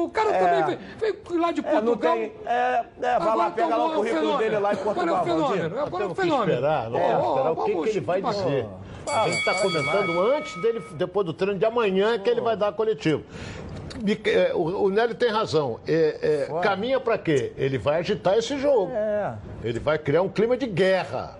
[0.03, 0.39] O cara É.
[0.39, 2.14] também veio, veio lá de É, não Portugal.
[2.15, 2.31] tem.
[2.45, 2.84] É,
[3.15, 5.15] é, vai lá, pega lá o currículo dele lá em Portugal.
[5.15, 5.57] Agora é o Valdir.
[5.57, 5.79] fenômeno.
[5.81, 6.51] Agora é o Temos que fenômeno.
[6.53, 8.65] esperar, não ó, esperar o que, vamos- que ele vai dizer.
[9.07, 12.71] A gente está comentando antes dele, depois do treino de amanhã, que ele vai dar
[12.73, 13.23] coletivo.
[14.05, 15.79] E, é, O, Nélio tem razão.
[15.88, 17.51] É, é, caminha para quê?
[17.57, 18.91] Ele vai agitar esse jogo.
[18.93, 19.34] É.
[19.63, 21.35] Ele vai criar um clima de guerra.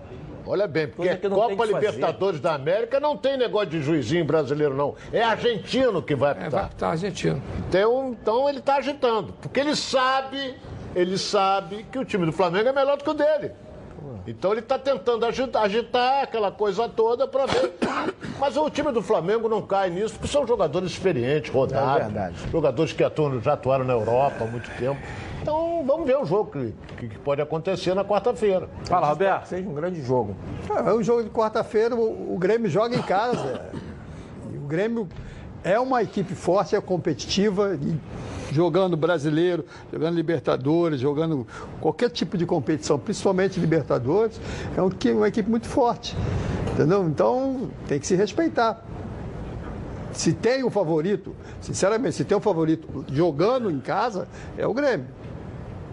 [0.46, 1.74] Olha bem, porque Copa que fazer.
[1.74, 4.94] Libertadores da América não tem negócio de juizinho brasileiro, não.
[5.12, 6.64] É argentino que vai É, vai apitar.
[6.64, 7.42] apitar argentino.
[7.68, 9.34] Então, então ele está agitando.
[9.42, 10.54] Porque ele sabe,
[10.98, 13.52] ele sabe que o time do Flamengo é melhor do que o dele.
[14.26, 17.72] Então ele está tentando agitar, agitar aquela coisa toda para ver.
[18.38, 21.96] Mas o time do Flamengo não cai nisso, porque são jogadores experientes, rodados.
[22.02, 22.36] É verdade.
[22.50, 25.00] Jogadores que atuam, já atuaram na Europa há muito tempo.
[25.40, 28.68] Então vamos ver o jogo que, que- que pode acontecer na quarta-feira.
[28.84, 29.46] Fala, Roberto.
[29.46, 30.36] Seja um grande jogo.
[30.68, 33.62] É um jogo de quarta-feira, o, o Grêmio joga em casa.
[34.52, 35.08] E o Grêmio
[35.64, 37.98] é uma equipe forte, é competitiva, e
[38.52, 41.46] jogando brasileiro, jogando Libertadores, jogando
[41.80, 44.40] qualquer tipo de competição, principalmente Libertadores,
[44.76, 46.16] é um uma equipe muito forte.
[46.72, 47.06] Entendeu?
[47.06, 48.84] Então tem que se respeitar.
[50.12, 54.26] Se tem um favorito, sinceramente, se tem um favorito jogando em casa,
[54.56, 55.06] é o Grêmio.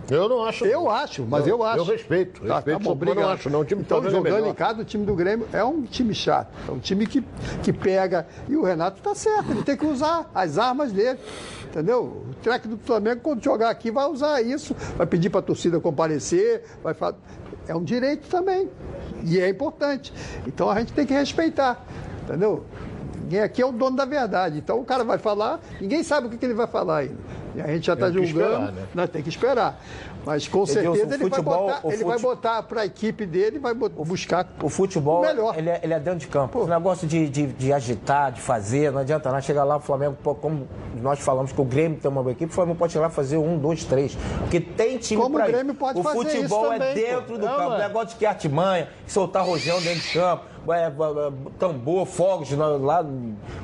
[0.10, 0.66] Eu não acho.
[0.66, 1.78] Eu acho, mas Eu- eu acho.
[1.80, 3.34] eu respeito, Tá, respeito, tá bom, mas não obrigado.
[3.34, 3.60] acho, não.
[3.62, 6.50] O time então, é jogando em casa, o time do Grêmio é um time chato.
[6.68, 7.24] É um time que,
[7.64, 8.28] que pega.
[8.48, 11.20] E o Renato tá certo, ele tem que usar as armas dele.
[11.66, 12.24] Entendeu?
[12.30, 15.80] O treco do Flamengo, quando jogar aqui, vai usar isso, vai pedir para a torcida
[15.80, 17.16] comparecer, vai fa-
[17.68, 18.70] É um direito também.
[19.24, 20.14] E é importante.
[20.46, 21.84] Então a gente tem que respeitar.
[22.24, 22.64] Entendeu?
[23.26, 24.60] Ninguém aqui é o dono da verdade.
[24.60, 27.16] Então o cara vai falar, ninguém sabe o que, que ele vai falar ainda.
[27.56, 28.84] E a gente já está julgando, esperar, né?
[28.94, 29.82] nós tem que esperar.
[30.26, 32.82] Mas com Edilson, certeza o ele, vai futebol- botar, o ele vai fute- botar para
[32.82, 35.58] a equipe dele, vai buscar O futebol, o melhor.
[35.58, 36.60] Ele, é, ele é dentro de campo.
[36.64, 39.42] O negócio de, de, de agitar, de fazer, não adianta nada.
[39.42, 40.68] Chegar lá, o Flamengo, pô, como
[41.02, 43.16] nós falamos que o Grêmio tem uma boa equipe, o Flamengo pode chegar lá e
[43.16, 44.18] fazer um, dois, três.
[44.40, 45.52] Porque tem time Como pra o ir.
[45.52, 47.38] Grêmio pode O fazer futebol isso é também, dentro pô.
[47.38, 47.70] do É, campo.
[47.72, 47.78] ué.
[47.78, 50.44] Negócio de que artimanha, soltar rojão dentro de campo.
[50.70, 50.92] é, é, é,
[51.60, 53.04] tambor, fogos lá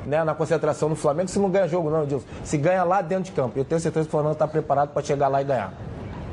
[0.06, 2.24] né, na concentração do Flamengo, você não ganha jogo, não, Edilson.
[2.44, 3.58] Se ganha lá dentro de campo.
[3.58, 5.72] Eu tenho certeza que o Flamengo está preparado para chegar lá e ganhar.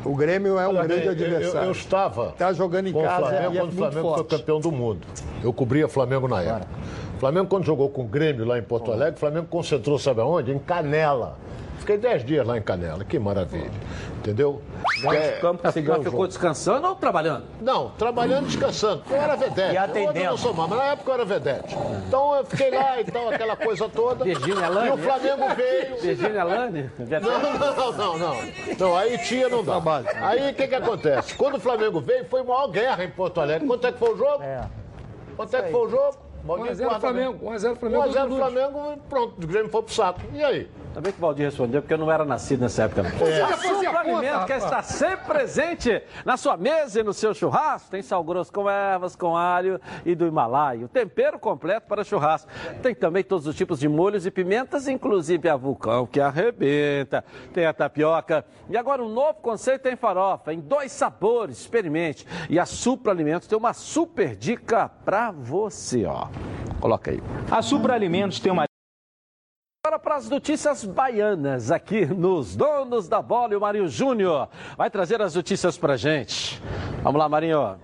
[0.06, 1.68] O Grêmio é um Olha, grande eu- eu- adversário.
[1.68, 4.30] Eu, estava Tá jogando em com casa o Flamengo é quando o Flamengo forte.
[4.30, 5.08] foi campeão do mundo.
[5.44, 6.68] Eu cobria Flamengo na época.
[7.16, 10.22] O Flamengo, quando jogou com o Grêmio lá em Porto Alegre, o Flamengo concentrou, sabe
[10.22, 10.52] aonde?
[10.52, 11.38] Em Canela.
[11.80, 13.72] Fiquei 10 dias lá em Canela, que maravilha.
[14.20, 14.62] Entendeu?
[15.14, 16.28] É, campo Mas se ganha o ficou jogo.
[16.28, 17.46] descansando ou trabalhando?
[17.62, 19.02] Não, trabalhando, descansando.
[19.10, 19.74] Eu era vedete.
[19.74, 20.10] E atendendo.
[20.12, 21.78] Hoje eu não sou mais, mas na época eu era vedete.
[22.08, 24.26] Então eu fiquei lá, então, aquela coisa toda.
[24.26, 24.90] Virgínia Lane?
[24.90, 26.02] E o Flamengo veio.
[26.02, 26.92] Virgínia Lane?
[27.00, 28.36] Não, não, não, não.
[28.78, 29.82] Não, aí tinha, não dá.
[30.22, 31.34] Aí o que que acontece?
[31.36, 33.66] Quando o Flamengo veio, foi maior guerra em Porto Alegre.
[33.68, 34.44] Quanto é que foi o jogo?
[35.38, 36.18] Quanto é que foi o jogo?
[36.44, 38.04] Maldito 1x0 guarda- Flamengo, 1x0 Flamengo.
[38.04, 38.36] 1x0 Dudu.
[38.38, 40.22] Flamengo, pronto, o Grêmio foi pro saco.
[40.34, 40.70] E aí?
[40.90, 43.04] Ainda bem que o Valdir respondeu, porque eu não era nascido nessa época.
[43.04, 43.28] Não.
[43.28, 43.42] É.
[43.44, 47.92] A Supra Alimento quer estar sempre presente na sua mesa e no seu churrasco.
[47.92, 50.86] Tem sal grosso com ervas, com alho e do Himalaia.
[50.86, 52.50] O tempero completo para churrasco.
[52.82, 57.24] Tem também todos os tipos de molhos e pimentas, inclusive a vulcão, que arrebenta.
[57.54, 58.44] Tem a tapioca.
[58.68, 61.60] E agora um novo conceito em farofa, em dois sabores.
[61.60, 62.26] Experimente.
[62.50, 66.28] E a Supra Alimentos tem uma super dica para você, ó.
[66.80, 67.22] Coloca aí.
[67.52, 68.69] A Supra Alimentos tem uma
[69.82, 74.90] Agora para as notícias baianas, aqui nos Donos da Bola e o Marinho Júnior vai
[74.90, 76.62] trazer as notícias para gente.
[77.02, 77.80] Vamos lá, Marinho.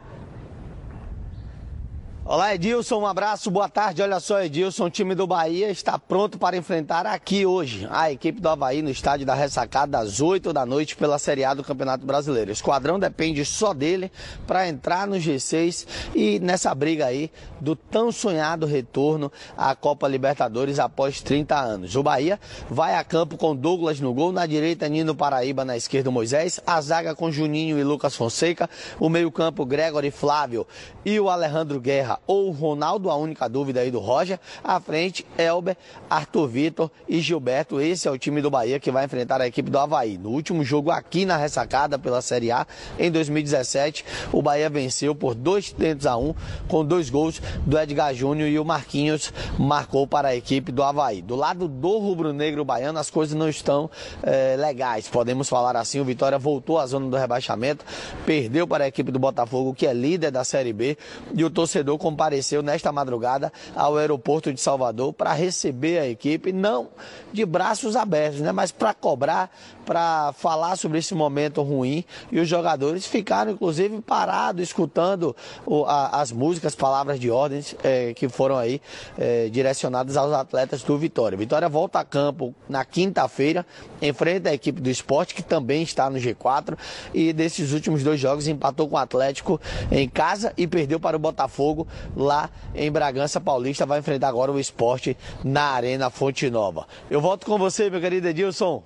[2.27, 4.01] Olá, Edilson, um abraço, boa tarde.
[4.01, 8.41] Olha só, Edilson, o time do Bahia está pronto para enfrentar aqui hoje a equipe
[8.41, 12.03] do Havaí no estádio da Ressacada às 8 da noite pela Série A do Campeonato
[12.03, 12.49] Brasileiro.
[12.49, 14.11] O esquadrão depende só dele
[14.47, 15.85] para entrar no G6
[16.15, 17.29] e nessa briga aí
[17.61, 21.95] do tão sonhado retorno à Copa Libertadores após 30 anos.
[21.95, 26.09] O Bahia vai a campo com Douglas no gol, na direita Nino Paraíba, na esquerda
[26.09, 28.67] Moisés, a zaga com Juninho e Lucas Fonseca,
[28.99, 30.65] o meio-campo Gregory Flávio
[31.05, 34.39] e o Alejandro Guerra ou Ronaldo, a única dúvida aí do Roger.
[34.63, 35.77] À frente, Elber,
[36.09, 37.79] Arthur Vitor e Gilberto.
[37.79, 40.17] Esse é o time do Bahia que vai enfrentar a equipe do Havaí.
[40.17, 42.65] No último jogo aqui na ressacada pela Série A,
[42.97, 45.73] em 2017, o Bahia venceu por dois
[46.05, 46.33] a um,
[46.67, 51.21] com dois gols do Edgar Júnior e o Marquinhos marcou para a equipe do Havaí.
[51.21, 53.89] Do lado do rubro-negro baiano, as coisas não estão
[54.23, 55.99] eh, legais, podemos falar assim.
[55.99, 57.85] O Vitória voltou à zona do rebaixamento,
[58.25, 60.97] perdeu para a equipe do Botafogo, que é líder da Série B,
[61.33, 66.89] e o torcedor compareceu nesta madrugada ao aeroporto de Salvador para receber a equipe, não
[67.33, 69.49] de braços abertos, né, mas para cobrar,
[69.87, 72.05] para falar sobre esse momento ruim.
[72.31, 78.13] E os jogadores ficaram, inclusive, parados, escutando o, a, as músicas, palavras de ordens eh,
[78.13, 78.79] que foram aí
[79.17, 81.35] eh, direcionadas aos atletas do Vitória.
[81.35, 83.65] Vitória volta a campo na quinta-feira,
[83.99, 86.77] enfrenta a equipe do esporte, que também está no G4,
[87.15, 89.59] e desses últimos dois jogos empatou com o Atlético
[89.91, 93.85] em casa e perdeu para o Botafogo lá em Bragança Paulista.
[93.85, 96.85] Vai enfrentar agora o esporte na Arena Fonte Nova.
[97.09, 98.83] Eu volto com você, meu querido Edilson.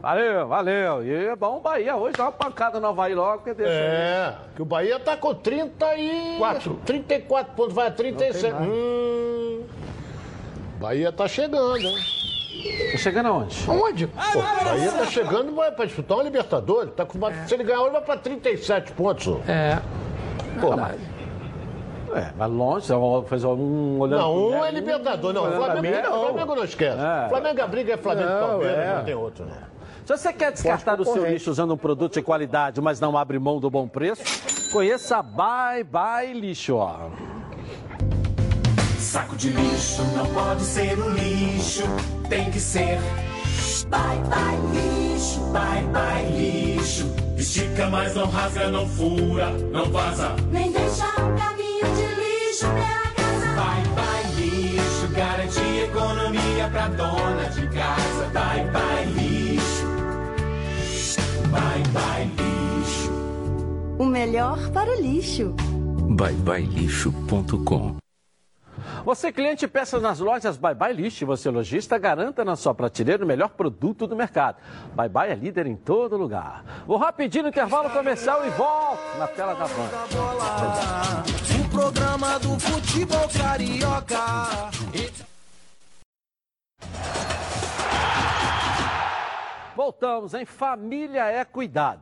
[0.00, 1.04] Valeu, valeu.
[1.04, 4.34] E é bom o Bahia hoje, dá uma pancada no Havaí logo, porque deixa É,
[4.54, 6.74] que o Bahia tá com 34.
[6.84, 8.52] 34 pontos, vai a 37.
[8.52, 9.62] Não tem Hum,
[10.78, 11.96] Bahia tá chegando, hein?
[12.92, 13.56] Tá chegando aonde?
[13.68, 14.06] Onde?
[14.06, 16.92] Pô, o Bahia tá chegando vai pra disputar uma Libertadores.
[16.94, 19.26] Tá com uma- Se ele ganhar hoje, vai pra 37 pontos.
[19.48, 19.78] É.
[20.60, 20.70] Pô,
[22.16, 25.32] É, mas longe, ó, fez um olhando Não, um é Libertador.
[25.32, 26.24] Não, o olhando pra Flamengo, mim, não.
[26.24, 26.98] Flamengo não esquece.
[26.98, 27.28] É.
[27.28, 28.94] Flamengo a briga é Flamengo Não, Palmeiras, é.
[28.96, 29.76] não tem outro, não.
[30.06, 33.38] Se você quer descartar o seu lixo usando um produto de qualidade, mas não abre
[33.40, 34.22] mão do bom preço,
[34.72, 36.76] conheça a Bye Bye Lixo.
[36.76, 37.08] Ó.
[38.98, 41.82] Saco de lixo não pode ser um lixo,
[42.28, 42.98] tem que ser.
[43.88, 47.06] Bye bye lixo, bye bye lixo.
[47.36, 50.34] Estica, mas não rasga, não fura, não vaza.
[50.50, 51.34] Nem deixa um
[51.82, 53.48] de lixo pela casa.
[53.56, 58.24] Bye bye lixo, garante economia pra dona de casa.
[58.32, 59.86] Bye bye lixo,
[61.50, 63.12] bye bye lixo.
[63.98, 65.54] O melhor para o lixo.
[66.16, 68.05] byebyelixo.com
[69.06, 71.24] Você, cliente, peça nas lojas Bye Bye Lixo.
[71.26, 74.56] Você, lojista, garanta na sua prateleira o melhor produto do mercado.
[74.96, 76.64] Bye Bye é líder em todo lugar.
[76.88, 79.90] Vou rapidinho intervalo comercial e volto na tela da Band.
[81.54, 84.72] O programa do futebol carioca.
[89.76, 92.00] Voltamos em Família é Cuidado.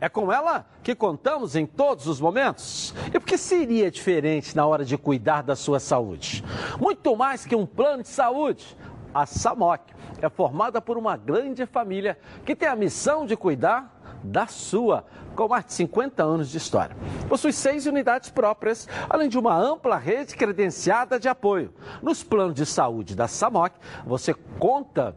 [0.00, 2.92] É com ela que contamos em todos os momentos.
[3.14, 6.44] E por que seria diferente na hora de cuidar da sua saúde?
[6.80, 8.76] Muito mais que um plano de saúde.
[9.14, 14.48] A SAMOC é formada por uma grande família que tem a missão de cuidar da
[14.48, 15.04] sua,
[15.36, 16.96] com mais de 50 anos de história.
[17.28, 21.72] Possui seis unidades próprias, além de uma ampla rede credenciada de apoio.
[22.02, 25.16] Nos planos de saúde da SAMOC, você conta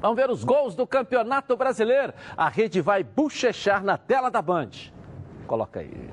[0.00, 2.12] Vamos ver os gols do Campeonato Brasileiro.
[2.36, 4.70] A rede vai bochechar na tela da Band.
[5.46, 6.10] Coloca aí.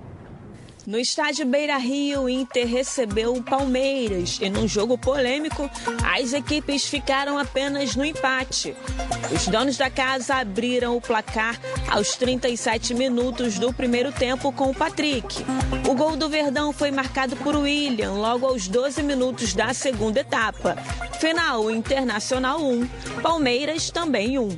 [0.85, 5.67] No estádio Beira Rio, o Inter recebeu o Palmeiras e num jogo polêmico,
[6.03, 8.75] as equipes ficaram apenas no empate.
[9.33, 11.59] Os donos da casa abriram o placar
[11.89, 15.43] aos 37 minutos do primeiro tempo com o Patrick.
[15.89, 20.75] O gol do Verdão foi marcado por William logo aos 12 minutos da segunda etapa.
[21.19, 22.87] Final Internacional 1,
[23.23, 24.49] Palmeiras também 1.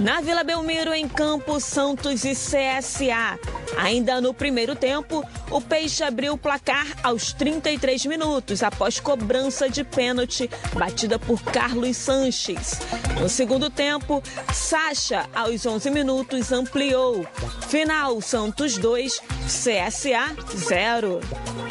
[0.00, 3.38] Na Vila Belmiro, em campo, Santos e CSA.
[3.76, 5.11] Ainda no primeiro tempo,
[5.50, 11.96] o Peixe abriu o placar aos 33 minutos, após cobrança de pênalti batida por Carlos
[11.96, 12.78] Sanches.
[13.20, 14.22] No segundo tempo,
[14.52, 17.26] Sacha, aos 11 minutos, ampliou.
[17.68, 21.20] Final, Santos 2, CSA 0.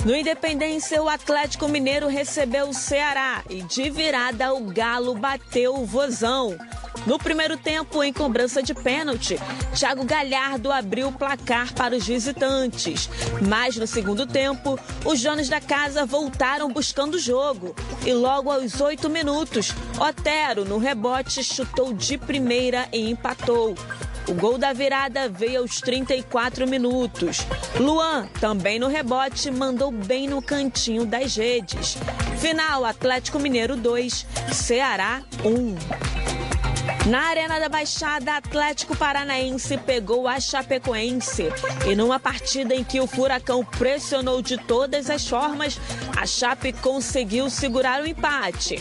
[0.05, 5.85] No Independência, o Atlético Mineiro recebeu o Ceará e de virada o Galo bateu o
[5.85, 6.57] Vozão.
[7.05, 9.35] No primeiro tempo, em cobrança de pênalti,
[9.75, 13.09] Thiago Galhardo abriu o placar para os visitantes.
[13.47, 17.75] Mas no segundo tempo, os donos da casa voltaram buscando o jogo.
[18.05, 23.75] E logo aos oito minutos, Otero, no rebote, chutou de primeira e empatou.
[24.27, 27.39] O gol da virada veio aos 34 minutos.
[27.79, 31.97] Luan, também no rebote, mandou bem no cantinho das redes.
[32.37, 36.40] Final: Atlético Mineiro 2, Ceará 1.
[37.07, 41.47] Na Arena da Baixada, Atlético Paranaense pegou a Chapecoense.
[41.89, 45.79] E numa partida em que o Furacão pressionou de todas as formas,
[46.15, 48.75] a Chape conseguiu segurar o empate.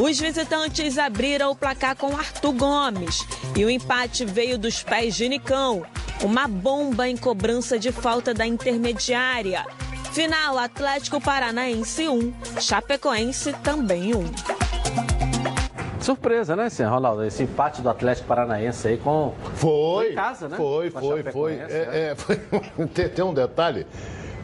[0.00, 3.24] Os visitantes abriram o placar com Arthur Gomes.
[3.56, 5.86] E o empate veio dos pés de Nicão.
[6.24, 9.64] Uma bomba em cobrança de falta da intermediária.
[10.12, 14.69] Final: Atlético Paranaense 1, Chapecoense também 1.
[16.00, 17.24] Surpresa, né, senhor Ronaldo?
[17.24, 19.34] Esse empate do Atlético Paranaense aí com.
[19.54, 20.12] Foi.
[20.12, 20.56] em casa, né?
[20.56, 21.52] Foi, a foi, foi.
[21.54, 22.10] É, né?
[22.10, 22.36] é, foi-
[22.94, 23.86] tem, tem um detalhe.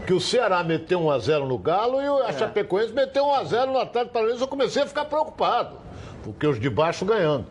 [0.06, 2.32] Que o Ceará meteu 1x0 no Galo e a É.
[2.32, 4.40] Chapecoense meteu 1x0 no Atlético Paranaense.
[4.40, 5.76] Eu comecei a ficar preocupado,
[6.22, 7.46] porque os de baixo ganhando.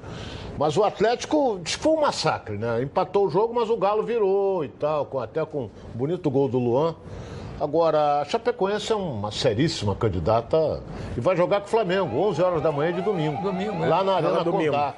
[0.58, 2.82] Mas o Atlético foi um massacre, né?
[2.82, 6.48] Empatou o jogo, mas o Galo virou e tal, com- até com um bonito gol
[6.48, 6.96] do Luan.
[7.60, 10.82] Agora, a Chapecoense é uma seríssima candidata
[11.16, 13.42] e vai jogar com o Flamengo, 11 horas da manhã de domingo.
[13.42, 13.88] Domingo, é.
[13.88, 14.72] Lá na Joga Arena domingo.
[14.74, 14.94] Condá.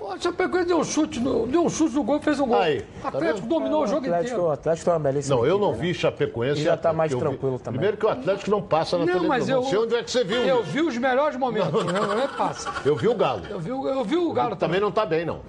[0.00, 2.58] O Chapecoense deu um chute, no, deu um chute no gol e fez um gol.
[2.58, 3.48] Aí, o tá Atlético vendo?
[3.48, 4.42] dominou o jogo Atlético, inteiro.
[4.44, 5.78] O Atlético é uma belíssima Não, eu não né?
[5.78, 6.60] vi Chapecoense.
[6.60, 7.72] E já tá mais eu vi- tranquilo também.
[7.78, 9.28] Primeiro que o Atlético não passa na Não, televisão.
[9.28, 10.70] mas eu, Não sei onde é que você viu eu isso.
[10.72, 11.92] vi os melhores momentos, né?
[12.00, 12.72] não é passa.
[12.84, 13.42] Eu vi o Galo.
[13.48, 15.40] Eu vi, o- eu vi o Galo Também não tá bem, não.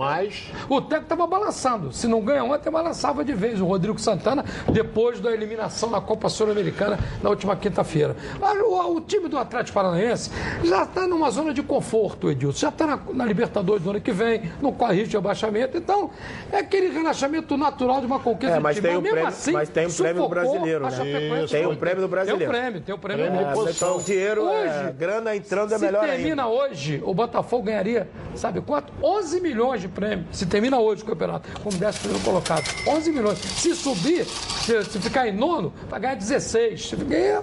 [0.00, 0.50] Mas.
[0.68, 1.92] O técnico estava balançando.
[1.92, 3.60] Se não ganha ontem, balançava de vez.
[3.60, 8.16] O Rodrigo Santana, depois da eliminação na Copa Sul-Americana na última quinta-feira.
[8.40, 10.30] Mas O, o time do Atlético Paranaense
[10.64, 12.58] já está numa zona de conforto, Edilson.
[12.60, 15.76] Já está na, na Libertadores do ano que vem, não corre risco de abaixamento.
[15.76, 16.10] Então,
[16.50, 18.88] é aquele relaxamento natural de uma conquista É, de mas time.
[18.88, 21.46] tem o mesmo prêmio- assim, mas tem o prêmio brasileiro, a né?
[21.48, 22.38] Tem o prêmio do brasileiro.
[22.38, 23.24] Tem o prêmio, tem o prêmio.
[23.26, 23.90] É, posição.
[23.96, 28.60] então, dinheiro, é, Hoje, grana entrando é se melhor termina hoje, o Botafogo ganharia, sabe
[28.60, 28.92] quanto?
[29.02, 30.24] 11 milhões de prêmio.
[30.32, 32.64] Se termina hoje o campeonato, como 10 primeiro colocado.
[32.86, 33.38] 11 milhões.
[33.38, 36.88] Se subir, se, se ficar em nono, vai ganhar 16.
[36.88, 37.42] Se ganhar-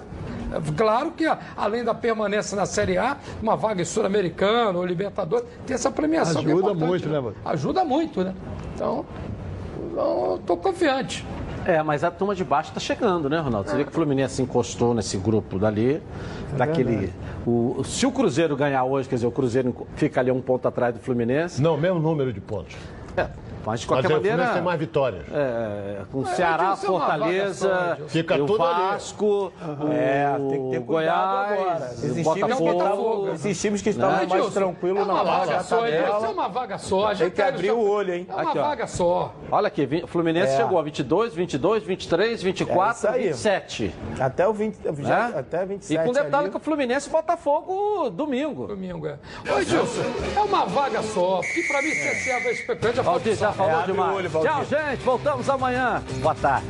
[0.78, 1.24] Claro que,
[1.56, 6.42] além da permanência na Série A, uma vaga em Sul-Americano ou Libertadores, tem essa premiação.
[6.42, 7.40] que é Ajuda importante, muito, né, Valdir?
[7.44, 8.34] Ajuda muito, né?
[8.74, 9.04] Então,
[9.94, 11.26] eu tô confiante.
[11.68, 13.68] É, mas a turma de baixo tá chegando, né, Ronaldo?
[13.68, 16.02] Você vê que o Fluminense encostou nesse grupo dali,
[16.56, 16.96] daquele.
[16.96, 17.12] verdade.
[17.46, 20.94] O, se o Cruzeiro ganhar hoje, quer dizer, o Cruzeiro fica ali um ponto atrás
[20.94, 21.60] do Fluminense.
[21.60, 22.74] Não, mesmo número de pontos.
[23.14, 23.28] É,
[23.64, 24.36] mas de qualquer Mas o maneira.
[24.36, 25.22] Fluminense tem mais vitórias.
[25.32, 28.08] É, com É, Ceará, é Fortaleza, só, Edilson.
[28.08, 28.82] Fica o tudo ali.
[28.82, 29.52] Vasco,
[29.92, 31.90] É, tem que ter Goiás, agora.
[31.92, 32.56] Esses Botafogo.
[32.64, 34.26] que estavam, esses times que estavam Né?
[34.26, 37.06] mais Edilson, tranquilos é uma na vaga só, Edilson, é uma vaga só.
[37.08, 38.26] A Tem que tá- abrir o olho, hein?
[38.28, 38.62] É uma Aqui, ó.
[38.62, 39.34] vaga só.
[39.50, 40.56] Olha aqui, Fluminense É.
[40.56, 43.22] chegou a 22, 22, 23, 24, É isso aí.
[43.28, 43.94] 27.
[44.20, 45.34] Até o 20, já- né?
[45.38, 46.50] até 27 E com detalhe ali.
[46.50, 48.66] que o Fluminense e Botafogo domingo.
[48.66, 49.18] Domingo, é.
[49.50, 50.02] Ô, Edilson,
[50.36, 51.40] é uma vaga só.
[51.40, 53.00] Porque pra mim, se é a especulante,
[53.48, 54.16] já falou demais.
[54.16, 54.30] olho.
[54.30, 55.02] Tchau, gente.
[55.02, 56.02] Voltamos amanhã.
[56.20, 56.66] Boa tarde.